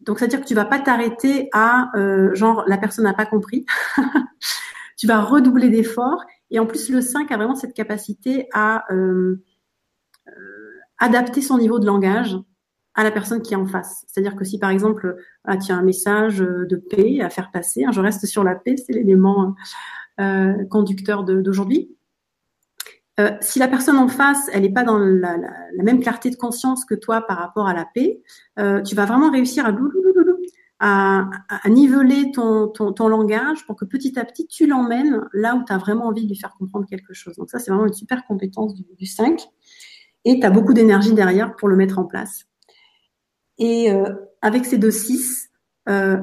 [0.00, 3.26] Euh, donc, c'est-à-dire que tu vas pas t'arrêter à euh, genre la personne n'a pas
[3.26, 3.66] compris.
[4.96, 6.24] tu vas redoubler d'efforts.
[6.50, 9.42] Et en plus, le 5 a vraiment cette capacité à euh,
[10.98, 12.36] adapter son niveau de langage
[12.94, 14.04] à la personne qui est en face.
[14.08, 17.92] C'est-à-dire que si par exemple, ah, tu un message de paix à faire passer, hein,
[17.92, 19.54] je reste sur la paix, c'est l'élément
[20.20, 21.96] euh, conducteur d'aujourd'hui.
[23.20, 26.30] Euh, si la personne en face, elle n'est pas dans la, la, la, même clarté
[26.30, 28.22] de conscience que toi par rapport à la paix,
[28.58, 29.72] euh, tu vas vraiment réussir à,
[30.78, 35.56] à, à niveler ton, ton, ton, langage pour que petit à petit, tu l'emmènes là
[35.56, 37.34] où tu as vraiment envie de lui faire comprendre quelque chose.
[37.36, 39.40] Donc ça, c'est vraiment une super compétence du, du 5.
[40.24, 42.44] Et tu as beaucoup d'énergie derrière pour le mettre en place.
[43.58, 45.50] Et euh, avec ces deux 6,
[45.88, 46.18] euh,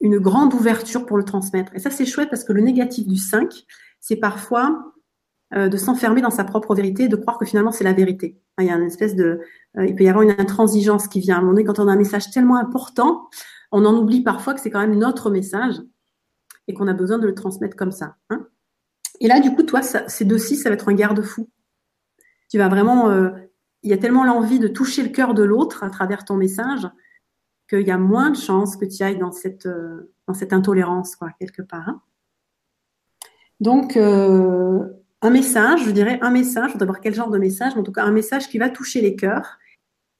[0.00, 1.74] une grande ouverture pour le transmettre.
[1.74, 3.64] Et ça, c'est chouette parce que le négatif du 5,
[4.00, 4.92] c'est parfois
[5.52, 8.38] de s'enfermer dans sa propre vérité, de croire que finalement c'est la vérité.
[8.58, 9.40] Il y a une espèce de,
[9.76, 11.36] euh, il peut y avoir une intransigeance qui vient.
[11.36, 13.28] À un moment donné, quand on a un message tellement important,
[13.70, 15.76] on en oublie parfois que c'est quand même notre message
[16.66, 18.16] et qu'on a besoin de le transmettre comme ça.
[18.30, 18.46] Hein
[19.20, 21.48] et là, du coup, toi, ces deux 6, ça va être un garde-fou.
[22.50, 23.30] Tu vas vraiment, euh,
[23.82, 26.88] il y a tellement l'envie de toucher le cœur de l'autre à travers ton message
[27.68, 31.16] qu'il y a moins de chances que tu ailles dans cette, euh, dans cette intolérance,
[31.16, 31.88] quoi, quelque part.
[31.88, 32.00] Hein.
[33.60, 34.86] Donc, euh,
[35.22, 37.92] un message, je dirais un message, je d'abord quel genre de message, mais en tout
[37.92, 39.58] cas un message qui va toucher les cœurs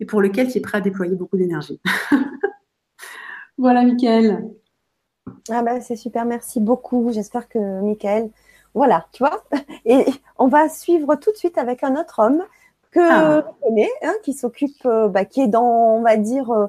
[0.01, 1.81] et pour lequel tu es prêt à déployer beaucoup d'énergie.
[3.59, 4.49] voilà, Michael.
[5.51, 7.11] Ah ben, c'est super, merci beaucoup.
[7.13, 8.31] J'espère que Michael,
[8.75, 9.45] voilà, tu vois.
[9.85, 10.05] Et
[10.37, 12.45] on va suivre tout de suite avec un autre homme
[12.91, 13.45] que ah.
[13.63, 16.67] connais, hein, qui s'occupe, euh, bah, qui est dans, on va dire, euh,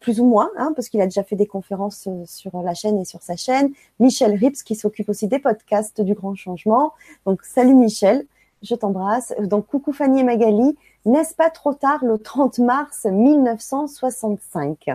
[0.00, 2.98] plus ou moins, hein, parce qu'il a déjà fait des conférences euh, sur la chaîne
[2.98, 3.72] et sur sa chaîne.
[4.00, 6.92] Michel Rips, qui s'occupe aussi des podcasts du Grand Changement.
[7.26, 8.26] Donc, salut Michel,
[8.62, 9.34] je t'embrasse.
[9.40, 10.76] Donc, coucou Fanny et Magali.
[11.04, 14.90] N'est-ce pas trop tard le 30 mars 1965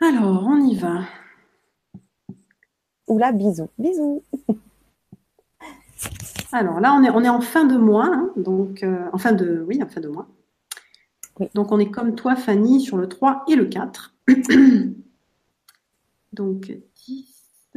[0.00, 1.00] Alors, on y va.
[3.08, 4.22] Oula, bisous, bisous.
[6.52, 9.32] Alors là, on est, on est en fin de mois, hein, donc euh, en fin
[9.32, 10.26] de, oui, en fin de mois.
[11.54, 14.14] Donc on est comme toi, Fanny, sur le 3 et le 4.
[16.32, 16.72] donc
[17.06, 17.70] 10,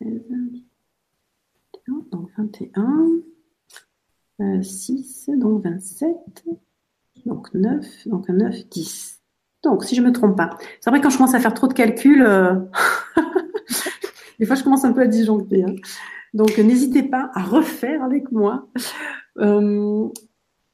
[0.00, 0.10] 16,
[1.86, 3.22] donc 21,
[4.62, 6.44] 6, donc 27,
[7.26, 9.20] donc 9, donc 9, 10.
[9.64, 10.50] Donc si je ne me trompe pas.
[10.80, 12.54] C'est vrai quand je commence à faire trop de calculs, euh,
[14.38, 15.64] des fois je commence un peu à disjoncter.
[15.64, 15.74] Hein.
[16.34, 18.66] Donc, n'hésitez pas à refaire avec moi.
[19.38, 20.08] Euh,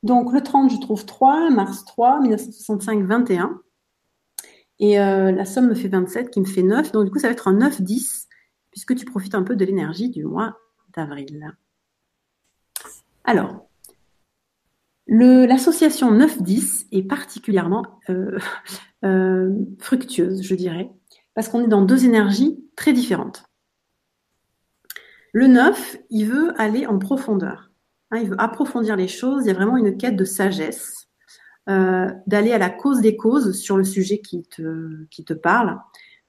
[0.04, 3.58] donc, le 30, je trouve 3, mars 3, 1965, 21.
[4.78, 6.92] Et euh, la somme me fait 27, qui me fait 9.
[6.92, 8.26] Donc, du coup, ça va être un 9-10,
[8.70, 10.58] puisque tu profites un peu de l'énergie du mois
[10.94, 11.56] d'avril.
[13.24, 13.66] Alors,
[15.06, 17.98] l'association 9-10 est particulièrement
[19.04, 20.90] euh, fructueuse, je dirais,
[21.32, 23.44] parce qu'on est dans deux énergies très différentes.
[25.32, 27.70] Le 9, il veut aller en profondeur.
[28.10, 29.44] Hein, il veut approfondir les choses.
[29.44, 31.08] Il y a vraiment une quête de sagesse,
[31.68, 35.78] euh, d'aller à la cause des causes sur le sujet qui te, qui te parle.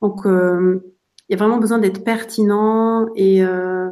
[0.01, 0.81] Donc, euh,
[1.29, 3.89] il y a vraiment besoin d'être pertinent et euh,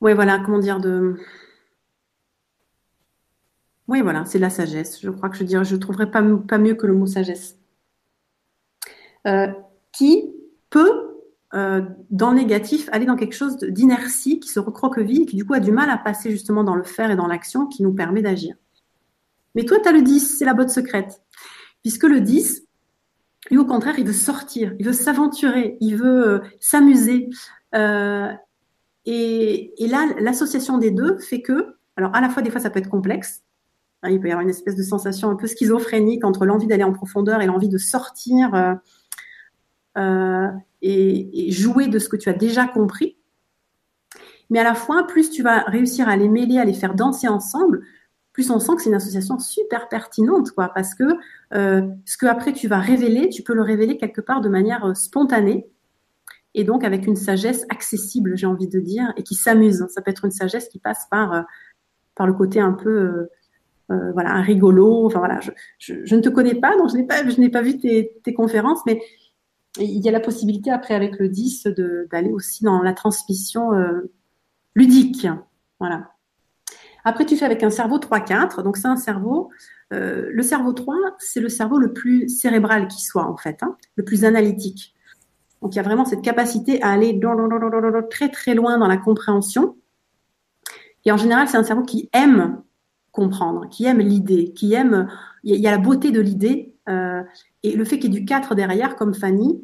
[0.00, 1.16] voilà, comment dire de
[3.88, 5.00] oui, voilà, c'est la sagesse.
[5.02, 7.58] Je crois que je dirais, je trouverais pas, pas mieux que le mot sagesse.
[9.92, 10.34] qui
[10.70, 11.11] peut,
[11.54, 15.44] euh, dans le négatif, aller dans quelque chose d'inertie qui se recroqueville et qui du
[15.44, 17.92] coup a du mal à passer justement dans le faire et dans l'action qui nous
[17.92, 18.54] permet d'agir.
[19.54, 21.20] Mais toi, tu as le 10, c'est la botte secrète.
[21.82, 22.66] Puisque le 10,
[23.50, 27.28] lui au contraire, il veut sortir, il veut s'aventurer, il veut euh, s'amuser.
[27.74, 28.32] Euh,
[29.04, 32.70] et, et, là, l'association des deux fait que, alors à la fois des fois ça
[32.70, 33.42] peut être complexe,
[34.02, 36.84] hein, il peut y avoir une espèce de sensation un peu schizophrénique entre l'envie d'aller
[36.84, 38.78] en profondeur et l'envie de sortir
[40.84, 40.88] euh,
[41.32, 43.16] et, jouer de ce que tu as déjà compris.
[44.50, 47.28] Mais à la fois, plus tu vas réussir à les mêler, à les faire danser
[47.28, 47.82] ensemble,
[48.32, 51.04] plus on sent que c'est une association super pertinente, quoi, parce que
[51.54, 54.84] euh, ce que après tu vas révéler, tu peux le révéler quelque part de manière
[54.86, 55.66] euh, spontanée,
[56.54, 59.86] et donc avec une sagesse accessible, j'ai envie de dire, et qui s'amuse.
[59.88, 61.46] Ça peut être une sagesse qui passe par
[62.14, 63.28] par le côté un peu
[63.88, 65.06] voilà rigolo.
[65.06, 65.40] Enfin voilà,
[65.78, 69.00] je, ne te connais pas, donc je n'ai pas pas vu tes, tes conférences, mais
[69.78, 71.68] il y a la possibilité après avec le 10
[72.10, 74.12] d'aller aussi dans la transmission euh,
[74.74, 75.26] ludique.
[75.80, 76.10] Voilà.
[77.04, 78.62] Après, tu fais avec un cerveau 3-4.
[78.62, 79.50] Donc, c'est un cerveau
[79.92, 83.76] euh, le cerveau 3, c'est le cerveau le plus cérébral qui soit, en fait, hein,
[83.96, 84.94] le plus analytique.
[85.60, 87.20] Donc, il y a vraiment cette capacité à aller
[88.10, 89.76] très, très loin dans la compréhension.
[91.04, 92.62] Et en général, c'est un cerveau qui aime
[93.10, 95.08] comprendre, qui aime l'idée, qui aime.
[95.44, 96.74] Il y a la beauté de l'idée.
[96.88, 97.22] Euh,
[97.62, 99.62] et le fait qu'il y ait du 4 derrière, comme Fanny,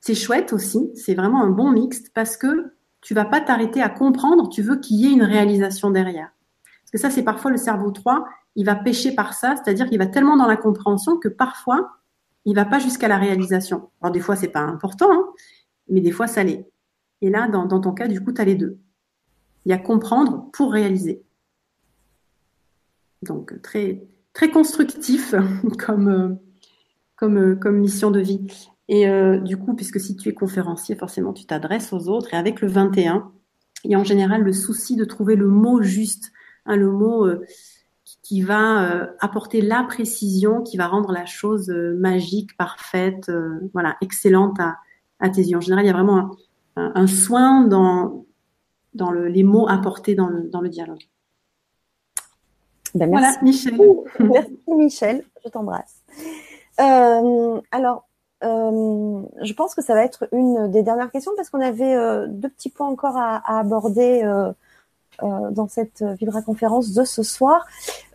[0.00, 0.90] c'est chouette aussi.
[0.94, 4.76] C'est vraiment un bon mixte parce que tu vas pas t'arrêter à comprendre, tu veux
[4.76, 6.32] qu'il y ait une réalisation derrière.
[6.82, 8.26] Parce que ça, c'est parfois le cerveau 3,
[8.56, 11.98] il va pêcher par ça, c'est-à-dire qu'il va tellement dans la compréhension que parfois,
[12.44, 13.90] il va pas jusqu'à la réalisation.
[14.02, 15.26] Alors des fois, c'est pas important, hein,
[15.88, 16.68] mais des fois, ça l'est.
[17.22, 18.78] Et là, dans, ton cas, du coup, tu as les deux.
[19.66, 21.22] Il y a comprendre pour réaliser.
[23.22, 24.02] Donc, très,
[24.32, 25.34] très constructif
[25.78, 26.34] comme, euh,
[27.20, 28.46] comme, euh, comme mission de vie.
[28.88, 32.34] Et euh, du coup, puisque si tu es conférencier, forcément, tu t'adresses aux autres.
[32.34, 33.30] Et avec le 21,
[33.84, 36.32] il y a en général le souci de trouver le mot juste,
[36.64, 37.44] hein, le mot euh,
[38.22, 43.30] qui va euh, apporter la précision, qui va rendre la chose magique, parfaite,
[43.72, 44.78] voilà, excellente à,
[45.20, 45.58] à, tes yeux.
[45.58, 46.36] En général, il y a vraiment
[46.76, 48.24] un, soin dans,
[48.94, 51.06] dans le, les mots apportés dans le, dans le dialogue.
[52.94, 53.10] Ben, merci.
[53.10, 53.78] Voilà, Michel.
[54.18, 56.02] Merci Michel, je t'embrasse.
[56.78, 58.04] Alors,
[58.42, 62.26] euh, je pense que ça va être une des dernières questions parce qu'on avait euh,
[62.26, 64.50] deux petits points encore à, à aborder euh,
[65.22, 67.66] euh dans cette Vibra conférence de ce soir.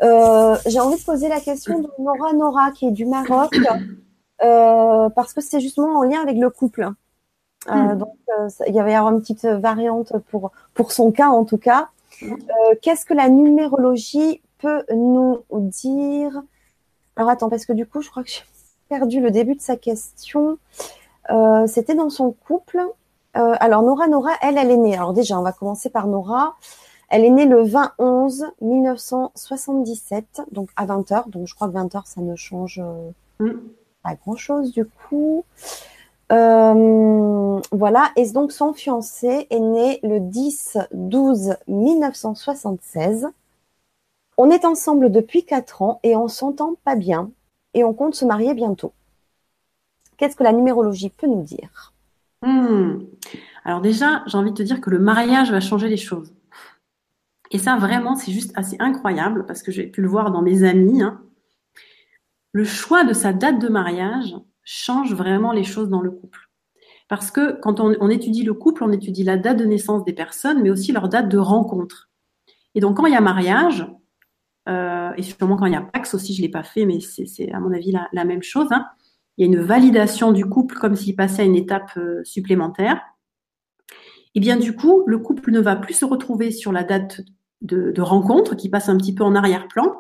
[0.01, 3.55] J'ai envie de poser la question de Nora Nora qui est du Maroc
[4.39, 6.89] parce que c'est justement en lien avec le couple.
[7.67, 7.95] Hmm.
[7.95, 8.15] donc
[8.67, 11.89] il y avait une petite variante pour pour son cas en tout cas.
[12.81, 16.41] Qu'est-ce que la numérologie peut nous dire
[17.15, 18.39] Alors attends parce que du coup je crois que je
[18.89, 20.57] perdu le début de sa question.
[21.29, 22.79] Euh, c'était dans son couple.
[23.37, 24.95] Euh, alors Nora, Nora, elle, elle est née.
[24.95, 26.55] Alors déjà, on va commencer par Nora.
[27.09, 31.29] Elle est née le 20 11 1977, donc à 20h.
[31.29, 33.59] Donc je crois que 20h, ça ne change euh, mm.
[34.03, 35.43] pas grand-chose du coup.
[36.29, 38.11] voilà.
[38.15, 43.29] Et donc son fiancé est né le 10 12 1976.
[44.37, 47.31] On est ensemble depuis 4 ans et on s'entend pas bien
[47.73, 48.93] et on compte se marier bientôt.
[50.17, 51.93] Qu'est-ce que la numérologie peut nous dire?
[52.41, 52.99] Hmm.
[53.63, 56.33] Alors déjà, j'ai envie de te dire que le mariage va changer les choses.
[57.51, 60.63] Et ça, vraiment, c'est juste assez incroyable parce que j'ai pu le voir dans mes
[60.63, 61.01] amis.
[61.01, 61.21] Hein.
[62.51, 66.49] Le choix de sa date de mariage change vraiment les choses dans le couple.
[67.07, 70.61] Parce que quand on, étudie le couple, on étudie la date de naissance des personnes,
[70.63, 72.09] mais aussi leur date de rencontre.
[72.73, 73.87] Et donc, quand il y a mariage,
[74.67, 77.51] euh, et sûrement quand il y a Pax aussi, je l'ai pas fait, mais c'est
[77.51, 78.67] à mon avis la, même chose.
[78.71, 78.85] Hein.
[79.37, 83.01] Il y a une validation du couple comme s'il passait à une étape euh, supplémentaire.
[84.33, 87.21] Et bien du coup, le couple ne va plus se retrouver sur la date
[87.61, 89.97] de, rencontre qui passe un petit peu en arrière-plan,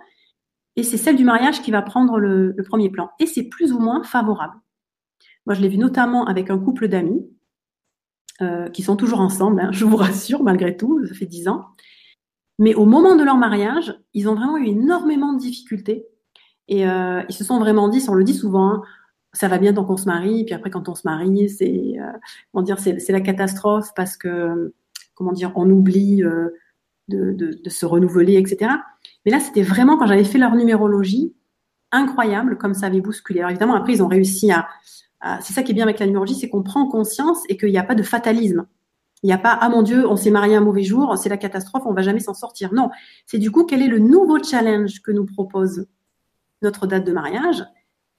[0.75, 3.09] et c'est celle du mariage qui va prendre le, premier plan.
[3.19, 4.55] Et c'est plus ou moins favorable.
[5.45, 7.25] Moi, je l'ai vu notamment avec un couple d'amis
[8.41, 11.67] euh, qui sont toujours ensemble, hein, je vous rassure, malgré tout, ça fait dix ans.
[12.59, 16.05] Mais au moment de leur mariage, ils ont vraiment eu énormément de difficultés.
[16.67, 18.81] Et euh, ils se sont vraiment dit, on le dit souvent, hein,
[19.33, 22.11] ça va bien tant qu'on se marie, puis après quand on se marie, c'est euh,
[22.51, 24.73] comment dire, c'est la catastrophe parce que
[25.13, 26.49] comment dire, on oublie euh,
[27.09, 28.71] de, de, de, se renouveler, etc.
[29.25, 31.33] Mais là, c'était vraiment quand j'avais fait leur numérologie,
[31.91, 33.39] incroyable comme ça avait bousculé.
[33.39, 34.67] Alors évidemment, après, ils ont réussi à,
[35.19, 37.69] à c'est ça qui est bien avec la numérologie, c'est qu'on prend conscience et qu'il
[37.69, 38.65] n'y a pas de fatalisme.
[39.25, 41.37] Il n'y a pas, ah mon Dieu, on s'est marié un mauvais jour, c'est la
[41.37, 42.71] catastrophe, on va jamais s'en sortir.
[42.75, 42.91] Non,
[43.25, 45.87] c'est du coup, quel est le nouveau challenge que nous propose
[46.61, 47.63] notre date de mariage?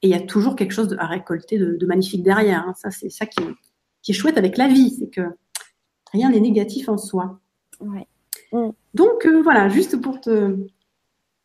[0.01, 2.67] Et il y a toujours quelque chose à récolter de, magnifique derrière.
[2.67, 2.73] Hein.
[2.75, 3.39] Ça, c'est ça qui
[4.09, 5.21] est, chouette avec la vie, c'est que
[6.11, 7.39] rien n'est négatif en soi.
[7.79, 8.71] Mm.
[8.93, 10.57] Donc euh, voilà, juste pour te,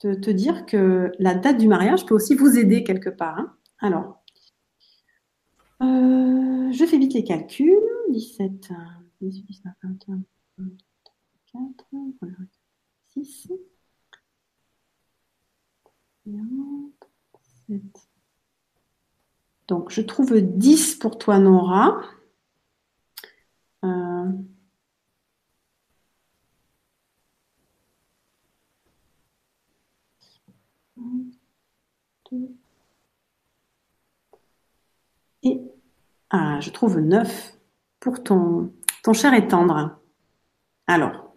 [0.01, 3.39] te, dire que la date du mariage peut aussi vous aider quelque part.
[3.39, 3.53] Hein.
[3.79, 4.25] Alors,
[5.83, 7.79] euh, je fais vite les calculs.
[8.09, 8.73] 17.
[9.23, 10.25] 18, 19,
[10.59, 12.49] 21, 24,
[13.09, 13.73] 6, 7.
[19.69, 22.03] Donc, je trouve 10 pour toi, Nora.
[23.85, 24.33] Euh,
[35.43, 35.61] et
[36.31, 37.59] ah, je trouve 9
[38.01, 38.73] pour ton
[39.03, 39.99] ton cher est tendre.
[40.87, 41.37] Alors,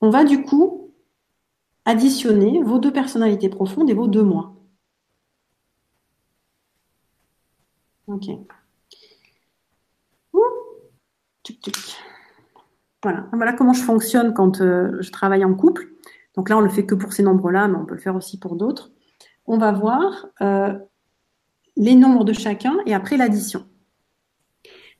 [0.00, 0.92] on va du coup
[1.84, 4.54] additionner vos deux personnalités profondes et vos deux mois.
[8.06, 8.24] Ok.
[13.02, 13.26] Voilà.
[13.32, 15.88] voilà comment je fonctionne quand euh, je travaille en couple.
[16.34, 18.38] donc là on le fait que pour ces nombres-là, mais on peut le faire aussi
[18.38, 18.90] pour d'autres,
[19.46, 20.76] on va voir euh,
[21.76, 23.66] les nombres de chacun et après l'addition.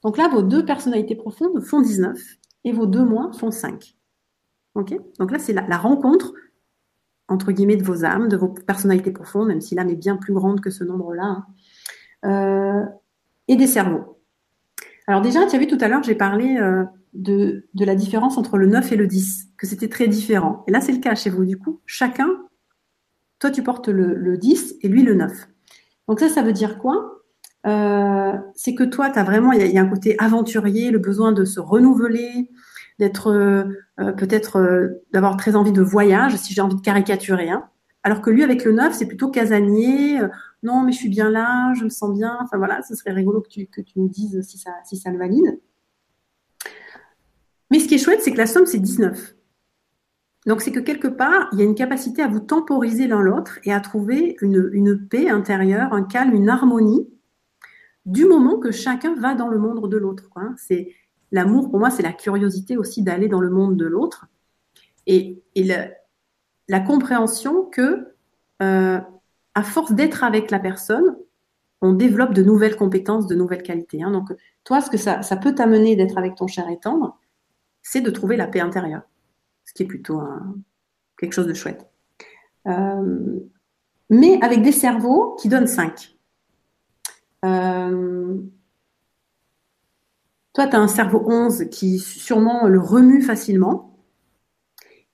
[0.09, 2.19] Donc là, vos deux personnalités profondes font 19
[2.65, 3.95] et vos deux moins font 5.
[4.75, 4.99] Ok?
[5.19, 6.33] Donc là, c'est la, rencontre,
[7.29, 10.33] entre guillemets, de vos âmes, de vos personnalités profondes, même si l'âme est bien plus
[10.33, 11.45] grande que ce nombre-là,
[12.23, 12.25] hein.
[12.25, 12.87] euh,
[13.49, 14.19] et des cerveaux.
[15.09, 18.57] Alors déjà, tu as vu tout à l'heure, j'ai parlé euh, de, la différence entre
[18.57, 20.65] le 9 et le 10, que c'était très différent.
[20.67, 21.45] Et là, c'est le cas chez vous.
[21.45, 22.31] Du coup, chacun,
[23.41, 25.49] toi, tu portes le, 10 et lui le 9.
[26.09, 27.18] Donc ça, ça veut dire quoi?
[27.67, 31.33] Euh, C'est que toi, tu as vraiment, il y, a un côté aventurier, le besoin
[31.33, 32.51] de se renouveler,
[32.99, 37.51] d'être euh, peut-être d'avoir très envie de voyage, si j'ai envie de caricaturer.
[37.51, 37.65] Hein.
[38.03, 40.21] Alors que lui, avec le 9, c'est plutôt casanier,
[40.63, 42.37] non, mais je suis bien là, je me sens bien.
[42.41, 45.11] Enfin voilà, ce serait rigolo que tu, que tu nous dises si ça, si ça
[45.11, 45.61] le valide.
[47.71, 49.35] Mais ce qui est chouette, c'est que la somme, c'est 19.
[50.47, 53.59] Donc c'est que quelque part, il y a une capacité à vous temporiser l'un l'autre
[53.65, 57.07] et à trouver une, une, paix intérieure, un calme, une harmonie,
[58.09, 60.31] du moment que chacun va dans le monde de l'autre.
[60.57, 60.95] C'est
[61.31, 64.27] l'amour pour moi, c'est la curiosité aussi d'aller dans le monde de l'autre
[65.07, 65.65] et, et
[66.69, 68.15] la compréhension que
[68.63, 69.01] euh,
[69.55, 71.17] à force d'être avec la personne,
[71.81, 74.03] on développe de nouvelles compétences, de nouvelles qualités.
[74.03, 74.11] Hein.
[74.11, 74.33] Donc,
[74.65, 77.19] toi, ce que ça, peut t'amener d'être avec ton cher et tendre,
[77.83, 79.03] c'est de trouver la paix intérieure,
[79.65, 80.21] ce qui est plutôt
[81.19, 81.87] quelque chose de chouette.
[82.67, 83.41] Euh,
[84.11, 86.18] mais avec des cerveaux qui donnent 5.
[87.45, 88.37] Euh,
[90.55, 93.97] toi, tu as un cerveau 11 qui sûrement le remue facilement.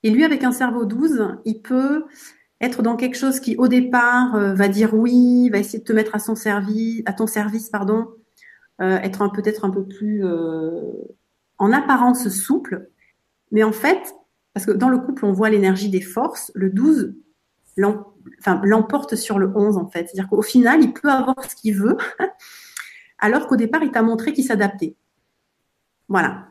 [0.03, 2.05] Et lui, avec un cerveau 12, il peut
[2.61, 5.93] être dans quelque chose qui au départ euh, va dire oui, va essayer de te
[5.93, 8.09] mettre à son service, à ton service, pardon,
[8.81, 10.25] euh, être peut-être un peu plus
[11.59, 12.91] en apparence souple,
[13.51, 14.15] mais en fait,
[14.53, 17.15] parce que dans le couple on voit l'énergie des forces, le 12
[18.63, 21.97] l'emporte sur le 11 en fait, c'est-à-dire qu'au final il peut avoir ce qu'il veut,
[23.19, 24.97] alors qu'au départ il t'a montré qu'il s'adaptait.
[26.09, 26.49] Voilà.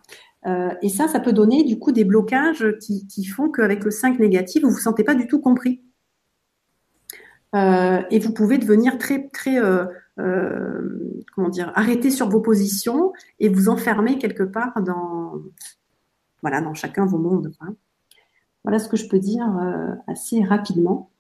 [0.82, 4.64] et ça, ça peut donner du coup des blocages qui, font qu'avec le 5 négatif,
[4.64, 5.82] vous vous sentez pas du tout compris.
[7.56, 9.86] Euh, et vous pouvez devenir très très euh,
[10.20, 15.34] euh, comment dire arrêter sur vos positions et vous enfermer quelque part dans
[16.42, 17.54] voilà dans chacun vos mondes.
[18.64, 19.46] Voilà ce que je peux dire
[20.08, 21.12] assez rapidement.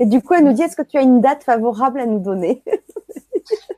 [0.00, 2.18] Et du coup, elle nous dit est-ce que tu as une date favorable à nous
[2.18, 2.62] donner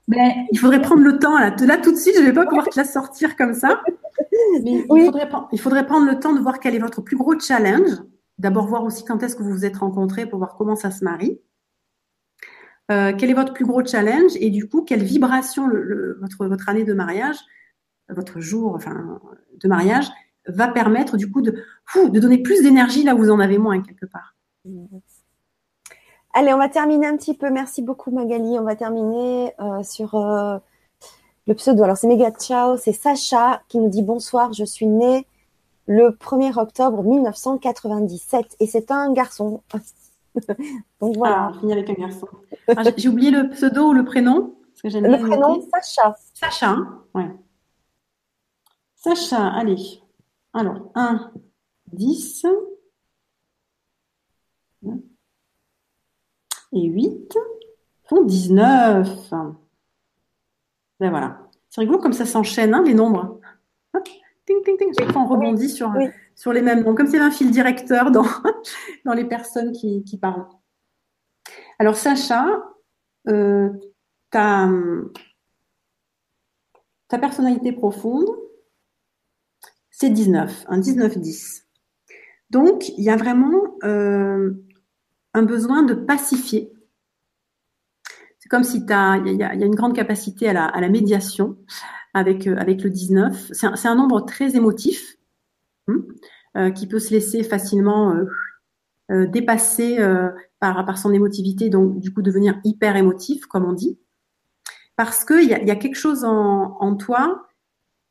[0.09, 1.55] Mais il faudrait prendre le temps là.
[1.61, 3.82] Là tout de suite, je ne vais pas pouvoir te la sortir comme ça.
[4.62, 7.39] Mais il, faudrait, il faudrait prendre le temps de voir quel est votre plus gros
[7.39, 7.90] challenge.
[8.39, 11.05] D'abord voir aussi quand est-ce que vous vous êtes rencontrés pour voir comment ça se
[11.05, 11.40] marie.
[12.90, 15.69] Euh, quel est votre plus gros challenge et du coup, quelle vibration
[16.20, 17.36] votre, votre année de mariage,
[18.09, 19.20] votre jour enfin,
[19.61, 20.09] de mariage,
[20.47, 21.62] va permettre du coup de,
[21.97, 24.36] de donner plus d'énergie là où vous en avez moins quelque part.
[26.35, 27.51] Allez, on va terminer un petit peu.
[27.51, 28.59] Merci beaucoup Magali.
[28.59, 30.59] On va terminer euh, sur euh,
[31.47, 31.83] le pseudo.
[31.83, 35.27] Alors c'est Mega Ciao, c'est Sacha qui nous dit bonsoir, je suis née
[35.87, 39.63] le 1er octobre 1997 et c'est un garçon.
[41.01, 41.53] Donc voilà.
[41.55, 42.29] Ah, avec un garçon.
[42.69, 44.55] Ah, j'ai oublié le pseudo ou le prénom?
[44.85, 46.17] le prénom, Sacha.
[46.35, 46.77] Sacha,
[47.15, 47.31] ouais.
[48.95, 50.03] Sacha, allez.
[50.53, 51.33] Alors, 1,
[51.93, 52.47] 10.
[56.73, 57.39] Et 8
[58.05, 59.31] font 19.
[61.01, 61.39] Ben voilà.
[61.69, 63.40] C'est rigolo comme ça s'enchaîne, hein, les nombres.
[64.47, 64.93] ting, ting, ting.
[64.99, 65.93] Chaque fois, on rebondit sur,
[66.35, 68.27] sur les mêmes noms, comme c'est un fil directeur dans,
[69.05, 70.47] dans les personnes qui, qui parlent.
[71.78, 72.62] Alors, Sacha,
[73.28, 73.70] euh,
[74.31, 74.69] ta,
[77.09, 78.28] ta personnalité profonde,
[79.90, 81.65] c'est 19, un 19-10.
[82.51, 84.53] Donc, il y a vraiment euh,
[85.35, 86.73] un besoin de pacifier.
[88.39, 91.57] C'est comme si il y, a une grande capacité à la, médiation
[92.15, 93.51] avec, euh, avec le 19.
[93.53, 95.17] C'est un, nombre très émotif.
[95.87, 96.01] Hmm,
[96.57, 98.15] euh, qui peut se laisser facilement
[99.11, 99.99] euh, dépasser
[100.61, 103.99] par, par son émotivité, donc du coup devenir hyper émotif, comme on dit,
[104.97, 107.49] parce qu'il y a, y a quelque chose en, en toi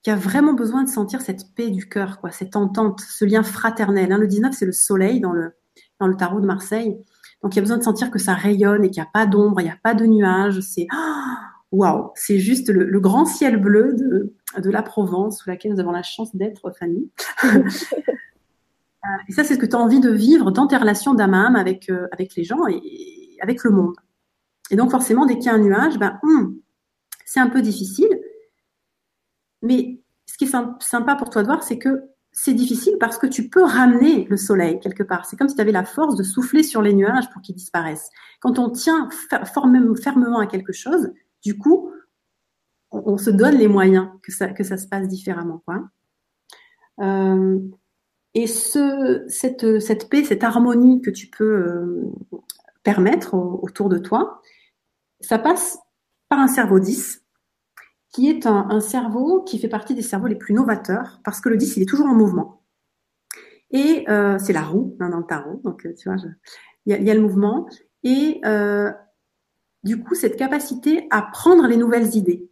[0.02, 3.44] qui a vraiment besoin de sentir cette paix du cœur, quoi, cette entente, ce lien
[3.44, 4.12] fraternel.
[4.12, 4.18] Hein.
[4.18, 5.54] Le 19, c'est le soleil dans le,
[6.00, 6.98] dans le tarot de Marseille.
[7.42, 9.26] Donc, il y a besoin de sentir que ça rayonne et qu'il n'y a pas
[9.26, 10.60] d'ombre, il n'y a pas de nuages.
[10.62, 10.88] C'est
[11.72, 15.80] waouh, c'est juste le, le, grand ciel bleu de, de la Provence, sous laquelle nous
[15.80, 17.12] avons la chance d'être, Fanny.
[19.28, 21.48] et ça, c'est ce que tu as envie de vivre dans tes relations d'âme à
[21.48, 23.96] âme avec, euh, avec les gens et, avec le monde.
[24.72, 26.58] Et donc, forcément, dès qu'il y a un nuage, ben, hum,
[27.26, 28.20] c'est un peu difficile.
[29.62, 32.04] Mais ce qui est sympa pour toi de voir, c'est que
[32.40, 35.26] c'est difficile parce que tu peux ramener le soleil quelque part.
[35.26, 38.12] C'est comme si tu avais la force de souffler sur les nuages pour qu'ils disparaissent.
[38.42, 39.10] Quand on tient
[39.44, 41.12] fermement à quelque chose,
[41.44, 41.92] du coup,
[42.92, 45.64] on, se donne les moyens que ça, se passe différemment.
[45.66, 45.90] Quoi.
[47.00, 47.58] Euh,
[48.36, 52.04] et ce, cette, cette paix, cette harmonie que tu peux euh,
[52.84, 54.44] permettre autour de toi,
[55.22, 55.80] ça passe
[56.30, 57.24] par un cerveau 10
[58.14, 61.58] qui est un, cerveau qui fait partie des cerveaux les plus novateurs, parce que le
[61.58, 62.64] 10, il est toujours en mouvement.
[63.72, 66.18] Et euh, c'est la roue hein, dans le tarot, donc euh, tu vois,
[66.86, 67.68] il y, a le mouvement.
[68.04, 68.92] Et euh,
[69.84, 72.50] du coup, cette capacité à prendre les nouvelles idées.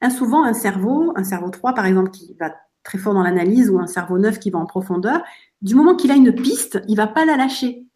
[0.00, 3.68] Un, souvent, un cerveau, un cerveau 3 par exemple, qui va très fort dans l'analyse,
[3.68, 5.22] ou un cerveau 9 qui va en profondeur,
[5.60, 7.86] du moment qu'il a une piste, il va pas la lâcher.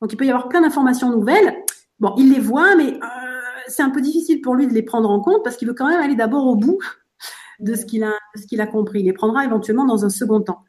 [0.00, 1.54] Donc il peut y avoir plein d'informations nouvelles.
[2.00, 2.98] Bon, il les voit, mais
[3.68, 5.88] c'est un peu difficile pour lui de les prendre en compte parce qu'il veut quand
[5.88, 6.78] même aller d'abord au bout
[7.60, 9.00] de ce qu'il a, compris.
[9.00, 10.64] Il les prendra éventuellement dans un second temps.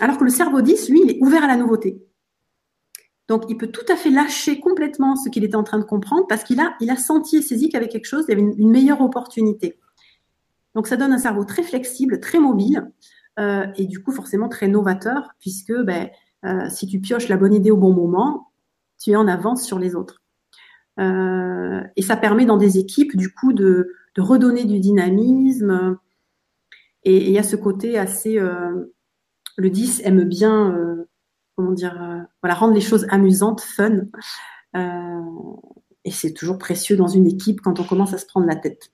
[0.00, 2.02] Alors que le cerveau 10, lui, il est ouvert à la nouveauté.
[3.28, 6.26] Donc, il peut tout à fait lâcher complètement ce qu'il était en train de comprendre
[6.28, 9.78] parce qu'il a, senti et saisi avait quelque chose, il y avait une, meilleure opportunité.
[10.74, 12.90] Donc, ça donne un cerveau très flexible, très mobile
[13.38, 16.08] euh, et du coup, forcément très novateur puisque ben,
[16.46, 18.50] euh, si tu pioches la bonne idée au bon moment,
[18.98, 20.22] tu es en avance sur les autres.
[20.98, 25.96] Euh, et ça permet dans des équipes, du coup, de, redonner du dynamisme.
[27.04, 28.36] Et il y a ce côté assez.
[28.38, 28.92] Euh,
[29.56, 31.08] le 10 aime bien, euh,
[31.54, 34.06] comment dire, voilà, rendre les choses amusantes, fun.
[34.74, 38.92] et c'est toujours précieux dans une équipe quand on commence à se prendre la tête.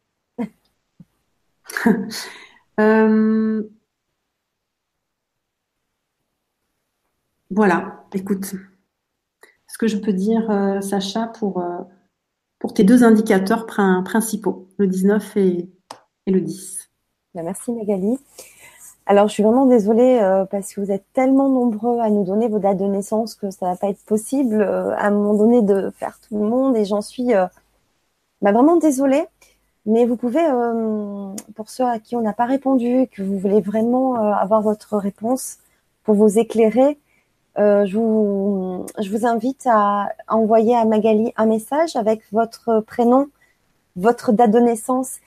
[7.51, 8.55] voilà, écoute,
[9.75, 10.47] ce que je peux dire,
[10.81, 11.61] Sacha, pour,
[12.61, 15.69] pour tes deux indicateurs principaux, le 19 et,
[16.29, 16.89] le 10.
[17.35, 18.17] Ben, merci Magali.
[19.07, 22.47] Alors, je suis vraiment désolée euh, parce que vous êtes tellement nombreux à nous donner
[22.47, 25.61] vos dates de naissance que ça va pas être possible euh, à un moment donné
[25.61, 27.47] de faire tout le monde et j'en suis euh,
[28.43, 29.27] ben, vraiment désolée.
[29.87, 30.41] Mais vous pouvez,
[31.57, 35.59] pour ceux à qui on n'a pas répondu, que vous voulez vraiment avoir votre réponse
[36.05, 36.99] pour vous éclairer,
[37.59, 43.29] euh, je, vous, invite à envoyer à Magali un message avec votre prénom,
[43.97, 45.19] votre date de naissance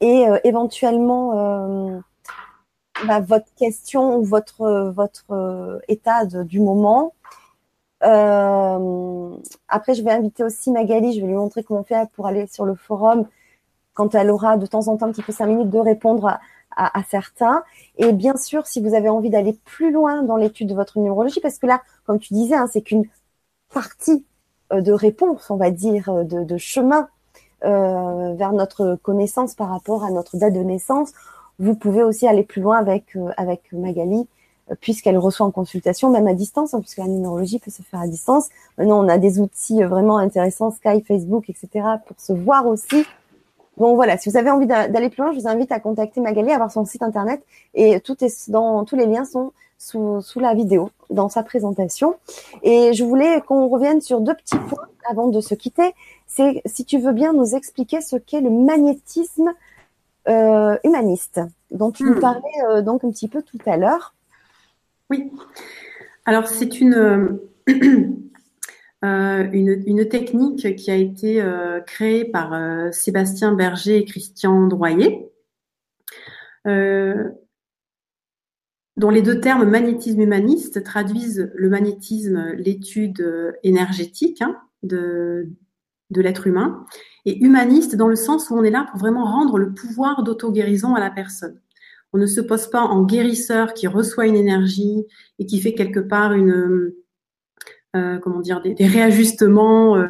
[0.00, 2.00] et euh, éventuellement euh,
[3.06, 7.14] bah, votre question ou votre, votre état du moment.
[8.00, 12.66] après, je vais inviter aussi Magali, je vais lui montrer comment faire pour aller sur
[12.66, 13.26] le forum
[13.94, 16.40] quand elle aura de temps en temps un petit peu cinq minutes de répondre à,
[16.76, 17.62] à, certains.
[17.98, 21.40] Et bien sûr, si vous avez envie d'aller plus loin dans l'étude de votre numérologie,
[21.40, 23.04] parce que là, comme tu disais, hein, c'est qu'une
[23.72, 24.24] partie
[24.72, 27.08] euh, de réponse, on va dire, euh, de, chemin
[27.64, 31.12] euh, vers notre connaissance par rapport à notre date de naissance.
[31.58, 34.26] Vous pouvez aussi aller plus loin avec avec Magali,
[34.80, 38.06] puisqu'elle reçoit en consultation, même à distance, hein, puisque la numérologie peut se faire à
[38.06, 38.48] distance.
[38.78, 43.04] Maintenant, on a des outils vraiment intéressants, Skype, Facebook, etc., pour se voir aussi
[43.80, 46.52] donc voilà, si vous avez envie d'aller plus loin, je vous invite à contacter Magali,
[46.52, 47.42] à voir son site internet
[47.72, 52.16] et tout est dans tous les liens sont sous, sous la vidéo dans sa présentation.
[52.62, 55.94] Et je voulais qu'on revienne sur deux petits points avant de se quitter.
[56.26, 59.50] C'est si tu veux bien nous expliquer ce qu'est le magnétisme
[60.28, 61.40] euh, humaniste,
[61.70, 62.20] dont tu nous hmm.
[62.20, 64.14] parlais euh, donc un petit peu tout à l'heure.
[65.08, 65.32] Oui.
[66.26, 67.40] Alors c'est une
[69.02, 74.66] Euh, une, une, technique qui a été euh, créée par euh, Sébastien Berger et Christian
[74.66, 75.26] Droyer,
[76.66, 77.32] dont
[79.08, 85.48] les deux termes magnétisme humaniste traduisent le magnétisme, l'étude énergétique hein, de,
[86.10, 86.84] de l'être humain,
[87.24, 90.94] et humaniste dans le sens où on est là pour vraiment rendre le pouvoir d'auto-guérison
[90.94, 91.58] à la personne.
[92.12, 95.06] On ne se pose pas en guérisseur qui reçoit une énergie
[95.38, 96.99] et qui fait quelque part une, euh,
[97.92, 100.06] comment dire, des, réajustements, euh,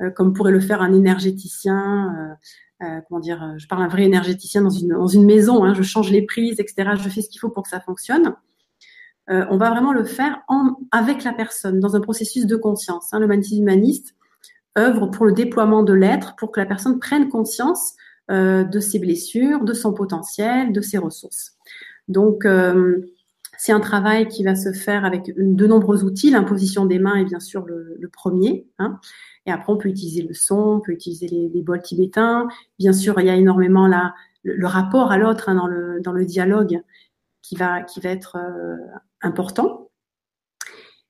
[0.00, 2.36] euh, comme pourrait le faire un énergéticien.
[3.08, 5.64] comment dire, je parle un vrai énergéticien dans une, dans une maison.
[5.64, 6.90] Hein, je change les prises, etc.
[7.02, 8.34] Je fais ce qu'il faut pour que ça fonctionne.
[9.28, 10.42] on va vraiment le faire
[10.90, 13.12] avec la personne, dans un processus de conscience.
[13.12, 13.20] Hein.
[13.20, 14.14] Le magnétisme humaniste
[14.78, 17.94] œuvre pour le déploiement de l'être, pour que la personne prenne conscience
[18.30, 21.56] euh, de ses blessures, de son potentiel, de ses ressources.
[22.08, 23.00] Donc, euh,
[23.58, 26.30] c'est un travail qui va se faire avec de nombreux outils.
[26.30, 28.66] L'imposition des mains est bien sûr le, premier.
[28.78, 28.98] Hein.
[29.46, 32.48] Et après, on peut utiliser le son, on peut utiliser les, bols tibétains.
[32.78, 36.82] Bien sûr, il y a énormément là le, rapport à l'autre hein, dans, le, dialogue
[37.42, 38.76] qui va, être euh,
[39.20, 39.90] important.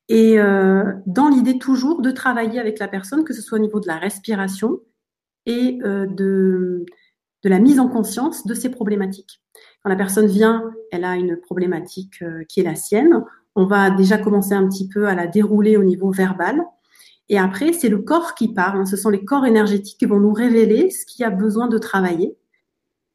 [0.08, 3.80] Et euh, dans l'idée toujours de travailler avec la personne, que ce soit au niveau
[3.80, 4.80] de la respiration
[5.46, 6.84] et euh, de,
[7.42, 9.42] de la mise en conscience de ces problématiques.
[9.82, 13.24] Quand la personne vient, elle a une problématique euh, qui est la sienne.
[13.54, 16.62] On va déjà commencer un petit peu à la dérouler au niveau verbal.
[17.28, 18.80] Et après, c'est le corps qui parle.
[18.80, 18.86] Hein.
[18.86, 22.36] Ce sont les corps énergétiques qui vont nous révéler ce qui a besoin de travailler.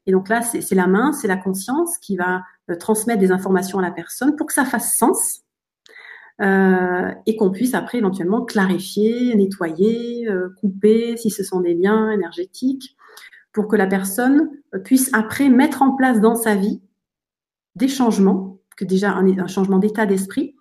[0.06, 3.78] Et donc là, c'est la main, c'est la conscience qui va euh, transmettre des informations
[3.78, 5.42] à la personne pour que ça fasse sens
[6.40, 12.10] euh, et qu'on puisse après éventuellement clarifier, nettoyer, euh, couper si ce sont des liens
[12.10, 12.96] énergétiques
[13.58, 14.50] pour que la personne
[14.84, 16.80] puisse après mettre en place dans sa vie
[17.74, 20.54] des changements, que déjà un, changement d'état d'esprit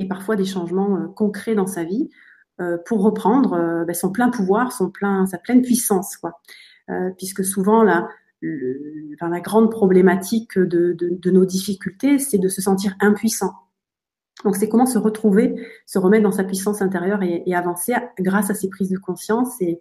[0.00, 2.10] et parfois des changements concrets dans sa vie
[2.84, 6.40] pour reprendre ben, son plein pouvoir, son plein, sa pleine puissance, quoi.
[7.16, 8.08] puisque souvent là,
[8.42, 13.52] la grande problématique de, nos difficultés, c'est de se sentir impuissant.
[14.42, 15.54] Donc c'est comment se retrouver,
[15.86, 19.80] se remettre dans sa puissance intérieure et, avancer grâce à ces prises de conscience et,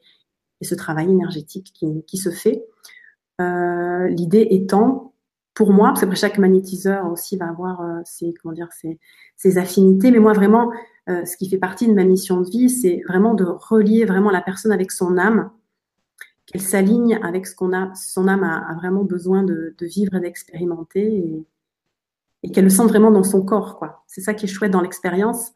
[0.65, 2.63] ce travail énergétique qui, se fait.
[3.39, 5.13] Euh, l'idée étant,
[5.53, 8.69] pour moi, parce que chaque magnétiseur aussi va avoir euh, ses, comment dire,
[9.37, 10.71] ses, affinités, mais moi vraiment,
[11.09, 14.31] euh, ce qui fait partie de ma mission de vie, c'est vraiment de relier vraiment
[14.31, 15.49] la personne avec son âme
[16.45, 21.45] qu'elle s'aligne avec ce qu'on a, son âme a, vraiment besoin de, vivre et d'expérimenter
[22.43, 23.79] et, qu'elle le sente vraiment dans son corps.
[24.07, 25.51] C'est ça qui est chouette dans l'expérience,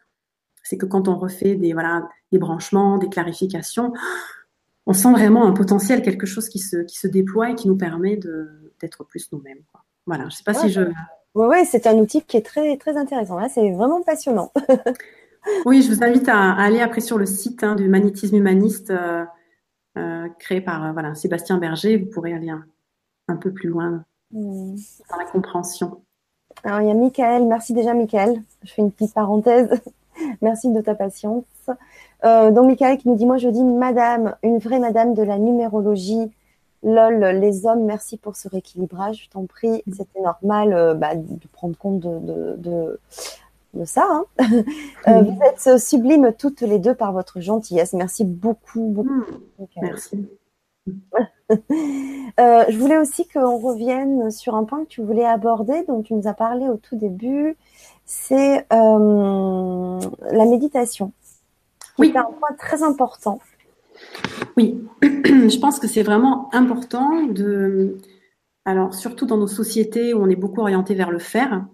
[0.63, 3.93] c'est que quand on refait des voilà des branchements, des clarifications,
[4.85, 7.77] on sent vraiment un potentiel, quelque chose qui se qui se déploie et qui nous
[7.77, 8.17] permet
[8.81, 9.63] d'être plus nous-mêmes.
[10.05, 10.81] Voilà, je sais pas si je.
[11.33, 13.37] Oui, ouais, c'est un outil qui est très très intéressant.
[13.37, 14.51] Là, c'est vraiment passionnant.
[15.65, 18.91] oui, je vous invite à, aller après sur le site hein, du magnétisme humaniste.
[18.91, 19.25] Euh,
[19.97, 21.97] euh, créé par euh, voilà, Sébastien Berger.
[21.97, 24.75] Vous pourrez aller un, peu plus loin mmh.
[25.09, 26.01] dans la compréhension.
[26.63, 27.45] Alors, il y a Michael.
[27.45, 28.41] Merci déjà, Michael.
[28.63, 29.69] Je fais une petite parenthèse.
[30.41, 31.45] Merci de ta patience.
[32.23, 35.37] Euh, donc, Michael qui nous dit Moi, je dis madame, une vraie madame de la
[35.37, 36.31] numérologie.
[36.83, 39.23] Lol, les hommes, merci pour ce rééquilibrage.
[39.25, 42.99] Je t'en prie, c'était normal euh, bah, de prendre compte de, de,
[43.75, 44.07] de ça.
[44.09, 44.25] Hein.
[45.07, 47.93] Euh, vous êtes sublimes toutes les deux par votre gentillesse.
[47.93, 49.23] Merci beaucoup, beaucoup.
[49.59, 49.65] Hmm.
[49.81, 50.27] Merci.
[52.39, 56.15] Euh, je voulais aussi qu'on revienne sur un point que tu voulais aborder, dont tu
[56.15, 57.55] nous as parlé au tout début,
[58.05, 59.99] c'est euh,
[60.31, 61.11] la méditation.
[61.97, 62.11] Oui.
[62.13, 63.39] C'est un point très important.
[64.57, 67.97] Oui, je pense que c'est vraiment important de,
[68.65, 71.65] alors surtout dans nos sociétés où on est beaucoup orienté vers le faire,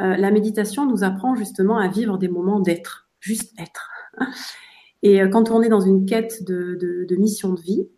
[0.00, 3.90] euh, la méditation nous apprend justement à vivre des moments d'être, juste être.
[5.02, 7.88] Et euh, quand on est dans une quête de, mission de vie,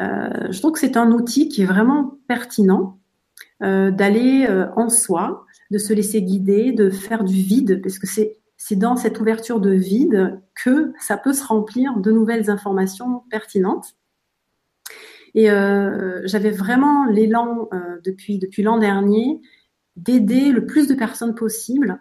[0.00, 2.98] euh, je trouve que c'est un outil qui est vraiment pertinent
[3.60, 8.74] d'aller en soi, de se laisser guider, de faire du vide, parce que c'est c'est
[8.74, 13.96] dans cette ouverture de vide que ça peut se remplir de nouvelles informations pertinentes.
[15.34, 17.70] Et j'avais vraiment l'élan
[18.04, 19.40] depuis depuis l'an dernier
[19.96, 22.00] d'aider le plus de personnes possible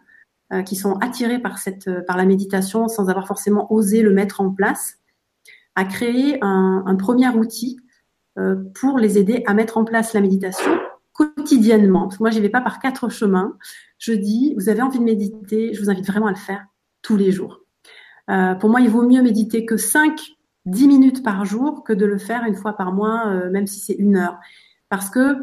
[0.54, 1.58] euh, qui sont attirées par
[1.88, 5.00] euh, la méditation sans avoir forcément osé le mettre en place,
[5.76, 7.80] à créer un, premier outil
[8.38, 10.72] euh, pour les aider à mettre en place la méditation
[11.14, 12.10] quotidiennement.
[12.20, 13.58] Moi, j'y vais pas par quatre chemins.
[13.98, 16.66] Je dis, vous avez envie de méditer, je vous invite vraiment à le faire
[17.02, 17.61] tous les jours.
[18.28, 20.20] Pour moi, il vaut mieux méditer que 5,
[20.66, 23.94] 10 minutes par jour que de le faire une fois par mois, même si c'est
[23.94, 24.38] une heure.
[24.90, 25.38] Parce que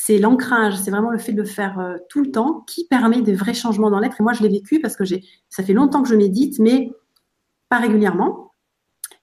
[0.00, 3.20] c'est l'ancrage, c'est vraiment le fait de le faire euh, tout le temps qui permet
[3.20, 4.20] des vrais changements dans l'être.
[4.20, 6.92] Et moi, je l'ai vécu parce que j'ai, ça fait longtemps que je médite, mais
[7.68, 8.52] pas régulièrement.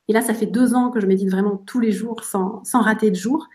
[0.10, 2.82] Et là, ça fait deux ans que je médite vraiment tous les jours, sans, sans
[2.82, 3.48] rater de jour.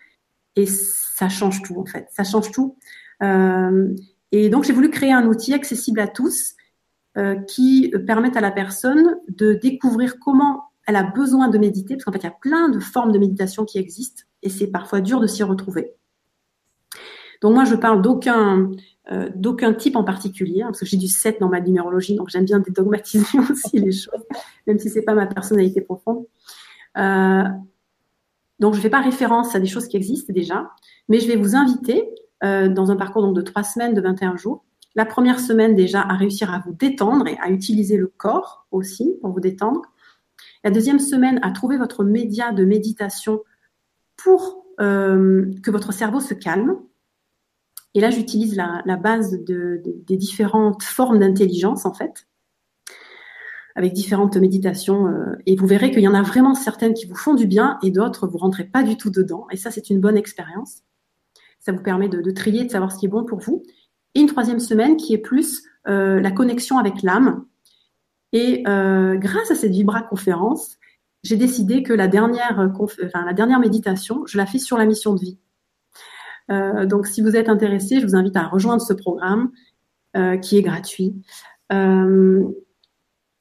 [0.55, 2.07] Et ça change tout, en fait.
[2.11, 2.77] Ça change tout.
[3.21, 3.93] Euh,
[4.31, 6.60] et donc, j'ai voulu créer un outil accessible à tous euh,
[7.47, 12.11] qui permette à la personne de découvrir comment elle a besoin de méditer, parce qu'en
[12.13, 15.19] fait, il y a plein de formes de méditation qui existent, et c'est parfois dur
[15.19, 15.93] de s'y retrouver.
[17.41, 18.71] Donc moi, je parle d'aucun
[19.11, 22.29] euh, d'aucun type en particulier, hein, parce que j'ai du 7 dans ma numérologie, donc
[22.29, 24.23] j'aime bien dédogmatiser aussi les choses,
[24.67, 26.25] même si c'est pas ma personnalité profonde.
[26.97, 27.43] Euh,
[28.59, 30.69] donc je ne fais pas référence à des choses qui existent déjà,
[31.09, 32.07] mais je vais vous inviter
[32.43, 34.63] euh, dans un parcours donc, de trois semaines, de 21 jours.
[34.95, 39.17] La première semaine déjà à réussir à vous détendre et à utiliser le corps aussi
[39.21, 39.81] pour vous détendre.
[40.63, 43.41] La deuxième semaine à trouver votre média de méditation
[44.17, 46.75] pour que votre cerveau se calme,
[47.93, 52.27] et là, j'utilise la, base des différentes formes d'intelligence, en fait,
[53.75, 55.07] avec différentes méditations.
[55.07, 57.77] Euh, et vous verrez qu'il y en a vraiment certaines qui vous font du bien
[57.83, 59.45] et d'autres, vous rentrez pas du tout dedans.
[59.51, 60.83] Et ça, c'est une bonne expérience.
[61.59, 63.63] Ça vous permet de, trier, de savoir ce qui est bon pour vous.
[64.15, 67.45] Et une troisième semaine qui est plus euh, la connexion avec l'âme.
[68.33, 70.77] Et euh, grâce à cette Vibra conférence,
[71.23, 75.13] j'ai décidé que la dernière, enfin, la dernière méditation, je la fais sur la mission
[75.13, 75.37] de vie.
[76.49, 79.51] Euh, donc, si vous êtes intéressé, je vous invite à rejoindre ce programme
[80.17, 81.15] euh, qui est gratuit.
[81.71, 82.43] Euh,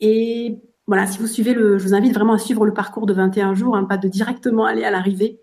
[0.00, 3.14] et voilà, si vous suivez le, je vous invite vraiment à suivre le parcours de
[3.14, 5.40] 21 jours, hein, pas de directement aller à l'arrivée,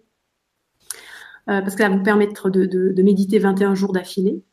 [1.45, 4.43] parce que ça va vous permettre de, de, de méditer 21 jours d'affilée.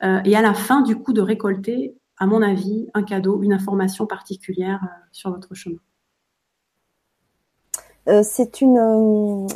[0.00, 4.06] Et à la fin, du coup, de récolter, à mon avis, un cadeau, une information
[4.06, 4.80] particulière
[5.12, 5.78] sur votre chemin.
[8.22, 9.48] c'est une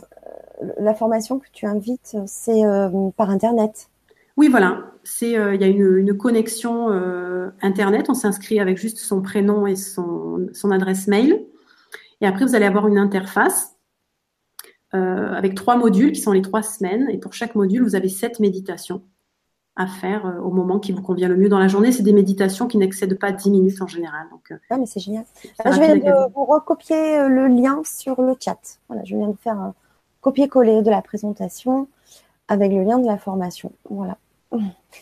[0.79, 3.89] la formation que tu invites, c'est euh, par Internet.
[4.37, 4.93] Oui, voilà.
[5.05, 8.09] C'est, euh, il y a une, connexion euh, Internet.
[8.09, 11.45] On s'inscrit avec juste son prénom et son, son, adresse mail.
[12.21, 13.77] Et après, vous allez avoir une interface
[14.95, 17.09] avec trois modules qui sont les trois semaines.
[17.09, 19.03] Et pour chaque module, vous avez sept méditations
[19.77, 21.93] à faire au moment qui vous convient le mieux dans la journée.
[21.93, 24.27] C'est des méditations qui n'excèdent pas 10 minutes en général.
[24.31, 25.25] Donc, ah, mais c'est génial.
[25.65, 28.59] je viens de vous recopier le lien sur le chat.
[28.89, 29.75] Voilà, je viens de faire un,
[30.23, 31.89] copier-coller de la présentation
[32.49, 33.73] avec le lien de la formation.
[33.91, 34.17] Voilà.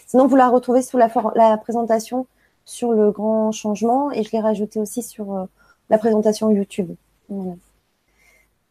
[0.06, 2.26] Sinon, vous la retrouvez sous la, la présentation
[2.64, 5.44] sur le grand changement et je l'ai rajouté aussi sur euh,
[5.88, 6.90] la présentation YouTube.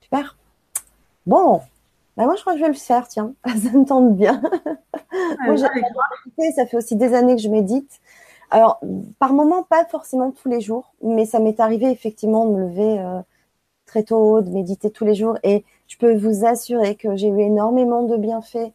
[0.01, 0.37] Super.
[1.25, 1.61] Bon,
[2.17, 4.41] bah moi je crois que je vais le faire, tiens, ça me tente bien.
[5.45, 7.99] moi, ça fait aussi des années que je médite.
[8.51, 8.79] Alors,
[9.19, 12.99] par moment, pas forcément tous les jours, mais ça m'est arrivé effectivement de me lever
[12.99, 13.21] euh,
[13.85, 15.37] très tôt, de méditer tous les jours.
[15.43, 18.71] Et je peux vous assurer que j'ai eu énormément de bienfaits.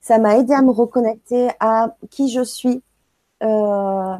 [0.00, 2.82] Ça m'a aidé à me reconnecter à qui je suis.
[3.42, 4.16] Euh,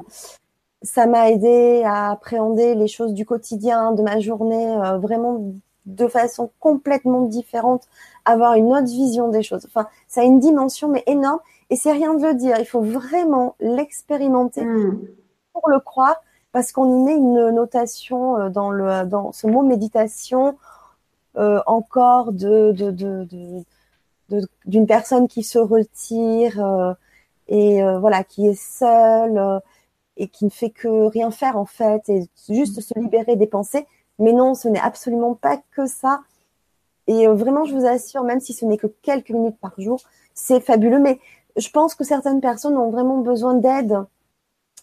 [0.82, 5.52] ça m'a aidé à appréhender les choses du quotidien, de ma journée, euh, vraiment
[5.90, 7.88] de façon complètement différente,
[8.24, 9.66] avoir une autre vision des choses.
[9.66, 11.40] Enfin, ça a une dimension mais énorme
[11.70, 12.56] et c'est rien de le dire.
[12.58, 15.00] Il faut vraiment l'expérimenter hmm.
[15.52, 16.16] pour le croire
[16.52, 20.56] parce qu'on y met une notation euh, dans le dans ce mot méditation
[21.36, 22.72] euh, encore de
[24.66, 26.92] d'une personne qui se retire euh,
[27.48, 29.60] et voilà qui est seule
[30.16, 33.86] et qui ne fait que rien faire en fait et juste se libérer des pensées
[34.20, 36.20] mais non ce n'est absolument pas que ça
[37.06, 40.00] et vraiment je vous assure même si ce n'est que quelques minutes par jour
[40.34, 41.18] c'est fabuleux mais
[41.56, 44.04] je pense que certaines personnes ont vraiment besoin d'aide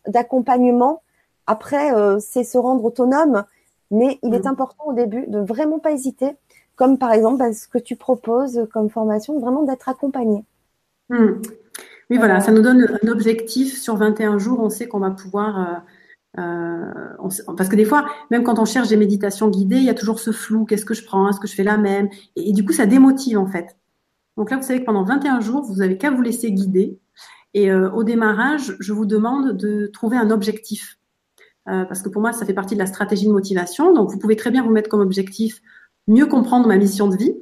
[0.08, 1.02] d'accompagnement
[1.48, 3.46] après, euh, c'est se rendre autonome,
[3.90, 4.50] mais il est mm.
[4.50, 6.36] important au début de vraiment pas hésiter,
[6.76, 10.44] comme par exemple bah, ce que tu proposes comme formation, vraiment d'être accompagné.
[11.10, 11.42] Mm.
[12.10, 14.60] Oui, voilà, ça nous donne un objectif sur 21 jours.
[14.62, 15.60] On sait qu'on va pouvoir.
[15.60, 15.74] Euh,
[16.38, 16.92] euh,
[17.56, 20.20] parce que des fois, même quand on cherche des méditations guidées, il y a toujours
[20.20, 20.66] ce flou.
[20.66, 22.10] Qu'est-ce que je prends Est-ce que je fais la même?
[22.36, 23.76] Et, du coup, ça démotive en fait.
[24.38, 27.00] Donc là, vous savez que pendant 21 jours, vous avez qu'à vous laisser guider.
[27.54, 30.98] Et au démarrage, je vous demande de trouver un objectif.
[31.70, 33.94] Euh, parce que pour moi, ça fait partie de la stratégie de motivation.
[33.94, 35.62] Donc, vous pouvez très bien vous mettre comme objectif
[36.08, 37.36] mieux comprendre ma mission de vie,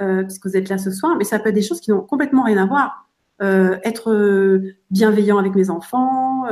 [0.00, 2.00] euh, puisque vous êtes là ce soir, mais ça peut être des choses qui n'ont
[2.00, 3.08] complètement rien à voir.
[3.42, 4.58] Euh, être
[4.90, 6.44] bienveillant avec mes enfants,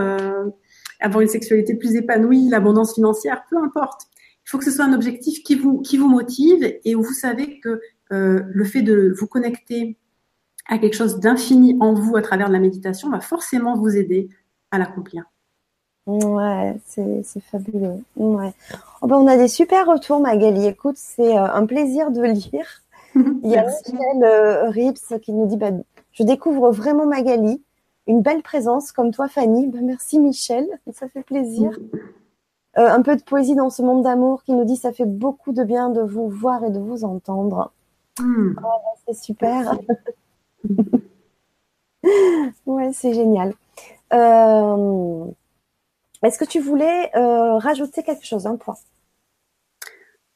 [1.04, 4.02] avoir une sexualité plus épanouie, l'abondance financière, peu importe.
[4.46, 7.14] Il faut que ce soit un objectif qui vous, qui vous motive et où vous
[7.14, 9.96] savez que le fait de vous connecter
[10.68, 14.28] à quelque chose d'infini en vous à travers de la méditation va forcément vous aider
[14.70, 15.24] à l'accomplir.
[16.06, 18.02] Ouais, c'est fabuleux.
[18.16, 18.52] Ouais.
[19.00, 20.66] Oh ben, on a des super retours, Magali.
[20.66, 22.82] Écoute, c'est euh, un plaisir de lire.
[23.14, 25.70] Il y a Michel euh, Rips qui nous dit bah,
[26.12, 27.62] Je découvre vraiment Magali.
[28.06, 29.66] Une belle présence comme toi, Fanny.
[29.68, 30.66] Ben, merci, Michel.
[30.92, 31.78] Ça fait plaisir.
[32.76, 35.52] Euh, un peu de poésie dans ce monde d'amour qui nous dit Ça fait beaucoup
[35.52, 37.72] de bien de vous voir et de vous entendre.
[38.18, 38.54] Hmm.
[38.58, 39.78] Oh, ben, c'est super.
[42.66, 43.54] ouais, c'est génial.
[44.12, 45.24] Euh,
[46.22, 48.76] est-ce que tu voulais euh, rajouter quelque chose, un point?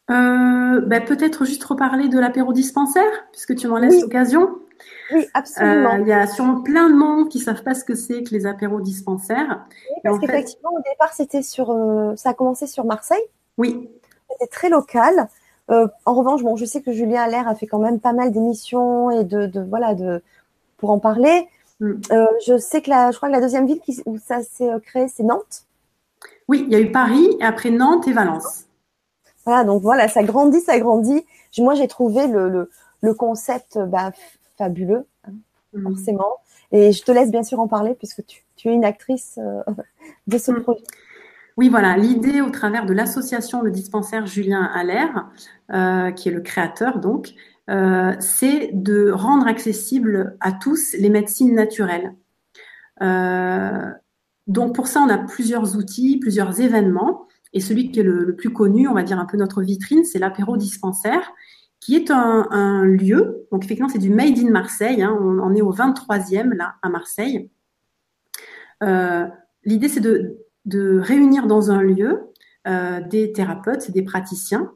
[0.09, 4.59] Ben, Peut-être juste reparler de l'apéro dispensaire, puisque tu m'en laisses l'occasion.
[5.13, 5.95] Oui, absolument.
[5.95, 8.23] Euh, il y a sûrement plein de monde qui ne savent pas ce que c'est
[8.23, 9.67] que les apéros dispensaires.
[9.91, 11.75] Oui, parce qu'effectivement, au départ, c'était sur,
[12.17, 13.23] ça a commencé sur Marseille.
[13.57, 13.89] Oui.
[14.31, 15.29] C'était très local.
[15.69, 19.11] en revanche, bon, je sais que Julien Allaire a fait quand même pas mal d'émissions
[19.11, 20.23] et de, voilà, de,
[20.77, 21.49] pour en parler.
[21.81, 21.95] Mm.
[22.45, 25.09] je sais que la, je crois que la deuxième ville qui, où ça s'est créé,
[25.09, 25.65] c'est Nantes.
[26.49, 28.65] Oui, il y a eu Paris, et après Nantes et Valence.
[29.45, 31.25] Voilà, donc voilà, ça grandit, ça grandit.
[31.59, 34.13] Moi, j'ai trouvé le, le, concept bah,
[34.59, 35.33] fabuleux, hein,
[35.73, 35.83] mm.
[35.83, 36.37] forcément.
[36.73, 39.63] Et je te laisse bien sûr en parler puisque tu, tu es une actrice euh,
[40.27, 40.63] de ce mm.
[40.63, 40.85] projet.
[41.57, 45.29] Oui, voilà, l'idée au travers de l'association Le Dispensaire Julien Allaire,
[45.73, 47.35] euh, qui est le créateur donc,
[47.69, 52.15] euh, c'est de rendre accessible à tous les médecines naturelles.
[54.49, 57.29] Donc pour ça, on a plusieurs outils, plusieurs événements.
[57.53, 60.19] Et celui qui est le, plus connu, on va dire un peu notre vitrine, c'est
[60.19, 61.33] l'apéro dispensaire,
[61.89, 63.47] qui est un, lieu.
[63.51, 65.03] Donc effectivement, c'est du Made in Marseille.
[65.03, 65.17] Hein.
[65.19, 67.49] on est au 23e là à Marseille.
[68.83, 69.27] Euh,
[69.65, 70.37] l'idée, c'est de,
[70.99, 72.29] réunir dans un lieu
[72.67, 74.71] euh, des thérapeutes, des praticiens.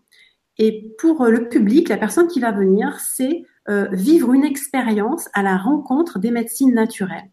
[0.56, 5.42] Et pour le public, la personne qui va venir, c'est euh, vivre une expérience à
[5.42, 7.30] la rencontre des médecines naturelles.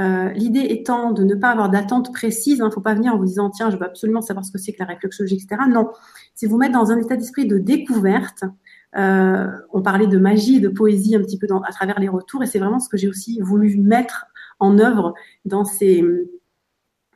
[0.00, 2.58] Euh, L'idée étant de ne pas avoir d'attente précise.
[2.58, 4.50] Il hein, ne faut pas venir en vous disant tiens, je veux absolument savoir ce
[4.50, 5.62] que c'est que la réflexologie, etc.
[5.68, 5.88] Non,
[6.34, 8.42] c'est vous mettre dans un état d'esprit de découverte.
[8.96, 12.46] Euh, on parlait de magie, de poésie un petit peu à travers les retours, et
[12.46, 14.26] c'est vraiment ce que j'ai aussi voulu mettre
[14.60, 16.04] en œuvre dans ces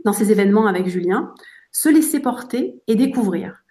[0.04, 1.32] dans ces événements avec Julien.
[1.70, 3.62] Se laisser porter et découvrir.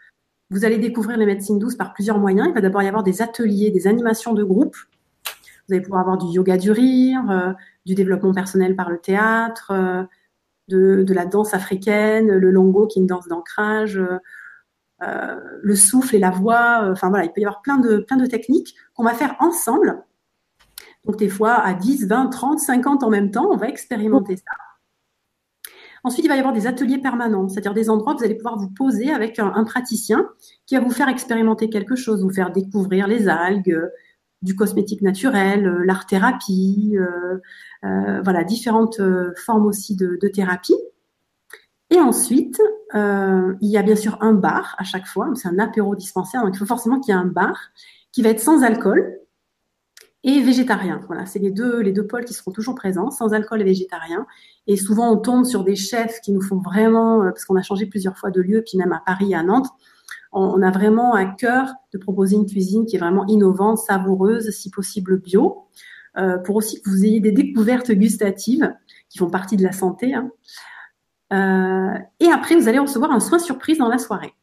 [0.50, 2.48] Vous allez découvrir les médecines douces par plusieurs moyens.
[2.50, 4.76] Il va d'abord y avoir des ateliers, des animations de groupe.
[5.68, 7.54] Vous allez pouvoir avoir du yoga du rire, euh,
[7.86, 10.04] du développement personnel par le théâtre, euh,
[10.68, 14.02] de, la danse africaine, le longo qui est une danse d'ancrage,
[15.02, 16.90] le souffle et la voix.
[16.92, 20.04] Enfin voilà, il peut y avoir plein de, plein de techniques qu'on va faire ensemble.
[21.06, 24.44] Donc des fois à 10, 20, 30, 50 en même temps, on va expérimenter ça.
[26.04, 28.58] Ensuite, il va y avoir des ateliers permanents, c'est-à-dire des endroits où vous allez pouvoir
[28.58, 30.28] vous poser avec un, praticien
[30.66, 33.80] qui va vous faire expérimenter quelque chose, vous faire découvrir les algues,
[34.42, 37.38] du cosmétique naturel, euh, l'art-thérapie, euh,
[37.84, 39.02] euh, voilà, différentes
[39.46, 40.76] formes aussi de, thérapie.
[41.90, 42.62] Et ensuite,
[42.94, 46.56] il y a bien sûr un bar à chaque fois, c'est un apéro dispensaire, donc
[46.56, 47.58] il faut forcément qu'il y ait un bar
[48.12, 49.18] qui va être sans alcool
[50.24, 51.02] et végétarien.
[51.08, 54.28] Voilà, c'est les deux, les deux pôles qui seront toujours présents, sans alcool et végétarien.
[54.68, 57.86] Et souvent, on tombe sur des chefs qui nous font vraiment, parce qu'on a changé
[57.88, 59.70] plusieurs fois de lieu, puis même à Paris et à Nantes,
[60.32, 64.70] on a vraiment à cœur de proposer une cuisine qui est vraiment innovante, savoureuse, si
[64.70, 65.66] possible bio,
[66.18, 68.74] euh, pour aussi que vous ayez des découvertes gustatives
[69.10, 70.14] qui font partie de la santé.
[70.14, 70.32] Hein.
[71.32, 74.34] Euh, et après, vous allez recevoir un soin surprise dans la soirée.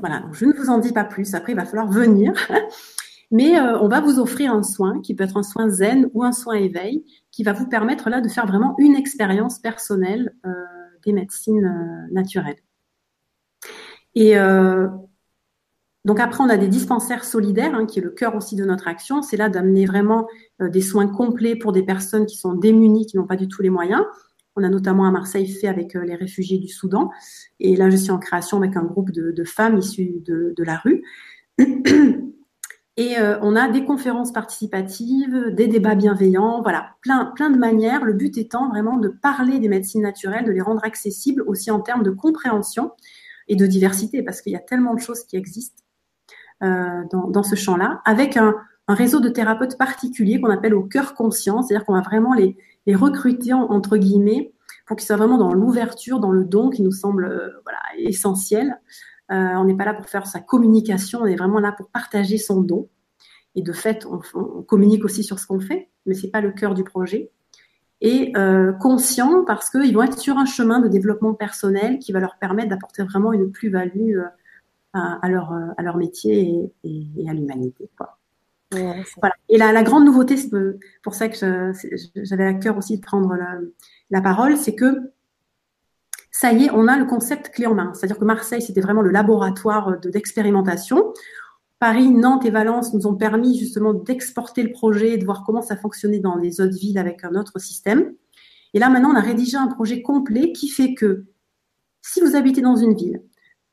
[0.00, 1.34] Voilà, je ne vous en dis pas plus.
[1.34, 2.32] Après, il va falloir venir.
[3.30, 6.22] Mais euh, on va vous offrir un soin qui peut être un soin zen ou
[6.22, 10.34] un soin éveil qui va vous permettre là de faire vraiment une expérience personnelle
[11.02, 12.58] des médecines naturelles.
[14.14, 14.88] Et euh,
[16.04, 18.88] donc après, on a des dispensaires solidaires, hein, qui est le cœur aussi de notre
[18.88, 19.22] action.
[19.22, 20.26] C'est là d'amener vraiment
[20.60, 23.62] euh, des soins complets pour des personnes qui sont démunies, qui n'ont pas du tout
[23.62, 24.04] les moyens.
[24.56, 27.10] On a notamment à Marseille fait avec euh, les réfugiés du Soudan.
[27.60, 31.02] Et là, je suis en création avec un groupe de, femmes issues de, la rue.
[32.98, 38.04] Et euh, on a des conférences participatives, des débats bienveillants, voilà, plein, de manières.
[38.04, 41.80] Le but étant vraiment de parler des médecines naturelles, de les rendre accessibles aussi en
[41.80, 42.92] termes de compréhension
[43.48, 45.82] et de diversité, parce qu'il y a tellement de choses qui existent
[46.62, 48.54] euh, dans, ce champ-là, avec un,
[48.88, 52.58] un, réseau de thérapeutes particuliers qu'on appelle au cœur conscient, c'est-à-dire qu'on va vraiment les,
[52.86, 54.52] les recruter entre guillemets
[54.86, 58.80] pour qu'ils soient vraiment dans l'ouverture, dans le don qui nous semble euh, voilà, essentiel.
[59.30, 62.38] Euh, on n'est pas là pour faire sa communication, on est vraiment là pour partager
[62.38, 62.88] son don.
[63.54, 66.74] Et de fait, on, communique aussi sur ce qu'on fait, mais c'est pas le cœur
[66.74, 67.30] du projet
[68.02, 72.18] et euh, conscients parce qu'ils vont être sur un chemin de développement personnel qui va
[72.18, 74.24] leur permettre d'apporter vraiment une plus-value euh,
[74.92, 77.88] à, leur, à leur métier et, à l'humanité.
[78.72, 79.34] Voilà.
[79.48, 80.50] Et la, la, grande nouveauté, c'est
[81.02, 81.72] pour ça que
[82.16, 83.58] j'avais à cœur aussi de prendre la,
[84.10, 85.12] la parole, c'est que
[86.30, 87.92] ça y est, on a le concept clé en main.
[87.94, 91.12] C'est-à-dire que Marseille, c'était vraiment le laboratoire d'expérimentation.
[91.78, 95.76] Paris, Nantes et Valence nous ont permis justement d'exporter le projet, de voir comment ça
[95.76, 98.14] fonctionnait dans les autres villes avec un autre système.
[98.72, 101.26] Et là, maintenant, on a rédigé un projet complet qui fait que
[102.00, 103.22] si vous habitez dans une ville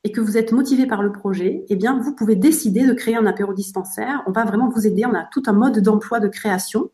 [0.04, 3.18] et que vous êtes motivé par le projet, eh bien, vous pouvez décider de créer
[3.18, 4.24] un apéro dispensaire.
[4.28, 5.06] On va vraiment vous aider.
[5.06, 6.90] On a tout un mode d'emploi de création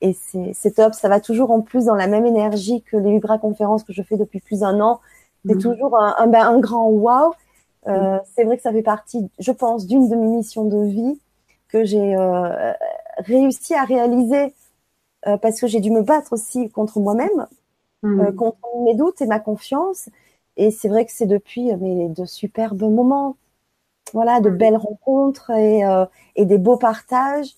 [0.00, 0.94] et c'est top.
[0.94, 4.02] Ça va toujours en plus dans la même énergie que les Vibra conférences que je
[4.02, 5.00] fais depuis plus d'un an.
[5.46, 5.62] C'est mm.
[5.62, 7.34] toujours un, un, ben, un grand wow.
[7.86, 8.20] Euh, mm.
[8.34, 11.20] C'est vrai que ça fait partie, je pense, d'une de mes missions de vie
[11.68, 12.72] que j'ai euh,
[13.18, 14.54] réussi à réaliser
[15.26, 17.46] euh, parce que j'ai dû me battre aussi contre moi-même,
[18.02, 18.20] mmh.
[18.20, 20.08] euh, contre mes doutes et ma confiance.
[20.56, 23.36] Et c'est vrai que c'est depuis euh, mais, de superbes moments,
[24.14, 24.56] voilà, de mmh.
[24.56, 25.82] belles rencontres et,
[26.36, 27.54] et des beaux partages,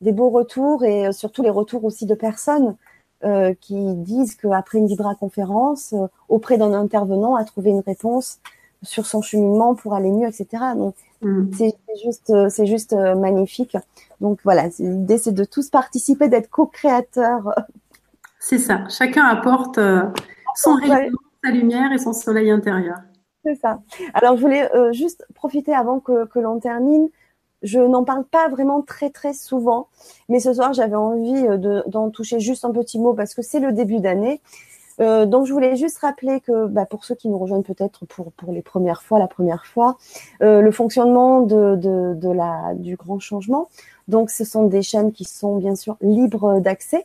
[0.00, 2.76] des beaux retours et surtout les retours aussi de personnes
[3.24, 5.94] euh, qui disent qu'après une Vibra conférence,
[6.28, 8.38] auprès d'un intervenant, a trouvé une réponse
[8.82, 10.46] sur son cheminement pour aller mieux, etc.
[10.76, 11.50] Donc mm.
[11.52, 13.76] c'est juste, c'est juste euh, magnifique.
[14.20, 17.54] Donc voilà, l'idée c'est de tous participer, d'être co-créateurs.
[18.38, 18.86] C'est ça.
[18.88, 20.02] Chacun apporte euh,
[20.54, 21.10] son rayon,
[21.44, 22.98] sa lumière et son soleil intérieur.
[23.44, 23.80] C'est ça.
[24.14, 27.08] Alors je voulais euh, juste profiter avant que, que l'on termine.
[27.62, 29.88] Je n'en parle pas vraiment très très souvent,
[30.28, 31.46] mais ce soir j'avais envie
[31.86, 34.40] d'en toucher juste un petit mot parce que c'est le début d'année
[35.00, 38.32] euh, donc je voulais juste rappeler que bah, pour ceux qui nous rejoignent peut-être pour,
[38.48, 39.96] les premières fois, la première fois,
[40.42, 43.68] euh, le fonctionnement du grand changement.
[44.08, 47.04] Donc ce sont des chaînes qui sont bien sûr libres d'accès,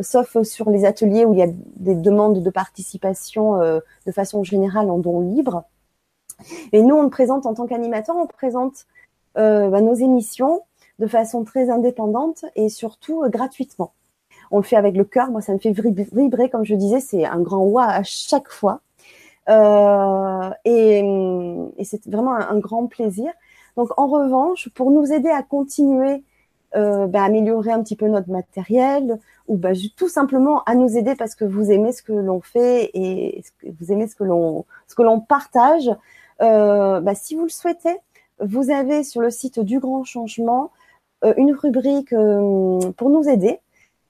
[0.00, 4.44] sauf sur les ateliers où il y a des demandes de participation euh, de façon
[4.44, 5.64] générale en don libre.
[6.72, 9.01] Et nous, on présente en tant qu'animateur, on présente euh,
[9.34, 10.62] bah, nos émissions
[10.98, 13.92] de façon très indépendante et surtout euh, gratuitement
[14.52, 15.30] on le fait avec le cœur.
[15.30, 18.80] Moi, ça me fait vibrer, comme je disais, c'est un grand wa à chaque fois.
[19.48, 21.02] Euh, et,
[21.84, 23.32] c'est vraiment un, grand plaisir.
[23.78, 26.22] Donc, en revanche, pour nous aider à continuer
[26.76, 29.18] euh, à améliorer un petit peu notre matériel,
[29.48, 32.90] ou ben, tout simplement à nous aider parce que vous aimez ce que l'on fait
[32.92, 33.42] et
[33.80, 35.90] vous aimez ce que l'on partage.
[36.42, 37.96] Euh, ben, si vous le souhaitez,
[38.42, 40.70] vous avez sur le site du Grand Changement
[41.36, 43.60] une rubrique pour nous aider.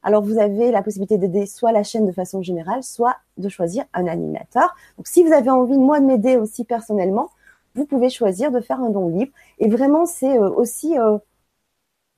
[0.03, 3.85] Alors, vous avez la possibilité d'aider soit la chaîne de façon générale, soit de choisir
[3.95, 4.75] un animateur.
[4.97, 7.31] Donc, si vous avez envie, moi, de m'aider aussi personnellement,
[7.75, 9.33] vous pouvez choisir de faire un don libre.
[9.59, 11.19] Et vraiment, c'est euh, aussi euh,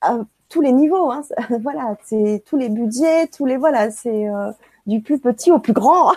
[0.00, 0.18] à
[0.48, 1.10] tous les niveaux.
[1.10, 1.22] Hein.
[1.62, 4.50] voilà, c'est tous les budgets, tous les voilà, c'est euh,
[4.86, 6.12] du plus petit au plus grand.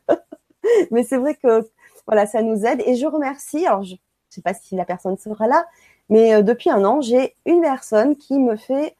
[0.90, 1.66] Mais c'est vrai que
[2.06, 2.82] voilà, ça nous aide.
[2.86, 3.66] Et je remercie.
[3.66, 3.84] Alors,
[4.32, 5.66] ne sais pas si la personne sera là,
[6.08, 8.96] mais depuis un an, j'ai une personne qui me fait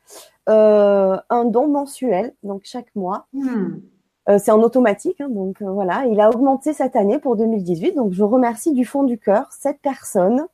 [0.48, 3.26] euh, un don mensuel, donc chaque mois.
[3.32, 3.76] Hmm.
[4.28, 6.04] Euh, c'est en automatique, hein, donc euh, voilà.
[6.06, 9.80] Il a augmenté cette année pour 2018, donc je remercie du fond du cœur cette
[9.80, 10.46] personne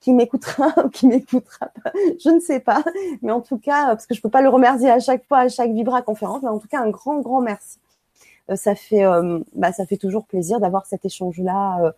[0.00, 2.82] qui m'écoutera ou qui m'écoutera pas, je ne sais pas,
[3.22, 5.48] mais en tout cas, parce que je peux pas le remercier à chaque fois, à
[5.48, 7.78] chaque Vibra conférence, mais en tout cas un grand grand merci.
[8.54, 9.04] ça fait,
[9.54, 11.94] bah, ça fait toujours plaisir d'avoir cet échange là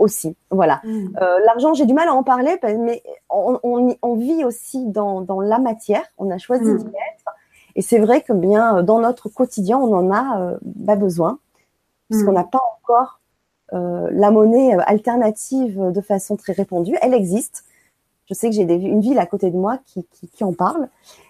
[0.00, 0.34] aussi.
[0.50, 0.80] Voilà.
[0.82, 1.16] Mm.
[1.20, 6.04] Euh, l'argent, j'ai du mal à en parler, mais on, vit aussi dans, la matière.
[6.18, 6.78] On a choisi mm.
[6.78, 7.34] d'y être.
[7.76, 11.38] Et c'est vrai que bien euh, dans notre quotidien, on en a euh, besoin,
[12.08, 12.34] puisqu'on mm.
[12.34, 13.20] n'a pas encore
[13.72, 16.96] la monnaie alternative de façon très répandue.
[17.02, 17.62] Elle existe.
[18.26, 20.88] Je sais que j'ai une ville à côté de moi qui, en parle,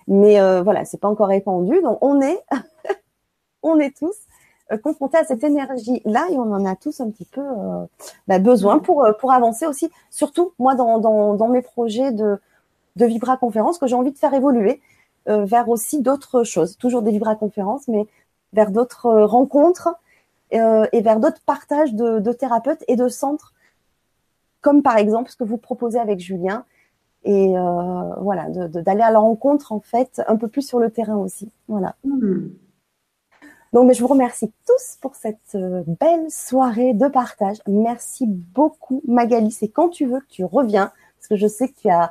[0.09, 1.83] mais voilà, c'est pas encore répandu.
[1.83, 2.43] Donc on est,
[3.63, 4.17] on est tous
[4.73, 7.85] euh, confrontés à cette énergie-là et on en a tous un petit peu euh,
[8.29, 9.91] bah, besoin pour, euh, pour avancer aussi.
[10.11, 12.39] Surtout, moi, dans, mes projets de,
[12.97, 14.81] de Vibra Conférence, que j'ai envie de faire évoluer
[15.27, 16.77] vers aussi d'autres choses.
[16.77, 18.07] Toujours des Vibra Conférences, mais
[18.53, 19.91] vers d'autres rencontres
[20.51, 20.59] et
[21.03, 23.53] vers d'autres partages de, de, thérapeutes et de centres,
[24.61, 26.65] comme par exemple ce que vous proposez avec Julien.
[27.23, 27.55] Et
[28.19, 31.53] voilà, d'aller à la rencontre, en fait, un peu plus sur le terrain aussi.
[31.69, 31.95] Voilà.
[32.03, 32.49] Hmm.
[33.73, 37.59] Donc, mais je vous remercie tous pour cette euh, belle soirée de partage.
[37.69, 39.53] Merci beaucoup, Magali.
[39.53, 42.11] C'est quand tu veux que tu reviens, parce que je sais que tu as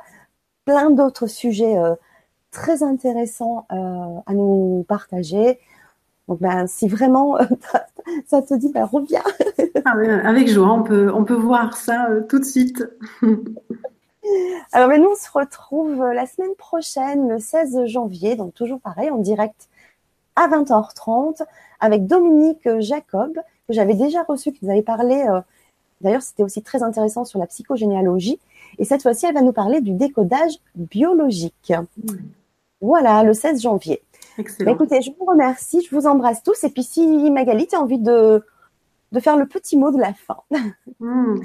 [0.64, 1.94] plein d'autres sujets euh,
[2.50, 5.58] très intéressants euh, à nous partager.
[6.28, 7.36] Donc, ben, si vraiment
[8.26, 9.22] ça te dit, ben, reviens.
[9.84, 12.84] Ah avec joie, on peut, on peut voir ça tout de suite.
[14.72, 19.10] Alors, ben, nous, on se retrouve la semaine prochaine, le 16 janvier, donc toujours pareil,
[19.10, 19.69] en direct
[20.40, 21.42] à 20h30
[21.80, 25.40] avec Dominique Jacob, que j'avais déjà reçu, qui nous avait parlé euh,
[26.00, 28.40] D'ailleurs, c'était aussi très intéressant sur la psychogénéalogie.
[28.78, 31.72] Et cette fois-ci, elle va nous parler du décodage biologique.
[32.80, 34.02] Voilà, le 16 janvier.
[34.38, 34.70] Excellent.
[34.70, 36.64] Bah, écoutez, je vous remercie, je vous embrasse tous.
[36.64, 38.42] Et puis si Magali, tu as envie de,
[39.12, 40.38] de faire le petit mot de la fin.
[41.00, 41.40] Hmm.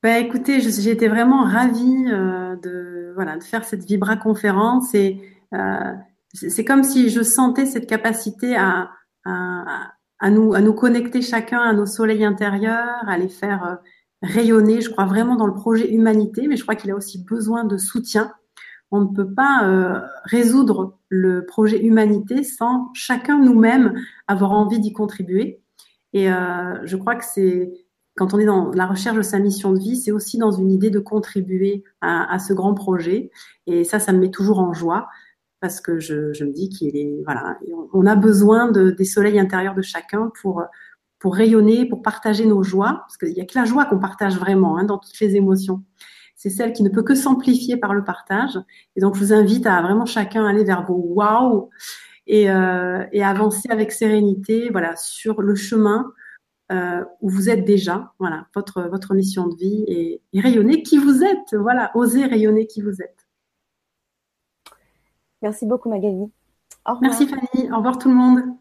[0.00, 5.20] Bah, écoutez, j'ai été vraiment ravie euh, de, voilà, de faire cette Vibra conférence et
[5.54, 5.92] euh,
[6.34, 8.90] c'est comme si je sentais cette capacité à,
[9.24, 13.74] à, à, nous, à nous connecter chacun à nos soleils intérieurs, à les faire euh,
[14.22, 14.80] rayonner.
[14.80, 17.76] Je crois vraiment dans le projet humanité, mais je crois qu'il a aussi besoin de
[17.76, 18.32] soutien.
[18.90, 23.94] On ne peut pas euh, résoudre le projet humanité sans chacun nous-mêmes
[24.26, 25.62] avoir envie d'y contribuer.
[26.12, 27.72] Et euh, je crois que c'est
[28.16, 30.72] quand on est dans la recherche de sa mission de vie, c'est aussi dans une
[30.72, 33.30] idée de contribuer à, à, ce grand projet.
[33.66, 35.08] Et ça, ça me met toujours en joie
[35.60, 37.58] parce que je, je me dis qu'il est voilà,
[37.92, 40.62] on a besoin de, des soleils intérieurs de chacun pour
[41.18, 44.38] pour rayonner, pour partager nos joies, parce qu'il n'y a que la joie qu'on partage
[44.38, 45.82] vraiment hein, dans toutes les émotions.
[46.36, 48.56] C'est celle qui ne peut que s'amplifier par le partage.
[48.94, 51.70] Et donc, je vous invite à vraiment chacun aller vers vos waouh
[52.28, 56.12] et, euh, et avancer avec sérénité, voilà, sur le chemin
[56.70, 60.98] euh, où vous êtes déjà, voilà, votre votre mission de vie et, et rayonner qui
[60.98, 63.27] vous êtes, voilà, oser rayonner qui vous êtes.
[65.42, 66.30] Merci beaucoup Magali.
[67.00, 67.70] Merci Fanny.
[67.70, 68.57] Au revoir tout le monde.